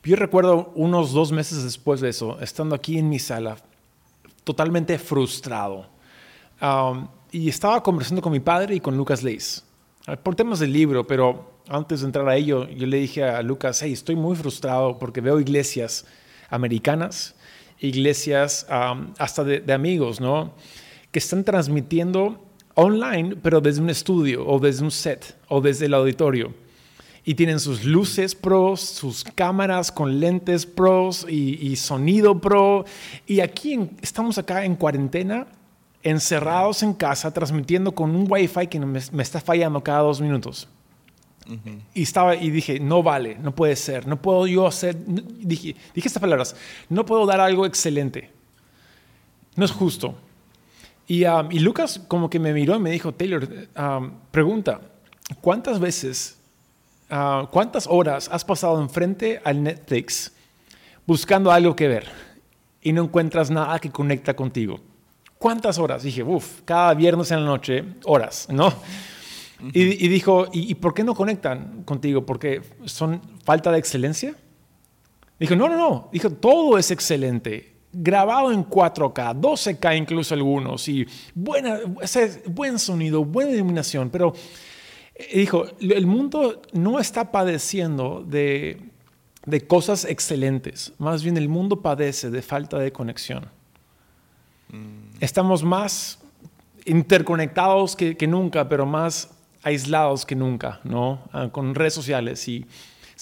Yo 0.02 0.16
recuerdo 0.16 0.72
unos 0.74 1.12
dos 1.12 1.32
meses 1.32 1.64
después 1.64 2.00
de 2.00 2.10
eso, 2.10 2.38
estando 2.40 2.74
aquí 2.74 2.98
en 2.98 3.08
mi 3.08 3.18
sala, 3.18 3.56
totalmente 4.44 4.98
frustrado. 4.98 5.86
y 7.32 7.48
estaba 7.48 7.82
conversando 7.82 8.22
con 8.22 8.32
mi 8.32 8.40
padre 8.40 8.76
y 8.76 8.80
con 8.80 8.96
Lucas 8.96 9.22
Leis 9.22 9.64
por 10.22 10.34
temas 10.34 10.58
del 10.58 10.72
libro, 10.72 11.06
pero 11.06 11.52
antes 11.68 12.00
de 12.00 12.06
entrar 12.06 12.28
a 12.28 12.36
ello, 12.36 12.68
yo 12.68 12.86
le 12.86 12.98
dije 12.98 13.24
a 13.24 13.42
Lucas, 13.42 13.80
hey, 13.82 13.92
estoy 13.92 14.16
muy 14.16 14.36
frustrado 14.36 14.98
porque 14.98 15.20
veo 15.20 15.40
iglesias 15.40 16.04
americanas, 16.50 17.34
iglesias 17.80 18.66
hasta 18.68 19.44
de, 19.44 19.72
amigos, 19.72 20.20
¿no? 20.20 20.52
Que 21.10 21.18
están 21.18 21.42
transmitiendo 21.44 22.44
online, 22.74 23.36
pero 23.36 23.60
desde 23.60 23.80
un 23.80 23.88
estudio 23.88 24.46
o 24.46 24.58
desde 24.58 24.84
un 24.84 24.90
set 24.90 25.36
o 25.48 25.60
desde 25.60 25.86
el 25.86 25.94
auditorio 25.94 26.52
y 27.24 27.34
tienen 27.34 27.58
sus 27.58 27.84
luces 27.84 28.34
pros, 28.34 28.80
sus 28.80 29.24
cámaras 29.24 29.90
con 29.90 30.20
lentes 30.20 30.66
pros 30.66 31.26
y, 31.28 31.74
sonido 31.76 32.38
pro. 32.38 32.84
Y 33.26 33.40
aquí 33.40 33.90
estamos 34.02 34.36
acá 34.36 34.64
en 34.64 34.76
cuarentena, 34.76 35.46
encerrados 36.02 36.82
en 36.82 36.92
casa, 36.92 37.32
transmitiendo 37.32 37.92
con 37.92 38.14
un 38.14 38.30
wifi 38.30 38.66
que 38.66 38.78
me, 38.78 38.98
está 38.98 39.40
fallando 39.40 39.82
cada 39.82 40.00
dos 40.00 40.20
minutos. 40.20 40.68
Y 41.94 42.02
estaba 42.02 42.36
y 42.36 42.50
dije, 42.50 42.78
no 42.78 43.02
vale, 43.02 43.36
no 43.38 43.54
puede 43.54 43.76
ser, 43.76 44.06
no 44.06 44.20
puedo 44.20 44.46
yo 44.46 44.66
hacer, 44.66 44.96
dije, 45.06 45.76
dije 45.94 46.08
estas 46.08 46.20
palabras, 46.20 46.56
no 46.88 47.04
puedo 47.04 47.26
dar 47.26 47.40
algo 47.40 47.66
excelente, 47.66 48.30
no 49.54 49.64
es 49.66 49.70
justo. 49.70 50.14
Y, 51.06 51.24
um, 51.26 51.52
y 51.52 51.58
Lucas 51.58 52.00
como 52.08 52.30
que 52.30 52.38
me 52.38 52.54
miró 52.54 52.76
y 52.76 52.80
me 52.80 52.90
dijo, 52.90 53.12
Taylor, 53.12 53.46
um, 53.76 54.12
pregunta, 54.30 54.80
¿cuántas 55.42 55.78
veces 55.78 56.38
Ah, 57.16 57.46
¿cuántas 57.48 57.86
horas 57.86 58.28
has 58.32 58.44
pasado 58.44 58.80
enfrente 58.82 59.40
al 59.44 59.62
Netflix 59.62 60.32
buscando 61.06 61.52
algo 61.52 61.76
que 61.76 61.86
ver 61.86 62.08
y 62.82 62.92
no 62.92 63.04
encuentras 63.04 63.52
nada 63.52 63.78
que 63.78 63.88
conecta 63.88 64.34
contigo? 64.34 64.80
¿Cuántas 65.38 65.78
horas? 65.78 66.02
Dije, 66.02 66.24
uff, 66.24 66.62
cada 66.64 66.92
viernes 66.92 67.30
en 67.30 67.44
la 67.44 67.46
noche, 67.46 67.84
horas, 68.04 68.48
¿no? 68.50 68.72
y, 69.72 70.08
dijo, 70.08 70.48
¿y, 70.52 70.74
por 70.74 70.92
qué 70.92 71.04
no 71.04 71.14
conectan 71.14 71.84
contigo? 71.84 72.26
¿Porque 72.26 72.62
son 72.84 73.20
falta 73.44 73.70
de 73.70 73.78
excelencia? 73.78 74.34
Dijo, 75.38 75.54
no, 75.54 75.68
no, 75.68 75.76
no. 75.76 76.08
Dijo, 76.12 76.30
todo 76.30 76.78
es 76.78 76.90
excelente. 76.90 77.76
Grabado 77.92 78.50
en 78.50 78.68
4K, 78.68 79.40
12K 79.40 79.96
incluso 79.96 80.34
algunos, 80.34 80.88
y 80.88 81.06
buena, 81.32 81.78
buen 82.46 82.80
sonido, 82.80 83.24
buena 83.24 83.52
iluminación, 83.52 84.10
pero 84.10 84.34
dijo, 85.32 85.66
el 85.80 86.06
mundo 86.06 86.62
no 86.72 86.98
está 86.98 87.30
padeciendo 87.30 88.24
de, 88.26 88.80
cosas 89.66 90.04
excelentes, 90.04 90.92
más 90.98 91.22
bien 91.22 91.36
el 91.36 91.48
mundo 91.48 91.80
padece 91.80 92.30
de 92.30 92.42
falta 92.42 92.78
de 92.78 92.92
conexión. 92.92 93.46
Mm. 94.70 95.16
Estamos 95.20 95.62
más 95.62 96.18
interconectados 96.84 97.96
que, 97.96 98.26
nunca, 98.26 98.68
pero 98.68 98.86
más 98.86 99.30
aislados 99.62 100.26
que 100.26 100.34
nunca, 100.34 100.80
¿no? 100.84 101.22
Ah, 101.32 101.48
con 101.50 101.74
redes 101.74 101.94
sociales. 101.94 102.46
Y, 102.48 102.66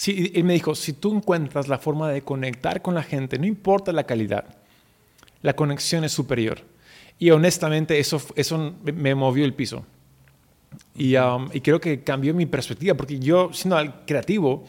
y 0.07 0.43
me 0.43 0.55
dijo, 0.55 0.75
si 0.75 0.95
tú 0.95 1.15
encuentras 1.15 1.69
la 1.69 1.79
forma 1.79 2.11
de 2.11 2.23
conectar 2.23 2.83
con 2.83 2.95
la 2.95 3.03
gente, 3.03 3.39
no 3.39 3.47
importa 3.47 3.93
la 3.93 4.05
calidad, 4.05 4.57
la 5.43 5.55
conexión 5.55 6.05
es 6.05 6.13
superior. 6.13 6.63
Y 7.19 7.31
honestamente 7.31 7.99
eso, 7.99 8.21
eso 8.35 8.75
me 8.83 9.15
movió 9.15 9.45
el 9.45 9.55
piso. 9.55 9.85
Um, 10.95 11.49
y, 11.53 11.61
creo 11.61 11.81
que 11.81 12.03
cambió 12.03 12.35
mi 12.35 12.47
perspectiva, 12.47 12.95
porque 12.95 13.19
yo, 13.19 13.53
siendo 13.53 14.05
creativo, 14.07 14.65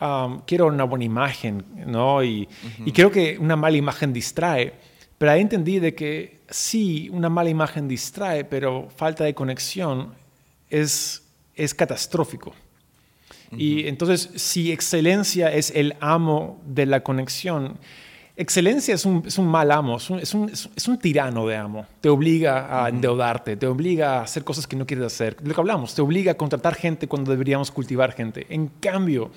um, 0.00 0.40
quiero 0.46 0.66
una 0.66 0.84
buena 0.84 1.04
imagen, 1.04 1.64
¿no? 1.86 2.22
Y, 2.22 2.48
creo 2.92 3.10
que 3.10 3.38
una 3.38 3.56
mala 3.56 3.76
imagen 3.76 4.12
distrae. 4.12 4.72
Pero 5.18 5.32
ahí 5.32 5.40
entendí 5.40 5.78
de 5.78 5.94
que 5.94 6.40
sí, 6.50 7.08
una 7.10 7.28
mala 7.28 7.50
imagen 7.50 7.88
distrae, 7.88 8.44
pero 8.44 8.88
falta 8.96 9.24
de 9.24 9.34
conexión 9.34 10.12
es, 10.68 11.22
es 11.54 11.74
catastrófico. 11.74 12.52
Y 13.56 13.86
entonces, 13.86 14.30
si 14.34 14.72
excelencia 14.72 15.52
es 15.52 15.70
el 15.70 15.94
amo 16.00 16.60
de 16.66 16.86
la 16.86 17.04
conexión, 17.04 17.78
Excelencia 18.36 18.94
es 18.94 19.04
un, 19.04 19.22
es 19.24 19.38
un 19.38 19.46
mal 19.46 19.70
amo, 19.70 19.96
es 19.96 20.10
un, 20.10 20.18
es, 20.18 20.34
un, 20.34 20.50
es 20.50 20.88
un, 20.88 20.98
tirano 20.98 21.46
de 21.46 21.56
amo. 21.56 21.86
Te 22.00 22.08
obliga 22.08 22.84
a 22.84 22.88
endeudarte, 22.88 23.56
te 23.56 23.68
obliga 23.68 24.18
a 24.18 24.22
hacer 24.22 24.42
cosas 24.42 24.66
que 24.66 24.74
no 24.74 24.86
quieres 24.86 25.06
hacer. 25.06 25.36
Lo 25.44 25.54
que 25.54 25.60
hablamos, 25.60 25.94
te 25.94 26.02
obliga 26.02 26.32
a 26.32 26.34
contratar 26.34 26.74
gente 26.74 27.06
cuando 27.06 27.30
deberíamos 27.30 27.70
cultivar 27.70 28.12
gente. 28.12 28.46
En 28.50 28.66
cambio, 28.66 29.30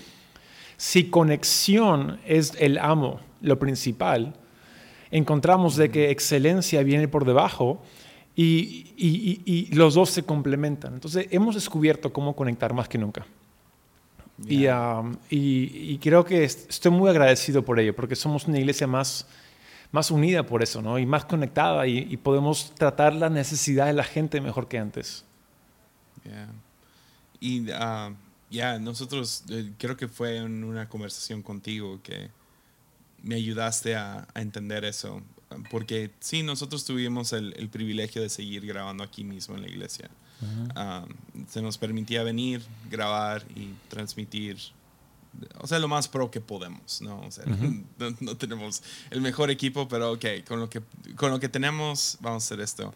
si 0.78 1.12
conexión 1.12 2.20
es 2.26 2.54
el 2.58 2.80
amo, 2.80 3.20
lo 3.41 3.60
principal, 3.60 4.34
encontramos 5.12 5.76
de 5.76 5.91
que 5.91 6.10
excelencia 6.10 6.82
viene 6.82 7.08
por 7.08 7.24
debajo 7.24 7.84
y, 8.36 8.93
y, 8.98 9.41
y, 9.45 9.70
y 9.70 9.76
los 9.76 9.93
dos 9.93 10.10
se 10.10 10.24
complementan. 10.24 10.95
Entonces, 10.95 11.28
hemos 11.30 11.54
descubierto 11.54 12.12
cómo 12.12 12.36
conectar 12.36 12.74
más 12.74 12.89
que 12.89 12.98
nunca. 12.98 13.28
Um, 14.40 15.18
y, 15.32 15.94
y, 15.94 15.98
creo 15.98 16.24
que 16.24 16.44
estoy 16.44 16.92
muy 16.92 17.10
agradecido 17.10 17.66
por 17.66 17.80
ello, 17.80 17.96
porque 17.96 18.16
somos 18.16 18.46
una 18.46 18.60
iglesia 18.60 18.86
más, 18.86 19.26
más 19.92 20.12
unida 20.12 20.46
por 20.46 20.62
eso, 20.62 20.80
¿no? 20.82 21.00
Y 21.00 21.08
más 21.08 21.26
conectada 21.26 21.88
y, 21.88 22.16
podemos 22.18 22.74
tratar 22.76 23.16
la 23.16 23.30
necesidad 23.30 23.88
de 23.88 23.94
la 23.94 24.04
gente 24.04 24.40
mejor 24.40 24.68
que 24.68 24.78
antes. 24.78 25.26
Y 27.40 27.62
uh, 27.72 28.16
ya, 28.52 28.78
nosotros, 28.78 29.44
eh, 29.50 29.72
creo 29.80 29.98
que 29.98 30.08
fue 30.08 30.38
en 30.38 30.64
una 30.64 30.88
conversación 30.88 31.42
contigo 31.42 32.00
que 32.04 32.30
me 33.24 33.36
ayudaste 33.36 33.96
a, 33.96 34.28
a 34.34 34.42
entender 34.42 34.86
eso. 34.86 35.24
Porque 35.72 36.12
sí, 36.20 36.44
nosotros 36.44 36.86
tuvimos 36.86 37.34
el, 37.34 37.54
el 37.58 37.70
privilegio 37.70 38.22
de 38.22 38.30
seguir 38.30 38.68
grabando 38.68 39.04
aquí 39.04 39.24
mismo 39.24 39.56
en 39.56 39.62
la 39.64 39.68
iglesia. 39.68 40.10
Ah, 40.76 41.06
se 41.50 41.62
nos 41.62 41.78
permitía 41.78 42.24
venir, 42.24 42.64
grabar 42.90 43.46
y 43.56 43.74
transmitir, 43.90 44.58
o 45.60 45.68
sea, 45.68 45.80
lo 45.80 45.88
más 45.88 46.08
pro 46.08 46.30
que 46.32 46.42
podemos, 46.42 47.02
¿no? 47.02 47.22
O 47.22 47.32
sea, 47.32 47.46
no, 48.20 48.38
tenemos 48.38 48.84
el 49.10 49.22
mejor 49.22 49.50
equipo, 49.50 49.88
pero 49.88 50.14
ok, 50.14 50.26
con 50.48 50.60
lo, 50.60 50.70
que, 50.70 50.82
con 51.16 51.32
lo 51.32 51.40
que 51.40 51.50
tenemos 51.50 52.18
vamos 52.22 52.44
a 52.44 52.46
hacer 52.46 52.62
esto. 52.62 52.94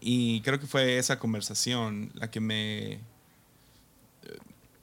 Y 0.00 0.40
creo 0.42 0.60
que 0.60 0.66
fue 0.66 0.98
esa 0.98 1.18
conversación 1.18 2.10
la 2.14 2.30
que 2.30 2.40
me... 2.40 2.92
Eh, 2.92 3.00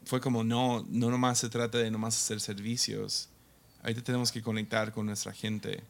fue 0.05 0.19
como, 0.19 0.43
no, 0.43 0.85
no 0.89 1.09
nomás 1.09 1.39
se 1.39 1.49
trata 1.49 1.77
de 1.77 1.91
nomás 1.91 2.17
hacer 2.17 2.41
servicios, 2.41 3.29
ahorita 3.83 4.01
tenemos 4.01 4.31
que 4.31 4.41
conectar 4.41 4.91
con 4.91 5.05
nuestra 5.05 5.33
gente. 5.33 5.83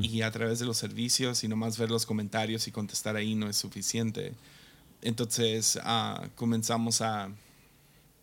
Y 0.00 0.22
a 0.22 0.30
través 0.30 0.58
de 0.58 0.64
los 0.64 0.78
servicios 0.78 1.44
y 1.44 1.48
nomás 1.48 1.76
ver 1.76 1.90
los 1.90 2.06
comentarios 2.06 2.66
y 2.66 2.72
contestar 2.72 3.16
ahí 3.16 3.34
no 3.34 3.48
es 3.48 3.56
suficiente. 3.56 4.32
Entonces 5.02 5.78
ah, 5.82 6.28
comenzamos 6.34 7.02
a, 7.02 7.30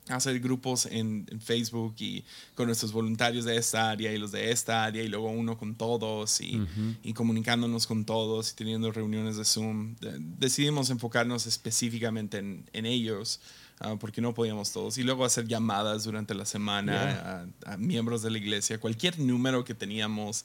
hacer 0.08 0.40
grupos 0.40 0.88
en, 0.88 1.28
Facebook 1.40 1.94
y 2.00 2.24
con 2.56 2.66
nuestros 2.66 2.92
voluntarios 2.92 3.46
de 3.46 3.58
esta 3.58 3.92
área 3.92 4.12
y 4.12 4.18
los 4.18 4.32
de 4.32 4.52
esta 4.52 4.84
área 4.84 5.04
y 5.04 5.08
luego 5.08 5.30
uno 5.30 5.56
con 5.56 5.76
todos 5.76 6.42
y, 6.42 7.14
comunicándonos 7.14 7.86
con 7.86 8.06
todos 8.06 8.52
y 8.52 8.56
teniendo 8.56 8.92
reuniones 8.92 9.38
de 9.38 9.46
Zoom. 9.46 9.96
decidimos 10.40 10.90
enfocarnos 10.90 11.46
específicamente 11.46 12.40
en 12.40 12.86
ellos 12.88 13.40
Ah, 13.82 13.96
porque 13.98 14.20
no 14.20 14.34
podíamos 14.34 14.74
todos. 14.74 14.98
Y 14.98 15.04
luego 15.04 15.24
hacer 15.24 15.48
llamadas 15.48 16.04
durante 16.04 16.34
la 16.34 16.44
semana 16.44 17.48
a, 17.66 17.78
miembros 17.78 18.22
de 18.22 18.30
la 18.30 18.38
iglesia, 18.38 18.78
cualquier 18.78 19.18
número 19.20 19.64
que 19.64 19.74
teníamos, 19.74 20.44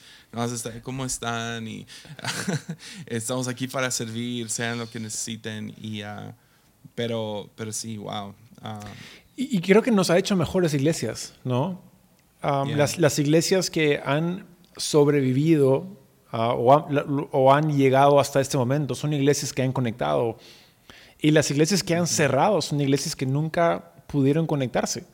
¿cómo 0.85 1.05
están? 1.05 1.67
Y 1.67 1.85
estamos 3.07 3.49
aquí 3.49 3.67
para 3.67 3.91
servir, 3.91 4.51
sean 4.51 4.79
lo 4.79 4.89
que 4.89 5.01
necesiten. 5.01 5.75
Y, 5.83 6.05
uh, 6.05 6.33
pero, 6.95 7.51
pero 7.57 7.73
sí, 7.73 7.97
wow. 7.97 8.35
Ah. 8.63 8.79
y, 9.37 9.61
creo 9.61 9.83
que 9.83 9.91
nos 9.91 10.11
ha 10.11 10.19
hecho 10.19 10.37
mejores 10.37 10.73
iglesias, 10.73 11.35
¿no? 11.43 11.83
las, 12.41 12.99
las, 12.99 13.19
iglesias 13.19 13.69
que 13.69 14.01
han 14.05 14.47
sobrevivido 14.77 15.87
o, 16.31 17.29
o 17.33 17.53
han 17.53 17.77
llegado 17.77 18.21
hasta 18.21 18.41
este 18.41 18.57
momento 18.59 18.95
son 18.95 19.13
iglesias 19.13 19.53
que 19.53 19.63
han 19.63 19.73
conectado 19.73 20.37
y 21.25 21.31
las 21.31 21.51
iglesias 21.51 21.83
que 21.83 21.95
han 21.97 22.07
cerrado 22.07 22.61
son 22.61 22.83
iglesias 22.83 23.17
que 23.17 23.25
nunca 23.25 23.93
pudieron 24.07 24.47
conectarse. 24.47 25.07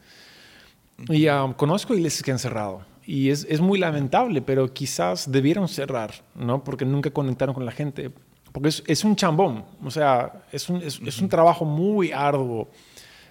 Y 1.09 1.29
um, 1.29 1.53
conozco 1.53 1.95
iglesias 1.95 2.25
que 2.25 2.33
han 2.33 2.41
cerrado. 2.41 2.85
Y 3.07 3.31
es, 3.31 3.47
es, 3.49 3.61
muy 3.61 3.79
lamentable, 3.79 4.43
pero 4.43 4.75
quizás 4.75 5.31
debieron 5.31 5.69
cerrar, 5.69 6.13
¿no? 6.35 6.65
Porque 6.65 6.85
nunca 6.85 7.13
conectaron 7.13 7.55
con 7.55 7.65
la 7.65 7.71
gente. 7.71 8.11
porque 8.51 8.71
es, 8.71 8.83
es, 8.89 9.05
un 9.05 9.15
chambón, 9.15 9.65
o 9.85 9.91
sea, 9.93 10.43
es 10.51 10.69
un, 10.69 10.83
es, 10.83 11.01
es 11.07 11.21
un 11.21 11.29
trabajo 11.29 11.65
muy 11.65 12.11
arduo. 12.11 12.69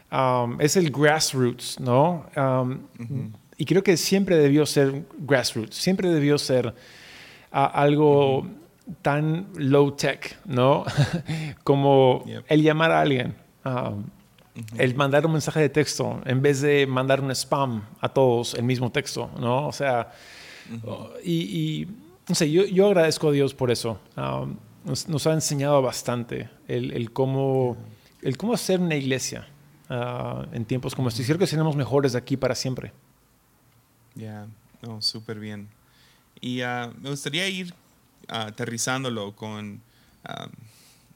Um, 0.09 0.61
es 0.61 0.77
el 0.77 0.89
grassroots, 0.89 1.81
¿no? 1.81 2.27
Um, 2.37 3.33
y 3.57 3.65
creo 3.65 3.83
que 3.83 3.97
siempre 3.97 4.37
debió 4.37 4.65
ser 4.65 5.03
grassroots, 5.17 5.75
siempre 5.75 6.09
debió 6.09 6.37
ser 6.37 6.67
uh, 6.67 6.71
algo 7.51 8.47
tan 9.01 9.47
low 9.55 9.91
tech, 9.91 10.39
¿no? 10.45 10.85
Como 11.63 12.23
el 12.47 12.61
llamar 12.61 12.91
a 12.91 13.01
alguien, 13.01 13.35
um, 13.65 14.03
el 14.77 14.95
mandar 14.95 15.25
un 15.25 15.33
mensaje 15.33 15.59
de 15.61 15.69
texto 15.69 16.21
en 16.25 16.41
vez 16.41 16.61
de 16.61 16.85
mandar 16.87 17.21
un 17.21 17.31
spam 17.31 17.83
a 17.99 18.09
todos 18.09 18.53
el 18.55 18.63
mismo 18.63 18.91
texto, 18.91 19.29
¿no? 19.39 19.67
O 19.67 19.71
sea, 19.71 20.11
y, 21.23 21.87
no 22.27 22.35
sé, 22.35 22.51
yo, 22.51 22.65
yo, 22.65 22.87
agradezco 22.87 23.29
a 23.29 23.31
Dios 23.31 23.53
por 23.53 23.71
eso. 23.71 23.99
Nos, 24.85 25.27
ha 25.27 25.33
enseñado 25.33 25.81
bastante 25.81 26.49
el, 26.67 26.91
el, 26.93 27.11
cómo, 27.11 27.77
el 28.21 28.37
cómo 28.37 28.53
hacer 28.53 28.79
una 28.79 28.95
iglesia 28.95 29.47
uh, 29.89 30.43
en 30.53 30.65
tiempos 30.65 30.95
como 30.95 31.09
estos. 31.09 31.23
Y 31.23 31.25
creo 31.25 31.37
que 31.37 31.47
seremos 31.47 31.75
mejores 31.75 32.13
de 32.13 32.17
aquí 32.17 32.37
para 32.37 32.55
siempre. 32.55 32.93
Ya, 34.15 34.47
no, 34.81 35.01
súper 35.01 35.39
bien. 35.39 35.69
Y 36.41 36.61
uh, 36.61 36.93
me 36.99 37.09
gustaría 37.09 37.47
ir 37.47 37.73
uh, 37.73 37.88
aterrizándolo 38.29 39.35
con, 39.35 39.81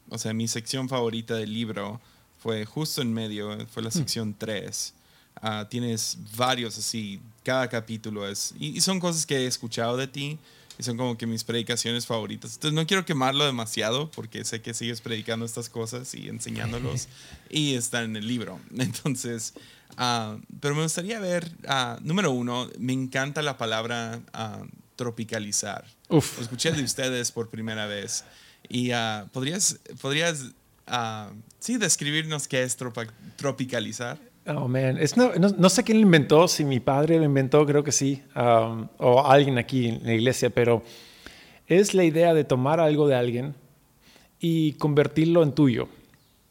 o 0.10 0.18
sea, 0.18 0.34
mi 0.34 0.48
sección 0.48 0.90
favorita 0.90 1.36
del 1.36 1.54
libro 1.54 2.02
fue 2.42 2.66
justo 2.66 3.02
en 3.02 3.14
medio, 3.14 3.66
fue 3.68 3.84
la 3.84 3.90
hmm. 3.90 3.94
sección 3.94 4.36
3. 4.38 4.94
tienes 5.70 6.18
varios 6.36 6.78
así, 6.78 7.22
cada 7.44 7.70
capítulo 7.70 8.28
es, 8.28 8.54
y, 8.60 8.82
son 8.82 9.00
cosas 9.00 9.26
que 9.26 9.38
he 9.38 9.48
escuchado 9.48 9.98
de 9.98 10.08
ti, 10.08 10.40
y 10.78 10.84
son 10.84 10.98
como 10.98 11.18
que 11.18 11.28
mis 11.28 11.44
predicaciones 11.44 12.06
favoritas. 12.06 12.56
Entonces 12.56 12.74
no 12.74 12.88
quiero 12.88 13.06
quemarlo 13.06 13.46
demasiado 13.46 14.10
porque 14.12 14.44
sé 14.44 14.62
que 14.62 14.74
sigues 14.74 15.02
predicando 15.02 15.46
estas 15.46 15.70
cosas 15.70 16.14
y 16.16 16.30
enseñándolos 16.30 17.08
y 17.50 17.76
está 17.76 18.04
en 18.04 18.16
el 18.16 18.28
libro. 18.28 18.60
Entonces, 18.78 19.54
uh, 19.92 20.40
pero 20.60 20.76
me 20.76 20.84
gustaría 20.84 21.20
ver, 21.20 21.52
uh, 21.68 22.02
número 22.02 22.32
uno, 22.32 22.70
me 22.80 22.94
encanta 22.94 23.42
la 23.42 23.58
palabra 23.58 24.22
uh, 24.34 24.66
tropicalizar. 25.04 25.84
Uf. 26.08 26.38
Lo 26.38 26.44
escuché 26.44 26.72
de 26.72 26.82
ustedes 26.82 27.32
por 27.32 27.50
primera 27.50 27.86
vez. 27.88 28.24
Y 28.70 28.92
podrías, 29.34 29.78
podrías 30.02 30.52
sí, 31.60 31.78
describirnos 31.78 32.48
qué 32.48 32.64
es 32.64 32.78
tropicalizar. 33.36 34.18
Oh, 34.48 34.68
man. 34.68 35.00
no, 35.58 35.70
sé 35.70 35.84
quién 35.84 36.00
lo 36.00 36.04
inventó, 36.04 36.48
si 36.48 36.64
mi 36.64 36.80
padre 36.80 37.18
lo 37.18 37.24
inventó, 37.24 37.66
creo 37.66 37.84
que 37.84 37.94
sí, 37.94 38.22
um, 38.36 38.88
o 38.98 39.26
alguien 39.26 39.58
aquí 39.58 39.88
en 39.88 40.04
la 40.04 40.14
iglesia, 40.14 40.50
pero 40.50 40.84
es 41.68 41.94
la 41.94 42.04
idea 42.04 42.34
de 42.34 42.44
tomar 42.44 42.82
algo 42.82 43.08
de 43.08 43.16
alguien 43.16 43.56
y 44.40 44.74
convertirlo 44.74 45.44
en 45.44 45.54
tuyo, 45.54 45.88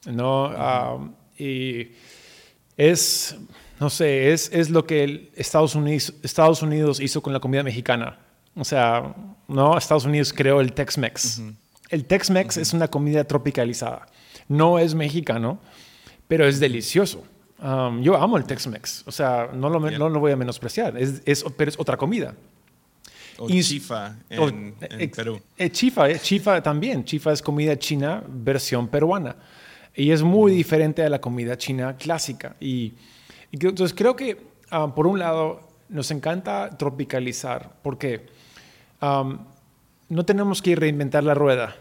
¿no? 0.06 0.48
Um, 0.48 1.14
y 1.38 1.90
es, 2.78 3.36
no 3.78 3.90
sé, 3.90 4.32
es, 4.32 4.50
es 4.54 4.70
lo 4.70 4.86
que 4.86 5.30
Estados, 5.36 5.74
Unidos, 5.74 6.14
Estados 6.22 6.62
Unidos 6.62 6.98
hizo 6.98 7.22
con 7.22 7.34
la 7.34 7.40
comida 7.40 7.62
mexicana. 7.62 8.18
O 8.54 8.64
sea, 8.64 9.14
¿no? 9.48 9.78
Estados 9.78 10.04
Unidos 10.04 10.32
creó 10.32 10.60
el 10.60 10.72
Tex-Mex. 10.72 11.42
El 11.88 12.06
Tex-Mex 12.06 12.56
es 12.56 12.72
una 12.72 12.88
comida 12.88 13.24
tropicalizada. 13.24 14.06
No 14.48 14.78
es 14.78 14.94
mexicano, 14.94 15.58
pero 16.28 16.46
es 16.46 16.60
delicioso. 16.60 17.24
Um, 17.62 18.02
yo 18.02 18.16
amo 18.16 18.36
el 18.36 18.44
Tex-Mex, 18.44 19.04
o 19.06 19.12
sea, 19.12 19.50
no 19.54 19.70
lo, 19.70 19.78
no 19.78 20.08
lo, 20.08 20.18
voy 20.18 20.32
a 20.32 20.36
menospreciar, 20.36 20.98
es, 20.98 21.22
es, 21.24 21.44
pero 21.56 21.70
es 21.70 21.78
otra 21.78 21.96
comida. 21.96 22.34
O 23.38 23.48
chifa 23.48 24.16
en, 24.28 24.74
Perú. 25.14 25.40
Eh, 25.56 25.70
chifa, 25.70 26.08
eh, 26.10 26.18
chifa 26.20 26.62
también. 26.62 27.04
Chifa 27.04 27.32
es 27.32 27.42
comida 27.42 27.78
china 27.78 28.22
versión 28.28 28.88
peruana. 28.88 29.36
Y 29.94 30.10
es 30.10 30.22
muy 30.22 30.52
diferente 30.52 31.02
a 31.02 31.08
la 31.08 31.20
comida 31.20 31.56
china 31.56 31.96
clásica. 31.96 32.56
Y, 32.60 32.94
entonces 33.50 33.94
creo 33.94 34.16
que, 34.16 34.38
um, 34.70 34.92
por 34.92 35.06
un 35.06 35.18
lado, 35.18 35.60
nos 35.88 36.10
encanta 36.10 36.70
tropicalizar, 36.78 37.78
porque 37.82 38.26
um, 39.02 39.38
no 40.08 40.24
tenemos 40.24 40.62
que 40.62 40.74
reinventar 40.76 41.24
la 41.24 41.34
rueda. 41.34 41.76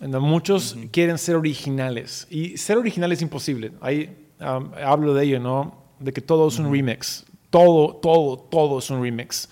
Muchos 0.00 0.76
quieren 0.92 1.18
ser 1.18 1.36
originales. 1.36 2.26
Y 2.30 2.56
ser 2.56 2.76
original 2.76 3.10
es 3.12 3.22
imposible. 3.22 3.72
Hay 3.80 4.28
hablo 4.40 5.14
de 5.14 5.24
ello, 5.24 5.40
¿no? 5.40 5.74
De 5.98 6.12
que 6.12 6.20
todo 6.20 6.48
es 6.48 6.58
un 6.58 6.70
remix. 6.72 7.24
Todo, 7.50 7.96
todo, 7.96 8.38
todo 8.38 8.78
es 8.78 8.90
un 8.90 9.02
remix. 9.02 9.48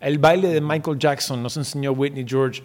El 0.00 0.18
baile 0.18 0.48
de 0.48 0.60
Michael 0.60 0.98
Jackson 0.98 1.42
nos 1.42 1.56
enseñó 1.56 1.92
Whitney 1.92 2.24
George 2.26 2.62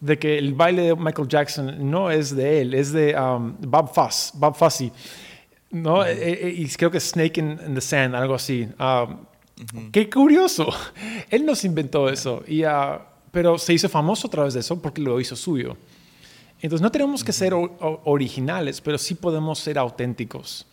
de 0.00 0.18
que 0.18 0.36
el 0.36 0.54
baile 0.54 0.82
de 0.82 0.96
Michael 0.96 1.28
Jackson 1.28 1.90
no 1.90 2.10
es 2.10 2.34
de 2.34 2.60
él, 2.60 2.74
es 2.74 2.92
de 2.92 3.14
Bob 3.60 3.94
Foss, 3.94 4.32
Bob 4.34 4.56
Fosse. 4.56 4.90
¿no? 5.70 6.04
E, 6.04 6.12
e, 6.12 6.50
y 6.50 6.68
creo 6.70 6.90
que 6.90 6.98
Snake 6.98 7.40
in, 7.40 7.74
the 7.74 7.80
Sand, 7.80 8.14
algo 8.14 8.34
así. 8.34 8.68
Qué 9.92 10.10
curioso. 10.10 10.68
Él 11.30 11.46
nos 11.46 11.64
inventó 11.64 12.08
eso. 12.08 12.42
Y, 12.48 12.64
uh, 12.64 12.98
pero 13.32 13.58
se 13.58 13.72
hizo 13.72 13.88
famoso 13.88 14.28
a 14.28 14.30
través 14.30 14.54
de 14.54 14.60
eso 14.60 14.80
porque 14.80 15.00
lo 15.00 15.18
hizo 15.18 15.34
suyo. 15.34 15.76
Entonces 16.60 16.82
no 16.82 16.92
tenemos 16.92 17.24
que 17.24 17.32
ser 17.32 17.54
originales, 17.54 18.80
pero 18.80 18.96
sí 18.96 19.16
podemos 19.16 19.58
ser 19.58 19.78
auténticos. 19.78 20.64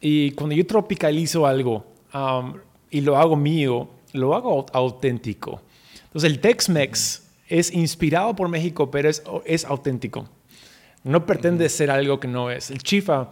Y 0.00 0.32
cuando 0.32 0.56
yo 0.56 0.66
tropicalizo 0.66 1.46
algo 1.46 1.86
um, 2.12 2.54
y 2.90 3.00
lo 3.00 3.16
hago 3.16 3.36
mío, 3.36 3.88
lo 4.12 4.34
hago 4.34 4.66
auténtico. 4.72 5.62
Entonces 6.06 6.30
el 6.30 6.40
Tex-Mex 6.40 7.22
es 7.48 7.72
inspirado 7.72 8.34
por 8.34 8.48
México, 8.48 8.90
pero 8.90 9.08
es, 9.08 9.22
es 9.44 9.64
auténtico. 9.64 10.26
No 11.04 11.26
pretende 11.26 11.68
ser 11.68 11.90
algo 11.90 12.18
que 12.18 12.26
no 12.26 12.50
es. 12.50 12.70
El 12.70 12.82
chifa 12.82 13.30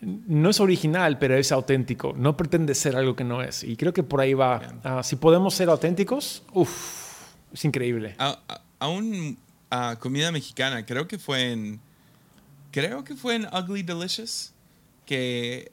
no 0.00 0.50
es 0.50 0.58
original, 0.58 1.18
pero 1.18 1.36
es 1.36 1.52
auténtico. 1.52 2.14
No 2.16 2.36
pretende 2.36 2.74
ser 2.74 2.96
algo 2.96 3.14
que 3.14 3.24
no 3.24 3.42
es. 3.42 3.62
Y 3.62 3.76
creo 3.76 3.92
que 3.92 4.02
por 4.02 4.20
ahí 4.20 4.34
va. 4.34 4.60
Ah, 4.82 5.02
si 5.02 5.16
podemos 5.16 5.54
ser 5.54 5.68
auténticos, 5.68 6.42
uff, 6.52 7.11
es 7.52 7.64
increíble. 7.64 8.16
Aún 8.78 9.38
a, 9.70 9.96
comida 9.96 10.32
mexicana, 10.32 10.84
creo 10.86 11.08
que 11.08 11.18
fue 11.18 11.52
en. 11.52 11.80
Creo 12.70 13.04
que 13.04 13.14
fue 13.14 13.34
en 13.34 13.46
Ugly 13.52 13.82
Delicious 13.82 14.52
que 15.04 15.70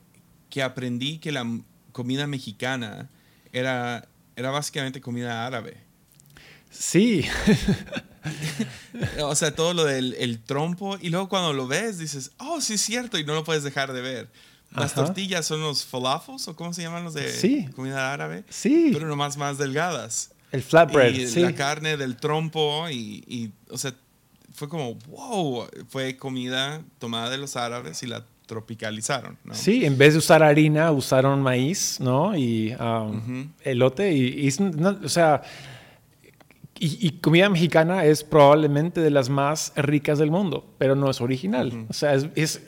que 0.49 0.63
aprendí 0.63 1.19
que 1.19 1.32
la 1.32 1.45
comida 1.91 2.27
mexicana 2.27 3.09
era, 3.51 4.07
era 4.36 4.51
básicamente 4.51 5.01
comida 5.01 5.45
árabe. 5.45 5.77
Sí. 6.71 7.25
o 9.21 9.36
sea, 9.36 9.55
todo 9.55 9.73
lo 9.73 9.86
del 9.86 10.15
el 10.19 10.39
trompo. 10.41 10.97
Y 11.01 11.09
luego 11.09 11.30
cuando 11.30 11.53
lo 11.53 11.67
ves, 11.67 11.97
dices, 11.97 12.32
oh, 12.38 12.61
sí 12.61 12.73
es 12.73 12.82
cierto, 12.82 13.17
y 13.17 13.25
no 13.25 13.34
lo 13.34 13.43
puedes 13.43 13.63
dejar 13.63 13.93
de 13.93 14.01
ver. 14.01 14.30
Las 14.71 14.93
tortillas 14.93 15.47
son 15.47 15.61
los 15.61 15.84
falafels, 15.84 16.47
o 16.47 16.55
cómo 16.55 16.73
se 16.73 16.84
llaman 16.84 17.03
los 17.03 17.15
de 17.15 17.69
comida 17.75 18.13
árabe. 18.13 18.43
Sí. 18.49 18.91
Pero 18.93 19.07
nomás 19.07 19.36
más 19.36 19.57
delgadas. 19.57 20.32
El 20.52 20.62
flatbread. 20.62 21.14
Y 21.14 21.28
sí. 21.28 21.41
la 21.41 21.54
carne 21.54 21.97
del 21.97 22.18
trompo, 22.18 22.89
y, 22.89 23.24
y, 23.28 23.52
o 23.70 23.78
sea, 23.78 23.93
fue 24.54 24.68
como, 24.68 24.95
wow, 25.08 25.68
fue 25.88 26.18
comida 26.18 26.82
tomada 26.97 27.30
de 27.30 27.38
los 27.38 27.56
árabes 27.56 28.04
y 28.04 28.08
la 28.08 28.26
tropicalizaron. 28.45 29.38
¿no? 29.43 29.54
Sí, 29.54 29.86
en 29.86 29.97
vez 29.97 30.14
de 30.14 30.20
usar 30.20 30.41
harina, 30.41 30.91
usaron 30.91 31.41
maíz, 31.41 32.00
¿no? 32.00 32.36
Y 32.36 32.76
um, 32.80 33.52
elote. 33.64 34.12
Y, 34.12 34.50
o 34.50 35.10
sea, 35.10 35.43
y, 36.80 37.12
comida 37.20 37.47
mexicana 37.47 38.06
es 38.06 38.24
probablemente 38.24 39.02
de 39.02 39.12
las 39.12 39.30
más 39.30 39.72
ricas 39.76 40.18
del 40.18 40.32
mundo, 40.32 40.66
pero 40.78 40.95
no 40.95 41.10
es 41.10 41.22
original. 41.22 41.86
O 41.89 41.93
sea, 41.93 42.14
es... 42.14 42.62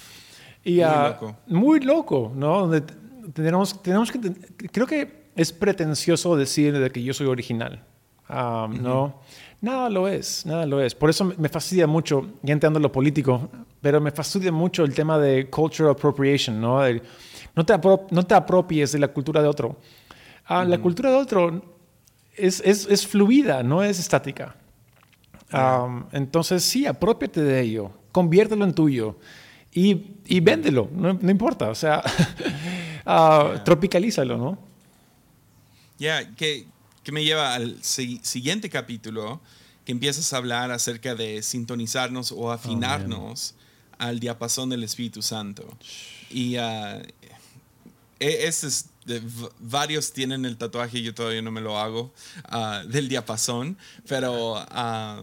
y, 0.64 0.80
muy 0.80 0.84
uh, 0.84 1.02
loco. 1.08 1.36
Muy 1.46 1.80
loco, 1.80 2.32
¿no? 2.34 2.70
tenemos, 3.32 3.82
tenemos 3.82 4.10
que... 4.10 4.20
Creo 4.72 4.86
que 4.86 5.25
es 5.36 5.52
pretencioso 5.52 6.36
decir 6.36 6.78
de 6.78 6.90
que 6.90 7.02
yo 7.02 7.14
soy 7.14 7.26
original, 7.26 7.84
um, 8.28 8.82
¿no? 8.82 9.20
Nada 9.60 9.88
lo 9.88 10.06
es, 10.08 10.44
nada 10.44 10.66
lo 10.66 10.80
es. 10.80 10.94
Por 10.94 11.10
eso 11.10 11.32
me 11.38 11.48
fastidia 11.48 11.86
mucho, 11.86 12.26
ya 12.42 12.52
entrando 12.52 12.78
en 12.78 12.82
lo 12.82 12.92
político, 12.92 13.48
pero 13.80 14.00
me 14.00 14.10
fastidia 14.10 14.52
mucho 14.52 14.84
el 14.84 14.94
tema 14.94 15.18
de 15.18 15.48
cultural 15.48 15.92
appropriation, 15.92 16.60
¿no? 16.60 16.80
no, 17.54 17.64
te 17.64 17.74
no 18.10 18.22
te 18.26 18.34
apropies 18.34 18.92
de 18.92 18.98
la 18.98 19.08
cultura 19.08 19.40
de 19.40 19.48
otro. 19.48 19.76
Ah, 20.46 20.64
La 20.64 20.78
cultura 20.78 21.10
de 21.10 21.16
otro 21.16 21.62
es, 22.36 22.62
es, 22.64 22.86
es 22.86 23.06
fluida, 23.06 23.62
no 23.62 23.82
es 23.82 23.98
estática. 23.98 24.54
entonces, 26.12 26.62
sí, 26.62 26.86
apropiate 26.86 27.42
de 27.42 27.60
ello, 27.60 27.90
conviértelo 28.12 28.64
en 28.64 28.74
tuyo 28.74 29.16
y, 29.72 30.16
y 30.26 30.40
véndelo, 30.40 30.88
no, 30.92 31.14
no, 31.14 31.30
importa, 31.30 31.68
o 31.70 31.74
sea, 31.74 32.02
uh, 33.06 33.58
tropicalízalo, 33.64 34.36
¿no? 34.36 34.65
Ya, 35.98 36.34
que 36.34 36.66
que 37.06 37.12
me 37.12 37.22
lleva 37.22 37.54
al 37.54 37.76
siguiente 37.84 38.68
capítulo, 38.68 39.40
que 39.84 39.92
empiezas 39.92 40.32
a 40.32 40.38
hablar 40.38 40.72
acerca 40.72 41.14
de 41.14 41.40
sintonizarnos 41.40 42.32
o 42.32 42.50
afinarnos 42.50 43.54
al 43.96 44.18
diapasón 44.18 44.70
del 44.70 44.82
Espíritu 44.82 45.22
Santo. 45.22 45.64
Y 46.30 46.58
uh, 46.58 47.00
es, 48.18 48.86
varios 49.60 50.12
tienen 50.12 50.44
el 50.46 50.56
tatuaje, 50.56 51.00
yo 51.00 51.14
todavía 51.14 51.42
no 51.42 51.52
me 51.52 51.60
lo 51.60 51.78
hago, 51.78 52.12
ah, 52.46 52.82
del 52.88 53.08
diapasón, 53.08 53.78
pero 54.08 54.56
ah, 54.56 55.22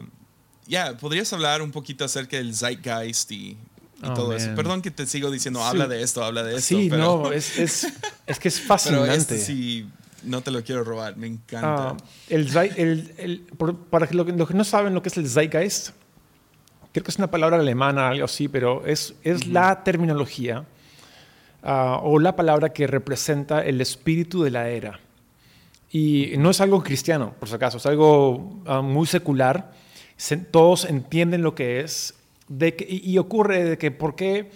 ya, 0.65 0.95
¿podrías 0.97 1.33
hablar 1.33 1.61
un 1.61 1.71
poquito 1.71 2.05
acerca 2.05 2.37
del 2.37 2.55
zeitgeist 2.55 3.29
y, 3.33 3.57
Oh, 4.05 4.13
todo 4.13 4.33
eso? 4.35 4.47
man. 4.47 4.55
Perdón 4.55 4.81
que 4.81 4.91
te 4.91 5.05
sigo 5.05 5.31
diciendo, 5.31 5.59
Sí. 5.61 5.65
habla 5.65 5.87
de 5.87 6.01
esto, 6.01 6.23
habla 6.23 6.43
de 6.43 6.55
esto. 6.57 6.77
Sí, 6.77 6.87
pero, 6.89 7.23
no, 7.23 7.31
es, 7.31 7.57
es, 7.57 7.87
es 8.25 8.39
que 8.39 8.47
es 8.49 8.55
pero 8.59 8.67
fascinante. 8.67 9.15
este 9.15 9.39
sí, 9.39 9.85
no 10.23 10.41
te 10.41 10.51
lo 10.51 10.63
quiero 10.63 10.83
robar, 10.83 11.15
me 11.17 11.27
encanta. 11.27 11.89
Ah, 11.89 11.97
el, 12.29 12.47
el- 12.77 13.13
el- 13.17 13.39
por- 13.57 13.75
para 13.75 14.07
los 14.11 14.25
que, 14.25 14.53
no 14.53 14.63
saben 14.63 14.93
lo 14.93 15.01
que 15.01 15.09
es 15.09 15.17
el 15.17 15.27
Zeitgeist, 15.29 15.89
creo 16.91 17.03
que 17.03 17.11
es 17.11 17.17
una 17.17 17.29
palabra 17.31 17.57
alemana, 17.57 18.09
algo 18.09 18.25
así, 18.25 18.47
pero 18.47 18.85
es, 18.85 19.15
es 19.23 19.47
la 19.47 19.83
terminología 19.83 20.65
ah, 21.63 21.99
o 22.03 22.19
la 22.19 22.35
palabra 22.35 22.69
que 22.73 22.87
representa 22.87 23.63
el 23.63 23.81
espíritu 23.81 24.43
de 24.43 24.51
la 24.51 24.69
era. 24.69 24.99
Y 25.91 26.33
no 26.37 26.49
es 26.49 26.59
algo 26.61 26.81
cristiano, 26.83 27.33
por 27.39 27.47
si 27.49 27.55
acaso, 27.55 27.77
es 27.77 27.85
algo 27.85 28.59
ah, 28.65 28.81
muy 28.81 29.05
secular. 29.07 29.71
Se- 30.17 30.37
todos 30.37 30.85
entienden 30.85 31.41
lo 31.43 31.53
que 31.55 31.81
es. 31.81 32.15
De 32.47 32.75
que- 32.75 32.85
y, 32.87 33.09
y 33.11 33.17
ocurre 33.17 33.63
de 33.63 33.77
que 33.77 33.89
por 33.91 34.15
qué 34.15 34.51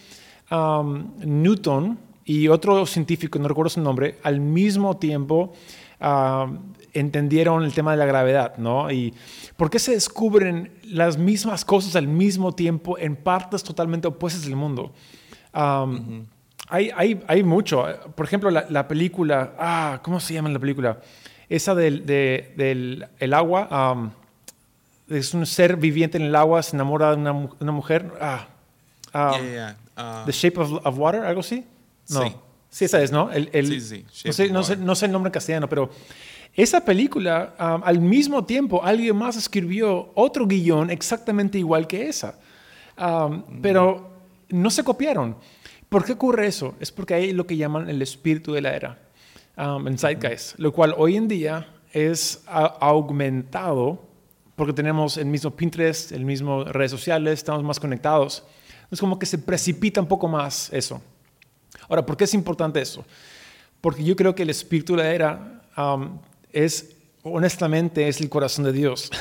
Newton 1.23 1.99
y 2.29 2.47
otro 2.49 2.85
científico, 2.85 3.39
no 3.39 3.47
recuerdo 3.47 3.69
su 3.69 3.79
nombre, 3.81 4.17
al 4.21 4.39
mismo 4.41 4.97
tiempo 4.97 5.53
am, 5.99 6.73
entendieron 6.93 7.63
el 7.63 7.73
tema 7.73 7.91
de 7.91 7.97
la 7.97 8.05
gravedad, 8.05 8.57
¿no? 8.57 8.91
Y 8.91 9.13
por 9.55 9.69
qué 9.69 9.79
se 9.79 9.93
descubren 9.93 10.71
las 10.83 11.17
mismas 11.17 11.63
cosas 11.63 11.95
al 11.95 12.07
mismo 12.07 12.53
tiempo 12.53 12.97
en 12.99 13.15
partes 13.15 13.63
totalmente 13.63 14.07
opuestas 14.09 14.43
del 14.43 14.55
mundo. 14.57 14.91
Am, 15.53 16.25
hay, 16.69 16.91
hay, 16.95 17.23
hay 17.27 17.43
mucho. 17.43 17.85
Por 18.15 18.25
ejemplo, 18.25 18.51
la, 18.51 18.65
la 18.69 18.87
película, 18.87 19.53
ah, 19.57 19.99
¿cómo 20.03 20.19
se 20.19 20.33
llama 20.33 20.49
la 20.49 20.59
película? 20.59 20.99
Esa 21.49 21.73
del, 21.75 22.05
de- 22.05 22.53
del 22.57 23.07
el 23.19 23.33
agua. 23.33 23.67
am, 23.71 24.11
es 25.09 25.33
un 25.33 25.45
ser 25.45 25.77
viviente 25.77 26.17
en 26.17 26.25
el 26.25 26.35
agua, 26.35 26.61
se 26.61 26.75
enamora 26.75 27.11
de 27.11 27.15
una, 27.21 27.31
una 27.31 27.71
mujer. 27.71 28.11
Ah, 28.19 28.47
ah, 29.13 29.31
Yeah, 29.39 29.49
yeah, 29.53 29.77
ah, 29.95 30.23
The 30.25 30.33
Shape 30.33 30.59
of, 30.59 30.85
of 30.85 30.97
Water, 30.97 31.21
algo 31.23 31.39
así. 31.39 31.63
No. 32.09 32.23
Sí. 32.23 32.35
Sí, 32.69 32.85
esa 32.85 33.01
es, 33.01 33.11
¿no? 33.11 33.31
El, 33.31 33.49
el- 33.53 33.81
Sí, 33.81 33.81
sí, 33.81 34.05
Shape 34.11 34.29
no, 34.29 34.33
sé, 34.33 34.43
of 34.45 34.51
no, 34.51 34.63
sé, 34.63 34.71
Water. 34.73 34.85
no 34.85 34.95
sé 34.95 35.05
el 35.05 35.11
nombre 35.11 35.29
en 35.29 35.33
castellano, 35.33 35.69
pero 35.69 35.89
esa 36.53 36.83
película, 36.83 37.55
um, 37.59 37.81
al 37.83 37.99
mismo 38.01 38.43
tiempo, 38.45 38.83
alguien 38.83 39.15
más 39.15 39.35
escribió 39.37 40.11
otro 40.15 40.45
guion 40.45 40.89
exactamente 40.91 41.57
igual 41.57 41.87
que 41.87 42.07
esa. 42.09 42.37
Um, 42.99 43.43
Pero 43.61 44.09
no 44.49 44.69
se 44.69 44.83
copiaron. 44.83 45.37
¿Por 45.87 46.03
qué 46.03 46.13
ocurre 46.13 46.47
eso? 46.47 46.75
Es 46.79 46.91
porque 46.91 47.13
hay 47.13 47.31
lo 47.31 47.47
que 47.47 47.55
llaman 47.55 47.89
el 47.89 48.01
espíritu 48.01 48.51
de 48.53 48.61
la 48.61 48.75
era, 48.75 48.99
um, 49.57 49.87
en 49.87 49.97
Zeitgeist, 49.97 50.57
lo 50.59 50.73
cual 50.73 50.93
hoy 50.97 51.15
en 51.15 51.27
día 51.27 51.67
es 51.93 52.43
aumentado 52.47 54.03
porque 54.55 54.73
tenemos 54.73 55.17
el 55.17 55.27
mismo 55.27 55.51
Pinterest, 55.51 56.11
el 56.11 56.25
mismo 56.25 56.63
redes 56.63 56.91
sociales, 56.91 57.33
estamos 57.33 57.63
más 57.63 57.79
conectados. 57.79 58.43
Es 58.89 58.99
como 58.99 59.19
que 59.19 59.25
se 59.25 59.37
precipita 59.37 60.01
un 60.01 60.07
poco 60.07 60.27
más 60.27 60.71
eso. 60.73 61.01
Ahora, 61.89 62.05
¿por 62.05 62.17
qué 62.17 62.23
es 62.25 62.33
importante 62.33 62.81
eso? 62.81 63.05
Porque 63.81 64.03
yo 64.03 64.15
creo 64.15 64.33
que 64.35 64.43
el 64.43 64.49
espíritu 64.49 64.95
de 64.95 65.03
la 65.03 65.13
era 65.13 65.61
um, 65.77 66.19
es, 66.51 66.95
honestamente, 67.23 68.07
es 68.07 68.19
el 68.21 68.29
corazón 68.29 68.65
de 68.65 68.73
Dios. 68.73 69.11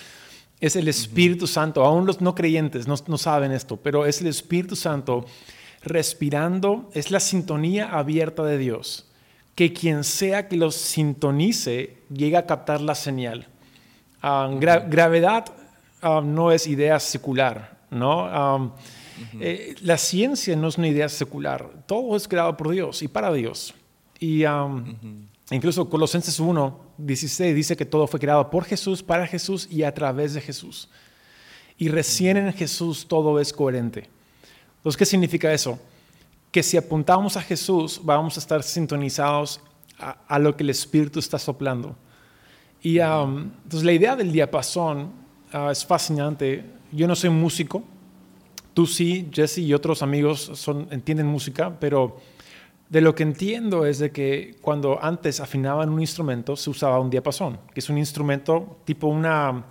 es 0.60 0.76
el 0.76 0.88
Espíritu 0.88 1.46
Santo. 1.46 1.84
Aún 1.84 2.06
los 2.06 2.20
no 2.20 2.34
creyentes 2.34 2.86
no, 2.86 2.94
no 3.06 3.18
saben 3.18 3.52
esto, 3.52 3.76
pero 3.76 4.06
es 4.06 4.20
el 4.20 4.28
Espíritu 4.28 4.76
Santo 4.76 5.24
respirando, 5.82 6.90
es 6.94 7.10
la 7.10 7.20
sintonía 7.20 7.90
abierta 7.90 8.42
de 8.44 8.58
Dios. 8.58 9.06
Que 9.54 9.72
quien 9.72 10.02
sea 10.04 10.48
que 10.48 10.56
los 10.56 10.74
sintonice 10.74 11.98
llegue 12.12 12.36
a 12.36 12.46
captar 12.46 12.80
la 12.80 12.94
señal. 12.94 13.46
Gra- 14.22 14.88
gravedad 14.88 15.44
no 16.02 16.50
es 16.50 16.66
idea 16.66 16.98
secular, 16.98 17.78
¿no? 17.90 18.74
Eh, 19.40 19.74
la 19.82 19.96
ciencia 19.98 20.56
no 20.56 20.68
es 20.68 20.78
una 20.78 20.88
idea 20.88 21.08
secular. 21.08 21.84
Todo 21.86 22.16
es 22.16 22.26
creado 22.26 22.56
por 22.56 22.70
Dios 22.70 23.02
y 23.02 23.08
para 23.08 23.32
Dios. 23.32 23.74
Y 24.18 24.44
um, 24.44 24.96
incluso 25.50 25.88
Colosenses 25.88 26.40
1, 26.40 26.80
16 26.98 27.54
dice 27.54 27.76
que 27.76 27.84
todo 27.84 28.06
fue 28.06 28.20
creado 28.20 28.50
por 28.50 28.64
Jesús, 28.64 29.02
para 29.02 29.26
Jesús 29.26 29.68
y 29.70 29.82
a 29.82 29.92
través 29.92 30.34
de 30.34 30.40
Jesús. 30.40 30.88
Y 31.76 31.88
recién 31.88 32.36
en 32.36 32.52
Jesús 32.52 33.06
todo 33.06 33.40
es 33.40 33.52
coherente. 33.52 34.08
Entonces, 34.76 34.96
¿qué 34.96 35.06
significa 35.06 35.52
eso? 35.52 35.78
Que 36.50 36.62
si 36.62 36.76
apuntamos 36.76 37.36
a 37.36 37.42
Jesús, 37.42 38.00
vamos 38.02 38.36
a 38.36 38.40
estar 38.40 38.62
sintonizados 38.62 39.60
a, 39.98 40.18
a 40.28 40.38
lo 40.38 40.56
que 40.56 40.62
el 40.62 40.70
Espíritu 40.70 41.18
está 41.18 41.38
soplando. 41.38 41.96
Y 42.84 42.98
um, 42.98 43.50
entonces 43.62 43.82
la 43.82 43.92
idea 43.92 44.14
del 44.14 44.30
diapasón 44.30 45.10
ah, 45.50 45.70
es 45.72 45.84
fascinante. 45.86 46.62
Yo 46.92 47.08
no 47.08 47.16
soy 47.16 47.30
músico, 47.30 47.82
tú 48.74 48.86
sí, 48.86 49.30
Jesse 49.32 49.58
y 49.58 49.72
otros 49.72 50.02
amigos 50.02 50.50
son, 50.54 50.88
entienden 50.90 51.26
música, 51.26 51.78
pero 51.80 52.16
de 52.90 53.00
lo 53.00 53.14
que 53.14 53.22
entiendo 53.22 53.86
es 53.86 53.98
de 53.98 54.10
que 54.10 54.56
cuando 54.60 55.02
antes 55.02 55.40
afinaban 55.40 55.88
un 55.88 56.00
instrumento 56.00 56.56
se 56.56 56.70
usaba 56.70 57.00
un 57.00 57.08
diapasón, 57.08 57.58
que 57.72 57.80
es 57.80 57.88
un 57.88 57.98
instrumento 57.98 58.78
tipo 58.84 59.06
una, 59.06 59.64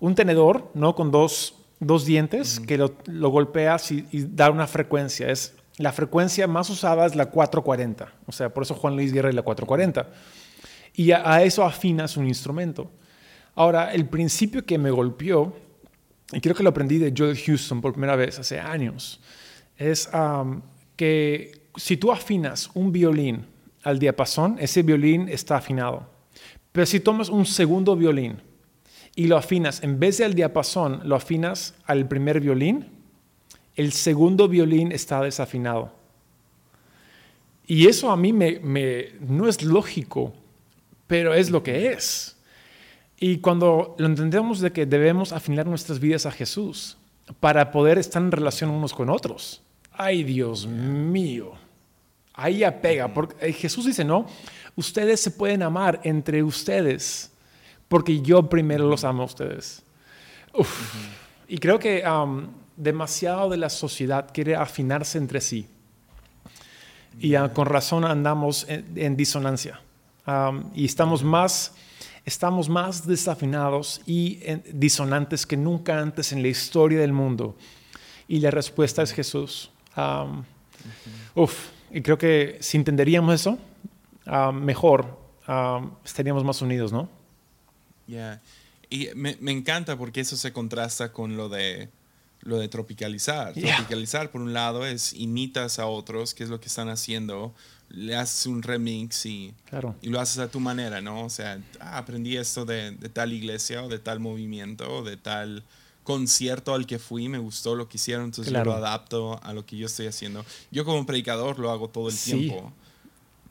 un 0.00 0.14
tenedor, 0.14 0.70
¿no? 0.74 0.94
Con 0.94 1.10
dos, 1.10 1.54
dos 1.80 2.04
dientes 2.04 2.60
que 2.60 2.76
lo, 2.76 2.94
lo 3.06 3.30
golpeas 3.30 3.90
y, 3.92 4.06
y 4.12 4.24
da 4.24 4.50
una 4.50 4.66
frecuencia. 4.66 5.30
Es, 5.30 5.54
la 5.78 5.92
frecuencia 5.92 6.46
más 6.46 6.68
usada 6.70 7.06
es 7.06 7.14
la 7.14 7.26
440, 7.26 8.12
o 8.26 8.32
sea, 8.32 8.52
por 8.52 8.64
eso 8.64 8.74
Juan 8.74 8.96
Luis 8.96 9.12
Guerra 9.12 9.28
es 9.28 9.34
la 9.34 9.42
440. 9.42 10.10
Y 10.94 11.12
a, 11.12 11.32
a 11.32 11.42
eso 11.44 11.64
afinas 11.64 12.16
un 12.16 12.26
instrumento. 12.26 12.90
Ahora, 13.54 13.92
el 13.92 14.06
principio 14.06 14.64
que 14.64 14.78
me 14.78 14.90
golpeó, 14.90 15.56
y 16.32 16.40
creo 16.40 16.54
que 16.54 16.62
lo 16.62 16.70
aprendí 16.70 16.98
de 16.98 17.12
Joel 17.16 17.36
Houston 17.38 17.80
por 17.80 17.92
primera 17.92 18.16
vez 18.16 18.38
hace 18.38 18.60
años, 18.60 19.20
es 19.76 20.08
que 20.96 21.62
si 21.76 21.96
tú 21.96 22.10
afinas 22.12 22.70
un 22.74 22.92
violín 22.92 23.46
al 23.84 23.98
diapasón, 23.98 24.56
ese 24.58 24.82
violín 24.82 25.28
está 25.28 25.56
afinado. 25.56 26.10
Pero 26.72 26.86
si 26.86 27.00
tomas 27.00 27.28
un 27.28 27.46
segundo 27.46 27.96
violín 27.96 28.40
y 29.14 29.26
lo 29.26 29.36
afinas, 29.36 29.82
en 29.82 29.98
vez 29.98 30.18
de 30.18 30.24
al 30.24 30.34
diapasón, 30.34 31.00
lo 31.04 31.14
afinas 31.16 31.74
al 31.86 32.06
primer 32.08 32.40
violín, 32.40 32.86
el 33.76 33.92
segundo 33.92 34.48
violín 34.48 34.92
está 34.92 35.22
desafinado. 35.22 35.92
Y 37.66 37.86
eso 37.86 38.10
a 38.10 38.16
mí 38.16 38.32
me- 38.32 38.60
no 39.20 39.48
es 39.48 39.62
lógico, 39.62 40.34
pero 41.06 41.34
es 41.34 41.50
lo 41.50 41.62
que 41.62 41.92
es. 41.92 42.36
Y 43.20 43.38
cuando 43.38 43.96
lo 43.98 44.06
entendemos 44.06 44.60
de 44.60 44.72
que 44.72 44.86
debemos 44.86 45.32
afinar 45.32 45.66
nuestras 45.66 45.98
vidas 45.98 46.26
a 46.26 46.30
Jesús 46.30 46.96
para 47.40 47.70
poder 47.70 47.98
estar 47.98 48.22
en 48.22 48.30
relación 48.30 48.70
unos 48.70 48.94
con 48.94 49.10
otros. 49.10 49.60
Ay, 49.92 50.22
Dios 50.22 50.66
mío. 50.66 51.52
Ahí 52.34 52.58
ya 52.58 52.80
pega. 52.80 53.12
Porque 53.12 53.48
eh, 53.48 53.52
Jesús 53.52 53.86
dice, 53.86 54.04
no, 54.04 54.26
ustedes 54.76 55.20
se 55.20 55.32
pueden 55.32 55.62
amar 55.62 56.00
entre 56.04 56.42
ustedes 56.42 57.32
porque 57.88 58.20
yo 58.20 58.48
primero 58.48 58.86
los 58.86 59.02
amo 59.04 59.22
a 59.22 59.26
ustedes. 59.26 59.82
Uf. 60.54 60.94
Y 61.48 61.58
creo 61.58 61.78
que 61.78 62.04
um, 62.06 62.48
demasiado 62.76 63.48
de 63.48 63.56
la 63.56 63.70
sociedad 63.70 64.28
quiere 64.32 64.54
afinarse 64.54 65.18
entre 65.18 65.40
sí. 65.40 65.66
Y 67.18 67.34
ah, 67.34 67.52
con 67.52 67.66
razón 67.66 68.04
andamos 68.04 68.66
en, 68.68 68.92
en 68.94 69.16
disonancia. 69.16 69.80
Um, 70.26 70.70
y 70.74 70.84
estamos 70.84 71.24
más, 71.24 71.72
estamos 72.28 72.68
más 72.68 73.06
desafinados 73.06 74.00
y 74.06 74.38
en- 74.42 74.62
disonantes 74.72 75.46
que 75.46 75.56
nunca 75.56 75.98
antes 75.98 76.32
en 76.32 76.42
la 76.42 76.48
historia 76.48 77.00
del 77.00 77.12
mundo. 77.12 77.56
Y 78.28 78.40
la 78.40 78.50
respuesta 78.50 79.02
es 79.02 79.12
Jesús. 79.12 79.70
Um, 79.96 80.44
Uf, 81.34 81.70
y 81.90 82.02
creo 82.02 82.18
que 82.18 82.58
si 82.60 82.76
entenderíamos 82.76 83.34
eso, 83.34 83.58
ah, 84.26 84.52
mejor 84.52 85.18
ah, 85.46 85.84
estaríamos 86.04 86.44
más 86.44 86.60
unidos, 86.62 86.92
¿no? 86.92 87.08
Yeah. 88.06 88.40
Y 88.90 89.08
me, 89.14 89.36
me 89.40 89.52
encanta 89.52 89.96
porque 89.96 90.20
eso 90.20 90.36
se 90.36 90.52
contrasta 90.52 91.12
con 91.12 91.36
lo 91.36 91.48
de 91.48 91.88
lo 92.40 92.58
de 92.58 92.68
tropicalizar. 92.68 93.54
Yeah. 93.54 93.76
Tropicalizar, 93.76 94.30
por 94.30 94.40
un 94.40 94.52
lado, 94.52 94.86
es 94.86 95.12
imitas 95.12 95.78
a 95.78 95.86
otros, 95.86 96.34
que 96.34 96.44
es 96.44 96.50
lo 96.50 96.60
que 96.60 96.68
están 96.68 96.88
haciendo, 96.88 97.52
le 97.90 98.14
haces 98.16 98.46
un 98.46 98.62
remix 98.62 99.24
y, 99.26 99.54
Claro. 99.70 99.94
y 100.02 100.08
lo 100.08 100.20
haces 100.20 100.38
a 100.38 100.48
tu 100.50 100.60
manera, 100.60 101.00
¿no? 101.00 101.24
O 101.24 101.30
sea, 101.30 101.60
ah, 101.80 101.98
aprendí 101.98 102.36
esto 102.36 102.64
de, 102.64 102.90
de 102.92 103.08
tal 103.08 103.32
iglesia 103.32 103.82
o 103.82 103.88
de 103.88 103.98
tal 103.98 104.20
movimiento 104.20 104.86
o 104.98 105.02
de 105.02 105.16
tal 105.16 105.64
concierto 106.04 106.74
al 106.74 106.86
que 106.86 106.98
fui, 106.98 107.28
me 107.28 107.38
gustó 107.38 107.74
lo 107.74 107.88
que 107.88 107.96
hicieron, 107.98 108.26
entonces 108.26 108.50
Claro. 108.52 108.70
yo 108.72 108.78
lo 108.78 108.86
adapto 108.86 109.40
a 109.42 109.52
lo 109.52 109.64
que 109.66 109.76
yo 109.76 109.86
estoy 109.86 110.06
haciendo. 110.06 110.44
Yo 110.70 110.84
como 110.84 111.04
predicador 111.04 111.58
lo 111.58 111.70
hago 111.70 111.88
todo 111.88 112.08
el 112.08 112.14
Sí. 112.14 112.32
tiempo. 112.32 112.72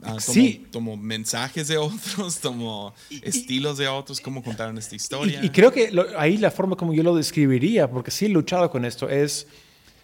Ah, 0.03 0.17
tomo, 0.23 0.33
Sí. 0.33 0.67
tomo 0.71 0.97
mensajes 0.97 1.67
de 1.67 1.77
otros, 1.77 2.37
tomo 2.41 2.93
estilos 3.23 3.79
de 3.79 3.87
otros, 3.87 4.21
cómo 4.21 4.43
contaron 4.43 4.77
esta 4.77 4.95
historia. 4.95 5.41
Y, 5.41 5.47
y 5.47 5.49
creo 5.49 5.71
que 5.71 5.91
lo- 5.91 6.05
ahí 6.19 6.37
la 6.37 6.51
forma 6.51 6.75
como 6.75 6.93
yo 6.93 7.01
lo 7.01 7.15
describiría, 7.15 7.89
porque 7.89 8.11
sí 8.11 8.25
he 8.25 8.29
luchado 8.29 8.69
con 8.69 8.85
esto, 8.85 9.09
es 9.09 9.47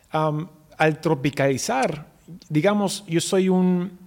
am, 0.10 0.48
al 0.78 1.00
tropicalizar, 1.00 2.08
digamos, 2.50 3.04
yo 3.08 3.22
soy 3.22 3.50
un, 3.50 3.98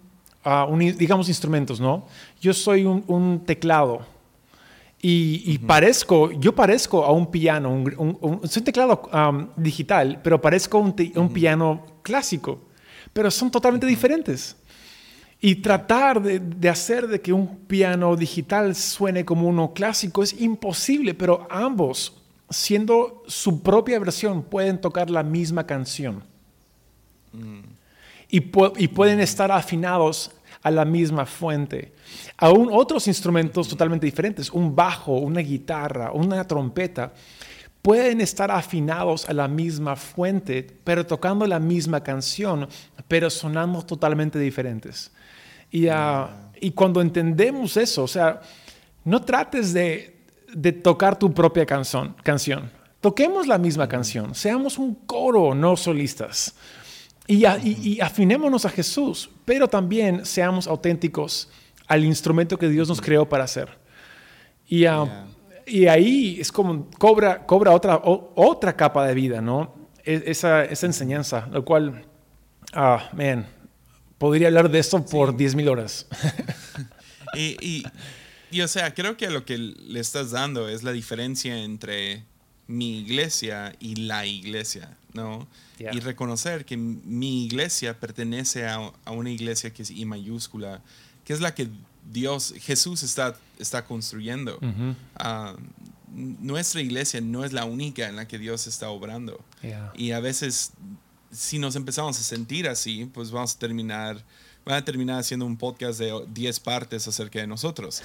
un 0.68 0.78
digamos, 0.78 1.28
instrumentos, 1.28 1.80
¿no? 1.80 2.07
Yo 2.40 2.55
soy 2.55 2.84
un, 2.84 3.03
un 3.09 3.44
teclado 3.44 4.07
Y, 5.03 5.59
parezco, 5.59 6.32
yo 6.32 6.53
parezco 6.55 7.05
a 7.05 7.12
un 7.12 7.30
piano, 7.30 7.70
un, 7.70 8.18
un, 8.20 8.40
teclado 8.64 9.03
um, 9.12 9.49
digital, 9.57 10.20
pero 10.22 10.40
parezco 10.40 10.78
un, 10.78 10.94
un 11.14 11.32
piano 11.32 11.84
clásico, 12.03 12.59
pero 13.12 13.30
son 13.30 13.51
totalmente 13.51 13.86
diferentes. 13.86 14.57
Y 15.40 15.57
tratar 15.57 16.20
de, 16.20 16.40
de, 16.40 16.68
hacer 16.68 17.07
de 17.07 17.20
que 17.20 17.32
un 17.32 17.59
piano 17.66 18.16
digital 18.16 18.74
suene 18.74 19.24
como 19.24 19.47
uno 19.49 19.72
clásico 19.74 20.22
es 20.22 20.40
imposible, 20.40 21.14
pero 21.14 21.47
ambos, 21.51 22.14
siendo 22.51 23.22
su 23.26 23.62
propia 23.62 23.99
versión, 23.99 24.42
pueden 24.42 24.80
tocar 24.80 25.11
la 25.11 25.22
misma 25.22 25.64
canción. 25.66 26.24
Mm. 27.32 27.61
Y, 28.28 28.38
y, 28.78 28.88
pueden 28.88 29.20
estar 29.20 29.53
afinados 29.53 30.32
a 30.66 30.70
la 30.72 30.84
misma 30.84 31.24
fuente. 31.26 31.92
Aún 32.38 32.70
otros 32.72 33.06
instrumentos 33.06 33.68
totalmente 33.68 34.04
diferentes, 34.04 34.50
un 34.50 34.74
bajo, 34.74 35.12
una 35.12 35.40
guitarra, 35.40 36.10
una 36.10 36.44
trompeta, 36.44 37.12
pueden 37.80 38.20
estar 38.20 38.50
afinados 38.50 39.28
a 39.28 39.32
la 39.32 39.46
misma 39.46 39.94
fuente, 39.94 40.66
pero 40.82 41.06
tocando 41.06 41.46
la 41.46 41.60
misma 41.60 42.02
canción, 42.02 42.68
pero 43.06 43.30
sonando 43.30 43.80
totalmente 43.82 44.40
diferentes. 44.40 45.12
Y, 45.70 45.86
ah, 45.86 46.50
y 46.60 46.72
cuando 46.72 47.00
entendemos 47.00 47.76
eso, 47.76 48.02
o 48.02 48.08
sea, 48.08 48.40
no 49.04 49.22
trates 49.22 49.72
de, 49.72 50.16
de 50.52 50.72
tocar 50.72 51.16
tu 51.16 51.32
propia 51.32 51.64
canción, 51.64 52.16
canción. 52.24 52.72
Toquemos 53.00 53.46
la 53.46 53.58
misma 53.58 53.86
canción, 53.86 54.34
seamos 54.34 54.78
un 54.78 54.96
coro, 54.96 55.54
no 55.54 55.76
solistas. 55.76 56.56
Y, 57.28 57.44
y, 57.46 58.00
afinémonos 58.00 58.64
a 58.64 58.70
Jesús, 58.70 59.28
pero 59.44 59.66
también 59.66 60.24
seamos 60.24 60.68
auténticos 60.68 61.48
al 61.88 62.04
instrumento 62.04 62.56
que 62.56 62.68
Dios 62.68 62.88
nos 62.88 63.00
creó 63.00 63.28
para 63.28 63.44
hacer. 63.44 63.68
Y, 64.68 64.84
ah, 64.84 65.26
y 65.66 65.86
ahí 65.86 66.38
es 66.40 66.52
como 66.52 66.88
cobra, 66.98 67.44
cobra 67.44 67.72
otra, 67.72 68.00
otra 68.04 68.76
capa 68.76 69.06
de 69.06 69.14
vida, 69.14 69.40
¿no? 69.40 69.74
E, 70.04 70.22
esa, 70.26 70.64
esa 70.64 70.86
enseñanza, 70.86 71.48
lo 71.50 71.64
cual, 71.64 72.04
ah, 72.72 73.10
man, 73.12 73.46
podría 74.18 74.46
hablar 74.46 74.70
de 74.70 74.78
esto 74.78 75.04
por 75.04 75.36
10.000 75.36 75.68
horas. 75.68 76.06
y, 77.34 77.56
y, 77.60 77.84
y, 78.52 78.60
o 78.60 78.68
sea, 78.68 78.94
creo 78.94 79.16
que 79.16 79.30
lo 79.30 79.44
que 79.44 79.58
le 79.58 79.98
estás 79.98 80.30
dando 80.30 80.68
es 80.68 80.84
la 80.84 80.92
diferencia 80.92 81.58
entre 81.58 82.24
mi 82.66 82.98
iglesia 82.98 83.74
y 83.78 83.96
la 83.96 84.26
iglesia, 84.26 84.96
¿no? 85.12 85.46
Y 85.78 86.00
reconocer 86.00 86.64
que 86.64 86.76
mi 86.76 87.44
iglesia 87.44 87.98
pertenece 87.98 88.66
a, 88.66 88.92
a, 89.04 89.10
una 89.10 89.30
iglesia 89.30 89.72
que 89.72 89.82
es 89.82 89.90
I 89.90 90.04
mayúscula, 90.04 90.82
que 91.24 91.32
es 91.32 91.40
la 91.40 91.54
que 91.54 91.68
Dios, 92.12 92.54
Jesús 92.60 93.02
está, 93.02 93.36
está 93.58 93.84
construyendo. 93.84 94.58
Ah, 95.16 95.56
nuestra 96.08 96.80
iglesia 96.80 97.20
no 97.20 97.44
es 97.44 97.52
la 97.52 97.64
única 97.64 98.08
en 98.08 98.16
la 98.16 98.26
que 98.26 98.38
Dios 98.38 98.66
está 98.66 98.88
obrando. 98.88 99.44
Y 99.94 100.12
a 100.12 100.20
veces, 100.20 100.72
si 101.30 101.58
nos 101.58 101.76
empezamos 101.76 102.18
a 102.18 102.22
sentir 102.22 102.68
así, 102.68 103.10
pues 103.12 103.30
vamos 103.30 103.54
a 103.54 103.58
terminar, 103.58 104.22
van 104.66 104.74
a 104.74 104.84
terminar 104.84 105.20
haciendo 105.20 105.46
un 105.46 105.56
podcast 105.56 106.00
de 106.00 106.12
10 106.28 106.60
partes 106.60 107.06
acerca 107.06 107.38
de 107.38 107.46
nosotros. 107.46 108.02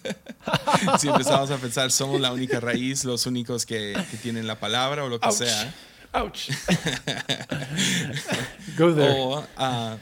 si 0.98 1.08
empezamos 1.08 1.50
a 1.50 1.58
pensar, 1.58 1.92
somos 1.92 2.18
la 2.18 2.32
única 2.32 2.60
raíz, 2.60 3.04
los 3.04 3.26
únicos 3.26 3.66
que, 3.66 3.94
que 4.10 4.16
tienen 4.16 4.46
la 4.46 4.58
palabra 4.58 5.04
o 5.04 5.10
lo 5.10 5.20
que 5.20 5.30
sea. 5.32 5.74
Ouch. 6.14 6.48
Go 8.78 8.94
there. 8.94 9.12
O, 9.18 9.40
uh, 9.40 9.98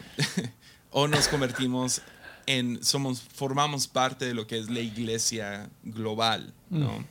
o, 0.93 1.09
nos 1.09 1.27
convertimos 1.27 2.03
en, 2.47 2.85
somos, 2.85 3.20
formamos 3.20 3.89
parte 3.89 4.27
de 4.27 4.35
lo 4.35 4.47
que 4.47 4.59
es 4.59 4.70
la 4.70 4.79
iglesia 4.79 5.68
global, 5.83 6.55
¿no? 6.70 7.01
Mm. 7.01 7.07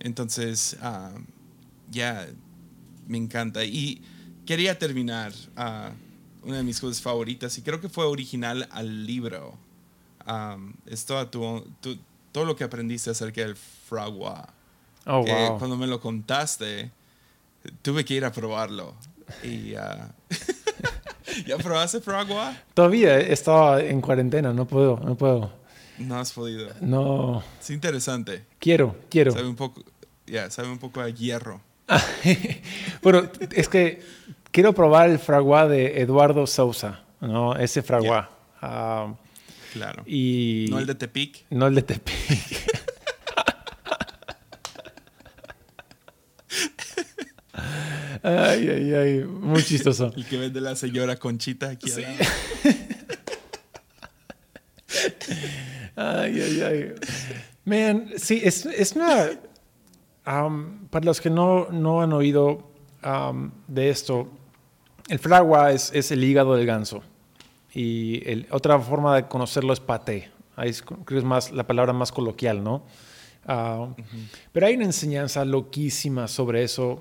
Entonces, 0.00 0.76
uh, 0.82 1.20
ya, 1.88 2.26
me 3.06 3.18
encanta. 3.18 3.64
Y 3.64 4.02
quería 4.44 4.76
terminar 4.76 5.32
uh, 5.56 5.92
una 6.42 6.58
de 6.58 6.62
mis 6.62 6.80
cosas 6.80 7.00
favoritas, 7.00 7.56
y 7.58 7.62
creo 7.62 7.80
que 7.80 7.88
fue 7.88 8.04
original 8.04 8.68
al 8.70 9.06
libro. 9.06 9.56
Um, 10.26 10.74
es 10.86 11.06
todo, 11.06 11.26
tu, 11.26 11.98
todo 12.32 12.44
lo 12.44 12.56
que 12.56 12.64
aprendiste 12.64 13.10
acerca 13.10 13.40
del 13.40 13.56
fragua. 13.56 14.48
Oh, 15.06 15.24
wow. 15.24 15.58
Cuando 15.58 15.76
me 15.76 15.86
lo 15.86 16.00
contaste, 16.00 16.90
tuve 17.82 18.04
que 18.04 18.14
ir 18.14 18.24
a 18.24 18.32
probarlo. 18.32 18.94
Y, 19.42 19.74
uh, 19.74 19.78
¿Ya 21.46 21.56
probaste 21.58 22.00
fragua? 22.00 22.56
Todavía 22.74 23.18
estaba 23.18 23.82
en 23.82 24.00
cuarentena, 24.00 24.52
no 24.52 24.66
puedo, 24.66 24.98
no 25.00 25.16
puedo. 25.16 25.52
No 25.98 26.16
has 26.16 26.32
podido. 26.32 26.68
No. 26.80 27.42
Es 27.60 27.70
interesante. 27.70 28.44
Quiero, 28.58 28.96
quiero. 29.10 29.32
Sabe 29.32 29.48
un 29.48 29.56
poco, 29.56 29.82
ya, 30.26 30.50
sabe 30.50 30.68
un 30.68 30.78
poco 30.78 31.00
a 31.00 31.08
hierro. 31.08 31.60
bueno, 33.02 33.30
es 33.52 33.68
que 33.68 34.02
quiero 34.50 34.74
probar 34.74 35.10
el 35.10 35.18
fragua 35.18 35.68
de 35.68 36.00
Eduardo 36.00 36.46
Sousa, 36.46 37.04
¿no? 37.20 37.56
Ese 37.56 37.82
fragua. 37.82 38.30
Ah, 38.60 39.14
claro. 39.72 40.02
Y 40.06 40.66
no 40.70 40.78
el 40.78 40.86
de 40.86 40.94
Tepic. 40.94 41.46
No 41.50 41.66
el 41.66 41.74
de 41.74 41.82
Tepic. 41.82 42.14
Ay, 48.20 48.68
ay, 48.68 48.94
ay, 48.94 49.24
muy 49.24 49.62
chistoso. 49.62 50.12
El 50.14 50.26
que 50.26 50.36
vende 50.36 50.60
la 50.60 50.74
señora 50.76 51.16
Conchita 51.16 51.70
aquí 51.70 51.88
sí. 51.88 52.02
Ay, 55.96 56.40
ay, 56.40 56.60
ay. 56.60 56.94
Man, 57.64 58.10
sí, 58.16 58.40
es, 58.44 58.66
es 58.66 58.92
una... 58.92 59.30
Um, 60.26 60.86
para 60.88 61.04
los 61.06 61.20
que 61.20 61.28
no, 61.30 61.68
no 61.70 62.02
han 62.02 62.12
oído 62.12 62.70
um, 63.02 63.50
de 63.66 63.90
esto, 63.90 64.30
el 65.08 65.18
fragua 65.18 65.72
es, 65.72 65.90
es, 65.94 66.10
el 66.10 66.22
hígado 66.22 66.54
del 66.54 66.66
ganso. 66.66 67.02
Y 67.72 68.28
el, 68.28 68.46
otra 68.50 68.78
forma 68.78 69.16
de 69.16 69.28
conocerlo 69.28 69.72
es 69.72 69.80
paté. 69.80 70.30
Ahí 70.56 70.70
es, 70.70 70.82
creo 70.82 71.04
que 71.04 71.18
es 71.18 71.24
más, 71.24 71.52
la 71.52 71.66
palabra 71.66 71.92
más 71.92 72.12
coloquial, 72.12 72.62
¿no? 72.62 72.84
Uh, 73.46 73.94
Pero 74.52 74.66
hay 74.66 74.74
una 74.74 74.84
enseñanza 74.84 75.44
loquísima 75.44 76.28
sobre 76.28 76.62
eso 76.62 77.00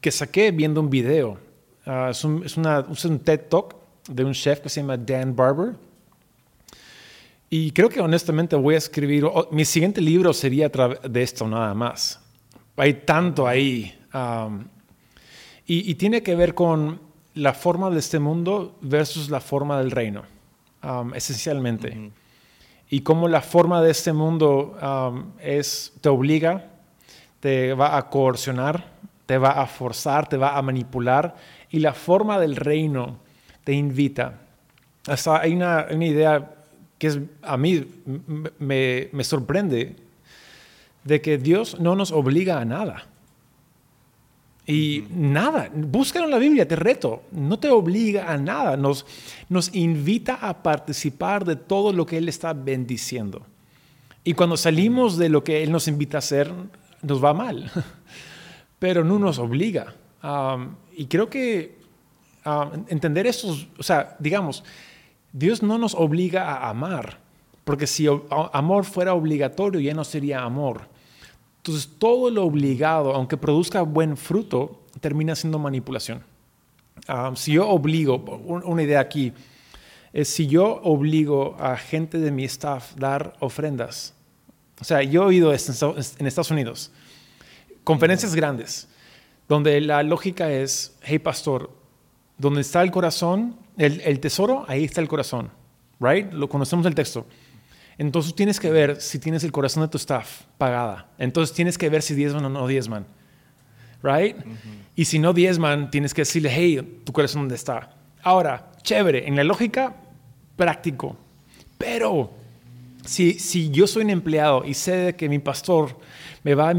que 0.00 0.10
saqué 0.10 0.50
viendo 0.50 0.80
un 0.80 0.90
video. 0.90 1.38
Ah, 1.84 2.08
es, 2.10 2.24
un, 2.24 2.44
es, 2.44 2.56
una, 2.56 2.84
es, 2.90 3.04
un, 3.04 3.18
TED 3.20 3.42
Talk 3.48 3.76
de 4.08 4.24
un 4.24 4.32
chef 4.32 4.60
que 4.60 4.68
se 4.68 4.80
llama 4.80 4.96
Dan 4.96 5.34
Barber. 5.34 5.74
Y 7.48 7.70
creo 7.70 7.88
que 7.88 8.00
honestamente 8.00 8.56
voy 8.56 8.74
a 8.74 8.78
escribir, 8.78 9.24
mi 9.52 9.64
siguiente 9.64 10.00
libro 10.00 10.32
sería 10.32 10.68
de 10.68 11.22
esto 11.22 11.46
nada 11.46 11.72
más. 11.74 12.20
Hay 12.76 12.94
tanto 12.94 13.46
ahí. 13.46 13.96
y, 15.64 15.94
tiene 15.94 16.22
que 16.22 16.34
ver 16.34 16.54
con 16.54 17.00
la 17.36 17.52
forma 17.52 17.90
de 17.90 17.98
este 17.98 18.18
mundo 18.18 18.74
versus 18.80 19.28
la 19.28 19.40
forma 19.40 19.78
del 19.78 19.90
reino, 19.90 20.22
esencialmente. 21.14 22.10
Y 22.88 23.00
cómo 23.00 23.28
la 23.28 23.42
forma 23.42 23.82
de 23.82 23.90
este 23.90 24.14
mundo 24.14 24.74
es, 25.38 25.92
te 26.00 26.08
obliga, 26.08 26.70
te 27.40 27.74
va 27.74 27.98
a 27.98 28.08
coercionar, 28.08 28.86
te 29.26 29.36
va 29.36 29.50
a 29.50 29.66
forzar, 29.66 30.28
te 30.28 30.38
va 30.38 30.56
a 30.56 30.62
manipular 30.62 31.36
y 31.70 31.80
la 31.80 31.92
forma 31.92 32.38
del 32.38 32.56
reino 32.56 33.18
te 33.64 33.72
invita. 33.74 34.40
Hasta 35.06 35.42
hay 35.42 35.52
una, 35.52 35.86
idea 35.90 36.54
que 36.96 37.08
es, 37.08 37.18
a 37.42 37.58
mí 37.58 37.86
me, 38.58 39.24
sorprende 39.24 39.94
de 41.04 41.20
que 41.20 41.36
Dios 41.36 41.78
no 41.80 41.96
nos 41.96 42.12
obliga 42.12 42.60
a 42.60 42.64
nada. 42.64 43.04
Y 44.66 45.04
nada, 45.10 45.70
búscalo 45.72 46.24
en 46.24 46.32
la 46.32 46.38
Biblia, 46.38 46.66
te 46.66 46.74
reto, 46.74 47.22
no 47.30 47.58
te 47.58 47.70
obliga 47.70 48.32
a 48.32 48.36
nada, 48.36 48.76
nos, 48.76 49.06
nos 49.48 49.72
invita 49.74 50.34
a 50.34 50.62
participar 50.62 51.44
de 51.44 51.54
todo 51.54 51.92
lo 51.92 52.04
que 52.04 52.18
Él 52.18 52.28
está 52.28 52.52
bendiciendo. 52.52 53.46
Y 54.24 54.34
cuando 54.34 54.56
salimos 54.56 55.16
de 55.18 55.28
lo 55.28 55.44
que 55.44 55.62
Él 55.62 55.70
nos 55.70 55.86
invita 55.86 56.16
a 56.16 56.18
hacer, 56.18 56.52
nos 57.02 57.24
va 57.24 57.32
mal. 57.32 57.70
pero 58.78 59.04
no 59.04 59.18
nos 59.18 59.38
obliga. 59.38 59.94
y 60.96 61.06
creo 61.06 61.28
que 61.28 61.78
entender 62.88 63.26
eso, 63.26 63.56
o 63.78 63.82
sea, 63.82 64.16
digamos, 64.18 64.64
Dios 65.32 65.62
no 65.62 65.78
nos 65.78 65.94
obliga 65.94 66.44
a 66.44 66.70
amar, 66.70 67.18
porque 67.64 67.86
si 67.86 68.06
amor 68.52 68.84
fuera 68.84 69.14
obligatorio 69.14 69.80
ya 69.80 69.94
no 69.94 70.04
sería 70.04 70.42
amor. 70.42 70.88
Entonces 71.66 71.90
todo 71.98 72.30
lo 72.30 72.44
obligado, 72.44 73.12
aunque 73.12 73.36
produzca 73.36 73.82
buen 73.82 74.16
fruto, 74.16 74.82
termina 75.00 75.34
siendo 75.34 75.58
manipulación. 75.58 76.22
si 77.34 77.52
yo 77.52 77.68
obligo, 77.68 78.16
una 78.46 78.82
idea 78.82 79.00
aquí, 79.00 79.32
es 80.12 80.28
si 80.28 80.46
yo 80.46 80.80
obligo 80.82 81.56
a 81.58 81.76
gente 81.76 82.18
de 82.18 82.30
mi 82.30 82.44
staff 82.44 82.92
a 82.96 83.00
dar 83.00 83.36
ofrendas. 83.40 84.14
O 84.80 84.84
sea, 84.84 85.02
yo 85.02 85.24
he 85.24 85.26
oído 85.26 85.52
esto 85.52 85.96
en 86.18 86.26
Estados 86.26 86.50
Unidos 86.50 86.92
conferencias 87.86 88.34
grandes, 88.34 88.88
donde 89.48 89.80
la 89.80 90.02
lógica 90.02 90.50
es, 90.50 90.96
hey 91.02 91.20
pastor, 91.20 91.70
donde 92.36 92.62
está 92.62 92.82
el 92.82 92.90
corazón, 92.90 93.54
el, 93.78 94.18
tesoro, 94.18 94.64
ahí 94.66 94.82
está 94.82 95.00
el 95.00 95.06
corazón, 95.06 95.50
right? 96.00 96.32
Lo 96.32 96.48
conocemos 96.48 96.84
el 96.84 96.96
texto. 96.96 97.26
Entonces 97.98 98.34
tienes 98.34 98.60
que 98.60 98.70
ver 98.70 99.00
si 99.00 99.18
tienes 99.18 99.42
el 99.44 99.52
corazón 99.52 99.82
de 99.82 99.88
tu 99.88 99.96
staff 99.96 100.42
pagada. 100.58 101.08
Entonces 101.18 101.54
tienes 101.54 101.78
que 101.78 101.88
ver 101.88 102.02
si 102.02 102.14
diezman 102.14 102.44
o 102.44 102.48
no 102.48 102.66
diezman. 102.66 103.06
Right? 104.02 104.36
Y 104.94 105.06
si 105.06 105.18
no 105.18 105.32
diezman, 105.32 105.90
tienes 105.90 106.12
que 106.12 106.22
decirle, 106.22 106.50
hey, 106.52 107.00
tu 107.04 107.12
corazón 107.12 107.42
dónde 107.42 107.54
está. 107.54 107.96
Ahora, 108.22 108.70
chévere, 108.82 109.26
en 109.26 109.36
la 109.36 109.44
lógica, 109.44 109.96
práctico. 110.56 111.16
Pero 111.78 112.30
si, 113.04 113.38
si 113.38 113.70
yo 113.70 113.86
soy 113.86 114.04
un 114.04 114.10
empleado 114.10 114.64
y 114.64 114.74
sé 114.74 115.14
que 115.16 115.28
mi 115.28 115.38
pastor 115.38 115.96
me 116.44 116.54
va 116.54 116.70
a 116.70 116.74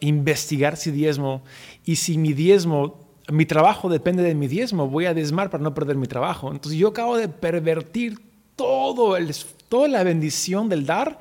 investigar 0.00 0.76
si 0.76 0.90
diezmo 0.90 1.42
y 1.84 1.96
si 1.96 2.16
mi 2.16 2.32
diezmo, 2.32 2.98
mi 3.28 3.44
trabajo 3.46 3.88
depende 3.88 4.22
de 4.22 4.34
mi 4.34 4.48
diezmo, 4.48 4.88
voy 4.88 5.06
a 5.06 5.14
diezmar 5.14 5.50
para 5.50 5.62
no 5.62 5.74
perder 5.74 5.96
mi 5.96 6.06
trabajo. 6.06 6.50
Entonces 6.50 6.78
yo 6.78 6.88
acabo 6.88 7.16
de 7.16 7.28
pervertir 7.28 8.29
todo 8.60 9.16
el, 9.16 9.34
toda 9.70 9.88
la 9.88 10.02
bendición 10.02 10.68
del 10.68 10.84
dar, 10.84 11.18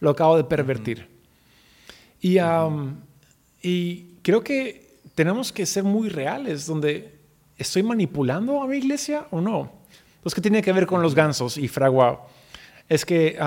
lo 0.00 0.10
acabo 0.10 0.36
de 0.36 0.44
pervertir. 0.44 1.08
Y, 2.20 2.36
y 3.62 4.02
creo 4.20 4.44
que 4.44 4.98
tenemos 5.14 5.50
que 5.50 5.64
ser 5.64 5.84
muy 5.84 6.10
reales, 6.10 6.66
donde 6.66 7.18
estoy 7.56 7.82
manipulando 7.82 8.62
a 8.62 8.66
mi 8.66 8.76
iglesia 8.76 9.26
o 9.30 9.40
no. 9.40 9.72
Entonces, 10.16 10.34
¿qué 10.34 10.42
tiene 10.42 10.60
que 10.60 10.70
ver 10.70 10.86
con 10.86 11.00
los 11.00 11.14
gansos 11.14 11.56
y 11.56 11.66
fragua? 11.66 12.26
Es 12.90 13.06
que 13.06 13.38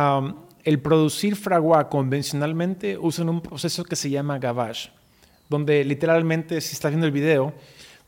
el 0.63 0.79
producir 0.79 1.35
fragua 1.35 1.87
convencionalmente 1.87 2.97
usan 2.97 3.29
un 3.29 3.41
proceso 3.41 3.83
que 3.83 3.95
se 3.95 4.09
llama 4.09 4.39
gavage, 4.39 4.89
donde 5.49 5.85
literalmente, 5.85 6.61
si 6.61 6.73
está 6.73 6.89
viendo 6.89 7.05
el 7.05 7.11
video, 7.11 7.53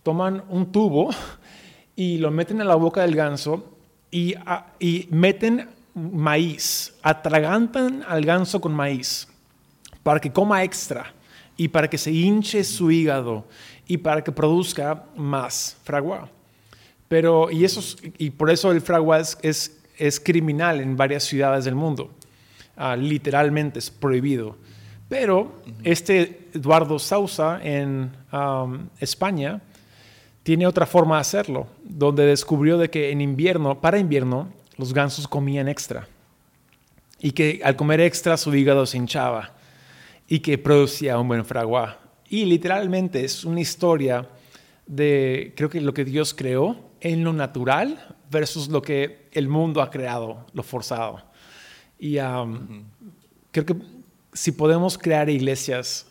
toman 0.01 0.43
un 0.49 0.71
tubo 0.71 1.11
y 1.95 2.17
lo 2.17 2.31
meten 2.31 2.59
en 2.59 2.67
la 2.67 2.75
boca 2.75 3.03
del 3.03 3.15
ganso 3.15 3.76
y, 4.11 4.35
y 4.79 5.07
meten 5.11 5.69
maíz, 5.93 6.93
atragantan 7.01 8.03
al 8.07 8.23
ganso 8.23 8.61
con 8.61 8.73
maíz 8.73 9.27
para 10.03 10.19
que 10.19 10.31
coma 10.31 10.63
extra 10.63 11.13
y 11.57 11.67
para 11.67 11.89
que 11.89 11.97
se 11.97 12.11
hinche 12.11 12.63
su 12.63 12.91
hígado 12.91 13.45
y 13.87 13.97
para 13.97 14.23
que 14.23 14.31
produzca 14.31 15.05
más 15.15 15.77
fragua. 15.83 16.29
Pero, 17.07 17.49
y, 17.49 17.65
eso, 17.65 17.81
y 18.17 18.29
por 18.29 18.49
eso 18.49 18.71
el 18.71 18.81
fragua 18.81 19.19
es, 19.19 19.79
es, 19.97 20.19
criminal 20.19 20.81
en 20.81 20.95
varias 20.95 21.23
ciudades 21.23 21.65
del 21.65 21.75
mundo. 21.75 22.11
Ah, 22.75 22.95
literalmente 22.95 23.79
es 23.79 23.89
prohibido. 23.89 24.57
Pero 25.09 25.61
este 25.83 26.49
Eduardo 26.53 26.99
Sousa 26.99 27.59
en 27.63 28.11
España 28.99 29.61
tiene 30.47 30.65
otra 30.65 30.85
forma 30.85 31.15
de 31.15 31.21
hacerlo, 31.21 31.67
donde 31.83 32.25
descubrió 32.25 32.77
de 32.77 32.89
que 32.89 33.11
en 33.11 33.19
invierno, 33.19 33.81
para 33.81 33.99
invierno, 33.99 34.47
los 34.77 34.93
gansos 34.93 35.27
comían 35.27 35.67
extra. 35.67 36.07
Y 37.19 37.31
que 37.31 37.59
al 37.65 37.75
comer 37.75 37.99
extra 37.99 38.37
su 38.37 38.55
hígado 38.55 38.85
se 38.85 38.95
hinchaba 38.95 39.57
y 40.25 40.39
que 40.39 40.57
producía 40.57 41.19
un 41.19 41.27
buen 41.27 41.43
fragua. 41.43 41.99
Y 42.29 42.45
literalmente 42.45 43.25
es 43.25 43.43
una 43.43 43.59
historia 43.59 44.25
de, 44.85 45.51
creo 45.57 45.69
que 45.69 45.81
lo 45.81 45.93
que 45.93 46.05
Dios 46.05 46.33
creó 46.33 46.77
en 47.01 47.25
lo 47.25 47.33
natural 47.33 48.15
versus 48.31 48.69
lo 48.69 48.81
que 48.81 49.27
el 49.33 49.49
mundo 49.49 49.81
ha 49.81 49.91
creado, 49.91 50.45
lo 50.53 50.63
forzado. 50.63 51.23
Y 51.99 52.19
um, 52.19 52.85
creo 53.51 53.65
que 53.65 53.75
si 54.31 54.53
podemos 54.53 54.97
crear 54.97 55.29
iglesias 55.29 56.07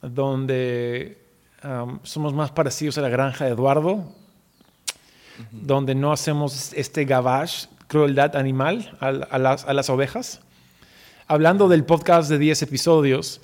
donde 0.00 1.23
um, 1.64 1.98
somos 2.02 2.32
más 2.32 2.50
parecidos 2.50 2.98
a 2.98 3.00
la 3.00 3.08
granja 3.08 3.44
de 3.44 3.52
Eduardo, 3.52 4.04
donde 5.50 5.94
no 5.94 6.12
hacemos 6.12 6.72
este 6.74 7.04
gavage, 7.04 7.68
crueldad 7.88 8.36
animal 8.36 8.96
a, 9.00 9.38
las, 9.38 9.64
a 9.64 9.72
las 9.72 9.90
ovejas. 9.90 10.40
Hablando 11.26 11.68
del 11.68 11.84
podcast 11.84 12.28
de 12.28 12.38
10 12.38 12.62
episodios, 12.62 13.40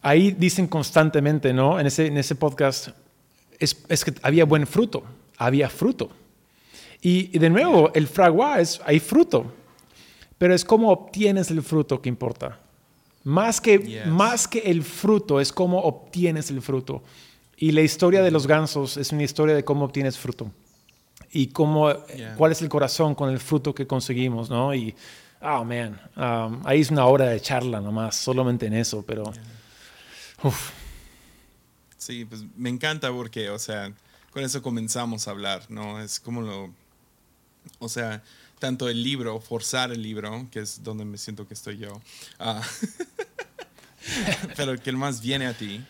ahí 0.00 0.32
dicen 0.32 0.66
constantemente, 0.66 1.52
¿no? 1.52 1.78
En 1.78 1.86
ese, 1.86 2.06
en 2.06 2.16
ese 2.16 2.34
podcast, 2.34 2.88
es, 3.58 3.84
es 3.88 4.04
que 4.04 4.14
había 4.22 4.44
buen 4.44 4.66
fruto, 4.66 5.04
había 5.36 5.68
fruto. 5.68 6.10
Y, 7.00 7.36
de 7.36 7.50
nuevo, 7.50 7.90
el 7.94 8.06
fragua 8.06 8.60
es, 8.60 8.80
hay 8.84 9.00
fruto, 9.00 9.52
pero 10.38 10.54
es 10.54 10.64
cómo 10.64 10.90
obtienes 10.90 11.50
el 11.50 11.62
fruto 11.62 12.00
que 12.00 12.08
importa. 12.08 12.58
Más 13.24 13.60
que, 13.60 14.04
más 14.06 14.46
que 14.46 14.60
el 14.60 14.82
fruto, 14.84 15.40
es 15.40 15.52
cómo 15.52 15.80
obtienes 15.80 16.50
el 16.50 16.62
fruto. 16.62 17.02
Y 17.62 17.70
la 17.70 17.82
historia 17.82 18.22
de 18.22 18.32
los 18.32 18.48
gansos 18.48 18.96
es 18.96 19.12
una 19.12 19.22
historia 19.22 19.54
de 19.54 19.64
cómo 19.64 19.84
obtienes 19.84 20.18
fruto. 20.18 20.50
Y 21.30 21.46
cómo, 21.46 21.94
cuál 22.36 22.50
es 22.50 22.60
el 22.60 22.68
corazón 22.68 23.14
con 23.14 23.30
el 23.30 23.38
fruto 23.38 23.72
que 23.72 23.86
conseguimos, 23.86 24.50
¿no? 24.50 24.74
Y, 24.74 24.96
oh, 25.40 25.64
man, 25.64 26.00
um, 26.16 26.60
ahí 26.66 26.80
es 26.80 26.90
una 26.90 27.06
hora 27.06 27.26
de 27.26 27.40
charla 27.40 27.80
nomás, 27.80 28.16
solamente 28.16 28.66
en 28.66 28.74
eso, 28.74 29.04
pero... 29.06 29.32
Sí, 31.98 32.24
pues 32.24 32.42
me 32.56 32.68
encanta 32.68 33.12
porque, 33.12 33.48
o 33.48 33.60
sea, 33.60 33.92
con 34.32 34.42
eso 34.42 34.60
comenzamos 34.60 35.28
a 35.28 35.30
hablar, 35.30 35.62
¿no? 35.68 36.00
Es 36.00 36.18
como 36.18 36.42
lo, 36.42 36.74
o 37.78 37.88
sea, 37.88 38.24
tanto 38.58 38.88
el 38.88 39.04
libro, 39.04 39.38
forzar 39.38 39.92
el 39.92 40.02
libro, 40.02 40.48
que 40.50 40.58
es 40.58 40.82
donde 40.82 41.04
me 41.04 41.16
siento 41.16 41.46
que 41.46 41.54
estoy 41.54 41.78
yo, 41.78 41.94
uh, 42.40 42.60
pero 44.56 44.76
que 44.82 44.90
más 44.90 45.20
viene 45.20 45.46
a 45.46 45.56
ti, 45.56 45.80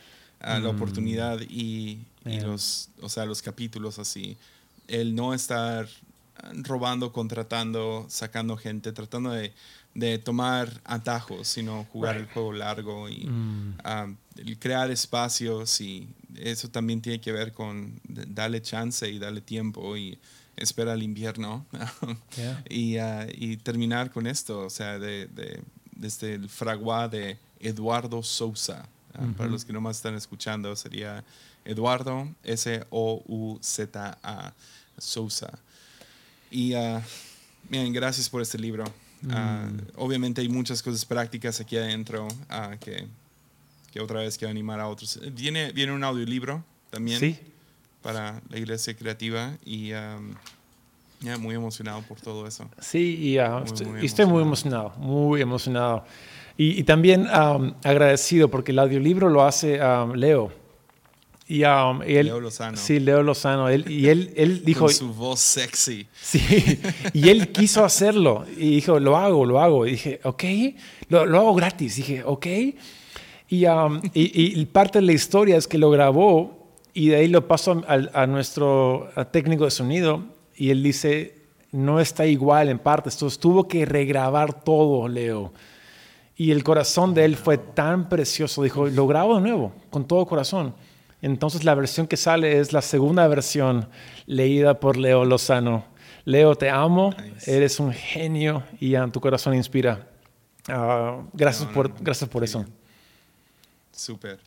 a 0.43 0.59
la 0.59 0.73
mm. 0.73 0.77
oportunidad 0.77 1.41
y, 1.41 2.05
y, 2.25 2.41
los, 2.41 2.91
o 3.01 3.09
sea, 3.09 3.25
los 3.25 3.43
capítulos 3.43 3.99
así, 3.99 4.37
el 4.89 5.15
no 5.15 5.35
estar 5.35 5.89
robando, 6.53 7.13
contratando, 7.13 8.07
sacando 8.09 8.57
gente, 8.57 8.93
tratando 8.93 9.31
de 9.31 9.53
de 9.95 10.19
tomar 10.19 10.81
atajos, 10.85 11.49
sino 11.49 11.85
jugar 11.93 12.17
el 12.17 12.27
juego 12.27 12.53
largo 12.53 13.09
y 13.09 13.27
mm. 13.27 13.79
um, 13.85 14.17
crear 14.59 14.91
espacios 14.91 15.81
y 15.81 16.09
eso 16.37 16.69
también 16.69 17.03
tiene 17.03 17.21
que 17.21 17.33
ver 17.33 17.53
con 17.53 18.01
darle 18.05 18.63
chance 18.63 19.09
y 19.09 19.19
darle 19.19 19.43
tiempo 19.43 19.97
y 19.97 20.19
espera 20.57 20.95
el 20.95 21.03
invierno 21.03 21.67
y, 22.71 22.99
uh, 22.99 23.27
y, 23.35 23.59
terminar 23.59 24.11
con 24.11 24.27
esto, 24.27 24.61
o 24.61 24.71
sea, 24.71 24.99
de, 24.99 25.29
desde 25.95 26.35
el 26.35 26.49
fragua 26.49 27.09
de 27.09 27.39
Eduardo 27.61 28.23
Sousa. 28.23 28.89
Uh, 29.19 29.33
para 29.33 29.51
los 29.51 29.65
que 29.65 29.73
no 29.73 29.81
más 29.81 29.97
están 29.97 30.15
escuchando, 30.15 30.75
sería 30.77 31.25
Eduardo 31.65 32.29
S-O-U-Z-A 32.45 34.13
Sousa. 34.99 35.59
Y 36.51 36.75
uh, 36.75 37.01
bien, 37.69 37.93
gracias 37.93 38.29
por 38.29 38.43
este 38.43 38.59
libro. 38.59 38.85
Ah, 39.31 39.69
mm. 39.71 39.79
obviamente 39.97 40.41
hay 40.41 40.49
muchas 40.49 40.83
cosas 40.83 41.05
prácticas 41.05 41.61
aquí 41.61 41.77
adentro 41.77 42.27
ah, 42.49 42.77
que, 42.81 43.07
que, 43.93 44.01
otra 44.01 44.21
vez 44.21 44.37
quiero 44.37 44.51
animar 44.51 44.81
a 44.81 44.89
otros. 44.89 45.21
Viene, 45.33 45.71
viene 45.73 45.93
un 45.93 46.03
audiolibro 46.03 46.65
también 46.91 47.39
para 48.03 48.43
la 48.49 48.59
iglesia 48.59 48.97
creativa 48.97 49.57
y 49.65 49.93
ya 51.23 51.39
muy 51.39 51.55
emocionado 51.55 52.03
por 52.03 52.21
todo 52.21 52.47
eso. 52.47 52.69
Sí, 52.81 53.17
y, 53.17 53.39
ah, 53.39 53.63
estoy, 53.65 54.27
muy 54.27 54.43
emocionado, 54.43 54.91
muy 54.99 55.41
emocionado. 55.41 56.05
Y, 56.57 56.83
también 56.85 57.27
agradecido 57.29 58.49
porque 58.49 58.73
el 58.73 58.79
audiolibro 58.79 59.29
lo 59.29 59.43
hace 59.43 59.81
Leo. 60.15 60.53
Y, 61.49 61.65
um, 61.65 62.01
él, 62.03 62.27
Leo 62.27 62.41
Lozano. 62.41 62.77
Sí, 62.77 63.01
Leo 63.01 63.23
Lozano. 63.23 63.69
Él, 63.69 63.91
y 63.91 64.09
él, 64.09 64.33
él 64.37 64.65
dijo... 64.65 64.87
Con 64.87 64.95
su 64.95 65.13
voz 65.13 65.41
sexy. 65.41 66.07
Sí, 66.21 66.81
y 67.13 67.29
él 67.29 67.49
quiso 67.53 67.85
hacerlo. 67.85 68.47
Y 68.57 68.77
dijo, 68.77 69.01
lo 69.01 69.17
hago, 69.17 69.45
lo 69.45 69.61
hago. 69.61 69.87
Y 69.87 69.93
dije, 69.93 70.21
ok, 70.23 70.45
lo, 71.09 71.27
lo 71.27 71.39
hago 71.41 71.55
gratis. 71.55 71.97
dije, 71.97 72.23
ok. 72.25 72.47
Y, 73.49 73.67
um, 73.67 74.01
y, 74.15 74.61
y, 74.61 74.65
parte 74.67 75.01
de 75.01 75.07
la 75.07 75.13
historia 75.13 75.57
es 75.57 75.67
que 75.67 75.77
lo 75.77 75.91
grabó 75.91 76.71
y 76.95 77.09
de 77.09 77.17
ahí 77.17 77.29
lo 77.29 77.47
pasó 77.47 77.83
a, 77.87 78.23
a 78.23 78.27
nuestro 78.27 79.11
técnico 79.31 79.65
de 79.65 79.71
sonido 79.71 80.25
y 80.57 80.71
él 80.71 80.83
dice, 80.83 81.35
no 81.71 82.01
está 82.01 82.25
igual 82.25 82.71
en 82.71 82.79
partes. 82.79 83.15
Entonces 83.15 83.39
tuvo 83.39 83.69
que 83.69 83.85
regrabar 83.85 84.65
todo, 84.65 85.07
Leo. 85.07 85.53
Y 86.43 86.51
el 86.51 86.65
corazón 86.65 87.15
de 87.15 87.25
él 87.25 87.37
fue 87.37 87.57
tan 87.57 88.09
precioso. 88.09 88.65
Dijo, 88.65 88.89
lo 88.89 89.07
grabo 89.07 89.37
de 89.37 89.43
nuevo, 89.43 89.73
con 89.91 90.09
todo 90.09 90.27
corazón. 90.27 90.75
Entonces 91.21 91.63
la 91.63 91.73
versión 91.77 92.09
que 92.09 92.17
sale 92.17 92.59
es 92.59 92.73
la 92.73 92.83
segunda 92.83 93.29
versión 93.29 93.89
leída 94.27 94.81
por 94.81 94.97
Leo 94.97 95.25
Lozano. 95.25 95.85
Leo, 96.25 96.57
te 96.57 96.69
amo, 96.69 97.15
eres 97.47 97.79
un 97.79 97.93
genio 97.93 98.65
y 98.81 98.97
tu 99.13 99.21
corazón 99.21 99.55
inspira. 99.55 100.11
Ah, 100.67 101.23
gracias, 101.33 101.69
por, 101.69 101.95
gracias 102.03 102.29
por 102.29 102.43
eso. 102.43 102.67
Súper. 103.93 104.41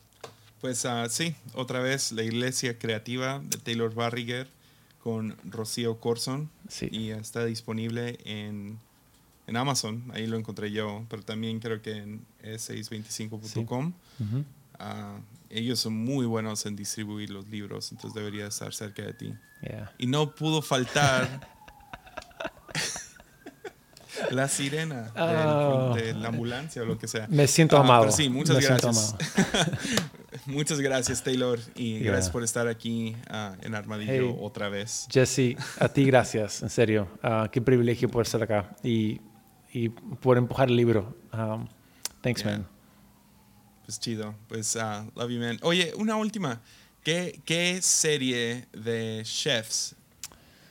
Pues 0.60 0.84
uh, 0.84 1.08
sí, 1.10 1.34
otra 1.54 1.80
vez 1.80 2.12
la 2.12 2.24
Iglesia 2.24 2.78
Creativa 2.78 3.40
de 3.42 3.58
Taylor 3.58 3.94
Barriger 3.94 4.50
con 5.02 5.38
Rocío 5.46 6.02
Corson. 6.02 6.50
Sí. 6.68 6.90
Y 6.92 7.12
está 7.12 7.46
disponible 7.46 8.18
en, 8.26 8.80
en, 9.48 9.58
Amazon, 9.58 10.12
ahí 10.14 10.28
lo 10.28 10.38
encontré 10.38 10.72
yo, 10.72 11.06
pero 11.10 11.24
también 11.24 11.60
creo 11.60 11.82
que 11.82 11.98
en 11.98 12.26
e625.com. 12.44 13.94
Sí 14.18 14.26
ellos 15.50 15.80
son 15.80 15.94
muy 15.94 16.26
buenos 16.26 16.66
en 16.66 16.76
distribuir 16.76 17.30
los 17.30 17.48
libros, 17.48 17.92
entonces 17.92 18.14
debería 18.14 18.48
estar 18.48 18.74
cerca 18.74 19.04
de 19.04 19.14
ti. 19.14 19.34
Y 19.98 20.08
no 20.08 20.36
pudo 20.36 20.62
faltar 20.62 21.48
La 24.32 24.48
sirena 24.48 25.12
oh. 25.18 25.94
de 25.94 26.14
la 26.14 26.30
ambulancia 26.30 26.82
o 26.82 26.86
lo 26.86 26.98
que 26.98 27.08
sea. 27.08 27.28
Me 27.28 27.48
siento 27.48 27.78
ah, 27.78 27.82
amado. 27.82 28.12
sí, 28.12 28.30
muchas 28.30 28.60
gracias. 28.60 29.16
muchas 30.46 30.80
gracias, 30.80 31.22
Taylor. 31.22 31.60
Y 31.76 32.00
gracias 32.00 32.30
por 32.30 32.44
estar 32.44 32.68
aquí 32.68 33.16
uh, 33.30 33.56
en 33.62 33.76
Armadillo 33.76 34.40
otra 34.40 34.70
vez. 34.70 35.08
Jesse, 35.12 35.58
a 35.80 35.90
ti 35.90 36.06
gracias, 36.06 36.64
en 36.64 36.70
serio. 36.70 37.10
Uh, 37.24 37.50
qué 37.52 37.62
privilegio 37.62 38.10
poder 38.10 38.26
estar 38.26 38.42
acá 38.42 38.76
y, 38.84 39.20
y 39.76 39.90
poder 39.90 40.38
empujar 40.38 40.70
el 40.70 40.78
libro. 40.78 41.14
Um, 41.34 41.68
thanks, 42.22 42.46
man. 42.46 42.66
Pues 43.84 44.00
chido. 44.00 44.34
Pues 44.48 44.74
love 45.16 45.30
you, 45.30 45.40
man. 45.40 45.60
Oye, 45.64 45.92
una 45.98 46.16
última. 46.16 46.62
¿Qué, 47.04 47.42
¿Qué 47.44 47.82
serie 47.82 48.68
de 48.72 49.22
chefs 49.26 49.94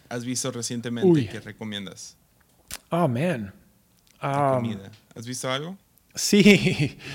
has 0.08 0.24
visto 0.24 0.50
recientemente 0.50 1.28
que 1.28 1.38
recomiendas? 1.38 2.16
Oh, 2.88 3.06
man. 3.06 3.52
Um, 4.22 4.78
¿Has 5.14 5.26
visto 5.26 5.50
algo? 5.50 5.76
Sí. 6.14 6.98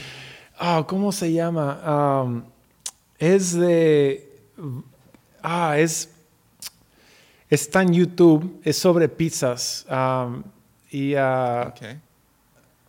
Oh, 0.61 0.85
¿Cómo 0.85 1.13
se 1.13 1.31
llama? 1.31 2.21
Um, 2.21 2.43
es 3.17 3.53
de... 3.53 4.29
Ah, 5.41 5.79
es... 5.79 6.09
Está 7.49 7.81
en 7.81 7.93
YouTube. 7.93 8.59
Es 8.65 8.77
sobre 8.77 9.07
pizzas. 9.07 9.85
Um, 9.89 10.43
y 10.91 11.15
uh, 11.15 11.71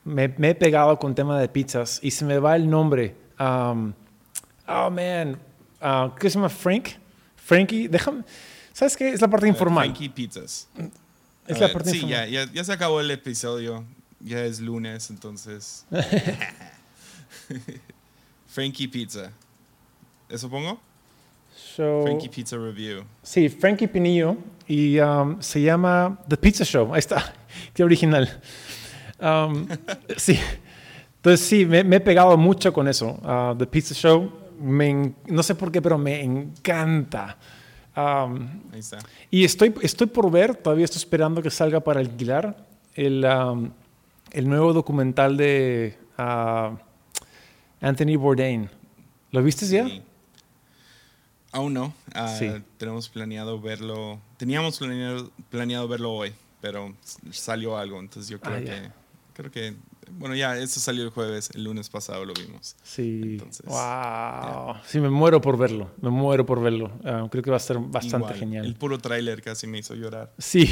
me, 0.05 0.25
he 0.25 0.55
pegado 0.55 0.99
con 0.99 1.15
tema 1.15 1.39
de 1.41 1.49
pizzas 1.49 2.01
y 2.03 2.11
se 2.11 2.25
me 2.25 2.39
va 2.39 2.57
el 2.57 2.69
nombre. 2.69 3.15
oh, 3.39 3.75
man. 4.91 5.39
Uh, 5.83 6.15
¿Qué 6.19 6.29
se 6.29 6.35
llama? 6.35 6.49
Frank. 6.49 6.91
Frankie. 7.37 7.89
Déjame... 7.89 8.25
¿Sabes 8.73 8.97
qué? 8.97 9.11
Es 9.11 9.21
la 9.21 9.29
parte 9.29 9.49
informal. 9.49 9.87
Frankie 9.87 10.09
Pizzas. 10.09 10.69
Es 11.47 11.59
la 11.59 11.73
parte 11.73 11.91
sí, 11.91 12.07
ya, 12.07 12.27
ya, 12.27 12.51
ya, 12.53 12.65
se 12.65 12.73
acabó 12.73 13.01
el 13.01 13.11
episodio. 13.11 13.85
Ya 14.21 14.45
es 14.45 14.61
lunes, 14.61 15.11
entonces. 15.11 15.85
Frankie 18.47 18.89
Pizza. 18.89 19.33
¿Eso 20.29 20.49
pongo? 20.49 20.81
Frankie 21.77 22.29
Pizza 22.29 22.57
Review. 22.57 23.05
Sí, 23.23 23.49
Frankie 23.49 23.89
Pinillo. 23.89 24.37
Y 24.67 24.99
um, 25.01 25.41
se 25.41 25.61
llama 25.61 26.19
The 26.29 26.37
Pizza 26.37 26.65
Show. 26.65 26.95
Ahí 26.95 27.01
está. 27.01 27.35
Qué 27.75 27.85
original. 27.85 28.41
Um, 29.21 29.67
sí. 30.17 30.39
Entonces 31.17 31.47
sí, 31.47 31.67
me, 31.67 31.81
he 31.81 32.01
pegado 32.01 32.37
mucho 32.37 32.73
con 32.73 32.89
eso. 32.89 33.19
Uh, 33.23 33.57
The 33.57 33.67
Pizza 33.67 33.95
Show. 33.95 34.33
Me, 34.59 35.15
no 35.27 35.43
sé 35.43 35.55
por 35.55 35.73
qué, 35.73 35.81
pero 35.81 35.97
me 35.99 36.23
encanta. 36.23 37.37
Ahí 37.95 38.79
está. 38.79 38.99
Y 39.31 39.45
estoy, 39.45 39.75
estoy 39.83 40.07
por 40.07 40.31
ver, 40.31 40.55
todavía 40.55 40.85
estoy 40.85 40.99
esperando 40.99 41.43
que 41.43 41.51
salga 41.51 41.81
para 41.81 42.01
alquilar, 42.01 42.67
el, 42.95 43.27
el 44.33 44.49
nuevo 44.49 44.73
documental 44.73 45.37
de 45.37 45.99
uh, 46.19 46.77
Anthony 47.81 48.17
Bourdain. 48.17 48.71
¿Lo 49.33 49.43
viste 49.43 49.67
ya? 49.67 49.87
Aún 51.53 51.75
no. 51.75 51.93
Ah, 52.15 52.39
tenemos 52.79 53.09
planeado 53.09 53.61
verlo. 53.61 54.21
Teníamos 54.37 54.79
planeado, 54.79 55.31
planeado, 55.51 55.89
verlo 55.89 56.13
hoy, 56.13 56.33
pero 56.61 56.95
salió 57.31 57.77
algo, 57.77 57.99
entonces 57.99 58.31
yo 58.31 58.41
creo 58.41 58.57
ah, 58.57 58.61
que 58.61 58.91
creo 59.35 59.51
que 59.51 59.77
bueno, 60.19 60.35
ya, 60.35 60.57
eso 60.57 60.81
salió 60.81 61.05
el 61.05 61.11
jueves, 61.11 61.51
el 61.55 61.65
lunes 61.65 61.89
pasado 61.89 62.25
lo 62.25 62.35
vimos. 62.35 62.77
Sí. 62.83 63.41
wow. 63.65 64.75
Sí, 64.85 65.01
me 65.01 65.09
muero 65.09 65.41
por 65.41 65.57
verlo, 65.57 65.91
me 66.01 66.11
muero 66.11 66.45
por 66.45 66.61
verlo. 66.61 66.91
Ah, 67.05 67.27
creo 67.31 67.43
que 67.43 67.51
va 67.51 67.57
a 67.57 67.61
ser 67.61 67.79
bastante 67.79 68.35
genial. 68.35 68.65
El 68.65 68.75
puro 68.75 68.99
tráiler 68.99 69.41
casi 69.43 69.67
me 69.67 69.79
hizo 69.79 69.95
llorar. 69.95 70.33
Sí. 70.39 70.71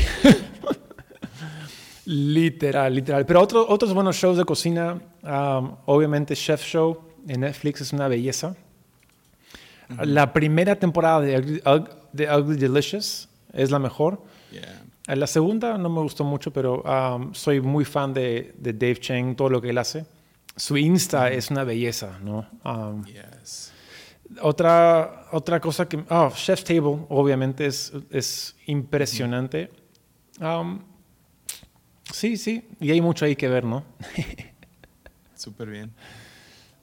literal, 2.05 2.95
literal. 2.95 3.27
Pero 3.27 3.41
otro, 3.41 3.67
otros 3.69 3.95
buenos 3.95 4.17
shows 4.17 4.37
de 4.37 4.45
cocina, 4.45 5.01
um, 5.23 5.77
obviamente 5.87 6.35
Chef 6.35 6.63
Show 6.63 7.01
en 7.27 7.41
Netflix 7.41 7.81
es 7.81 7.93
una 7.93 8.09
belleza. 8.09 8.57
La 10.03 10.33
primera 10.35 10.77
temporada 10.77 11.21
de 11.21 11.63
de 12.13 12.37
Ugly 12.37 12.57
Delicious 12.57 13.29
es 13.53 13.71
la 13.71 13.79
mejor. 13.79 14.23
Yeah. 14.51 14.83
La 15.17 15.27
segunda 15.27 15.79
no 15.79 15.89
me 15.89 16.01
gustó 16.01 16.23
mucho, 16.23 16.53
pero 16.53 16.83
um, 16.83 17.33
soy 17.33 17.63
muy 17.63 17.87
fan 17.87 18.13
de, 18.13 18.55
de, 18.59 18.75
Dave 18.75 18.97
Cheng, 18.97 19.35
todo 19.35 19.49
lo 19.49 19.61
que 19.63 19.71
él 19.71 19.79
hace. 19.79 20.05
Su 20.55 20.77
Insta 20.77 21.31
es 21.31 21.51
una 21.51 21.65
belleza, 21.65 22.19
¿no? 22.23 22.47
Um, 22.63 23.03
yes. 23.05 23.73
Otra, 24.43 25.27
otra 25.33 25.61
cosa 25.61 25.89
que... 25.89 26.05
Oh, 26.11 26.31
Chef's 26.35 26.63
Table, 26.63 27.07
obviamente, 27.09 27.65
es, 27.65 27.91
es 28.11 28.55
impresionante. 28.67 29.71
Um, 30.41 30.81
sí, 32.13 32.37
sí, 32.37 32.69
y 32.79 32.91
hay 32.91 33.01
mucho 33.01 33.25
ahí 33.25 33.35
que 33.35 33.49
ver, 33.49 33.65
¿no? 33.65 33.85
Súper 35.35 35.71
bien. 35.71 35.91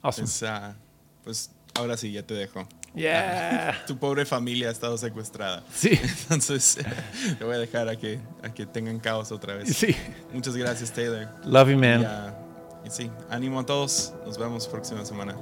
Awesome. 0.02 0.26
Pues, 0.26 0.42
uh, 0.42 0.74
pues 1.22 1.50
ahora 1.74 1.96
sí, 1.96 2.10
ya 2.10 2.26
te 2.26 2.34
dejo. 2.34 2.66
Yeah. 2.96 3.74
tu 3.86 3.96
pobre 3.96 4.24
familia 4.24 4.68
ha 4.68 4.72
estado 4.72 4.96
secuestrada. 4.96 5.62
Sí. 5.72 6.00
Entonces, 6.22 6.78
te 7.38 7.44
voy 7.44 7.54
a 7.54 7.58
dejar 7.58 7.88
a 7.88 7.96
que, 7.96 8.18
a 8.42 8.52
que 8.52 8.66
tengan 8.66 8.98
caos 8.98 9.30
otra 9.30 9.54
vez. 9.54 9.76
Sí. 9.76 9.94
Muchas 10.32 10.56
gracias, 10.56 10.90
Taylor. 10.90 11.28
Love 11.44 11.70
you, 11.70 11.78
man. 11.78 12.34
y 12.84 12.90
sí, 12.90 13.10
ánimo 13.28 13.60
a 13.60 13.66
todos. 13.66 14.14
Nos 14.24 14.38
vemos 14.38 14.66
próxima 14.66 15.04
semana. 15.04 15.36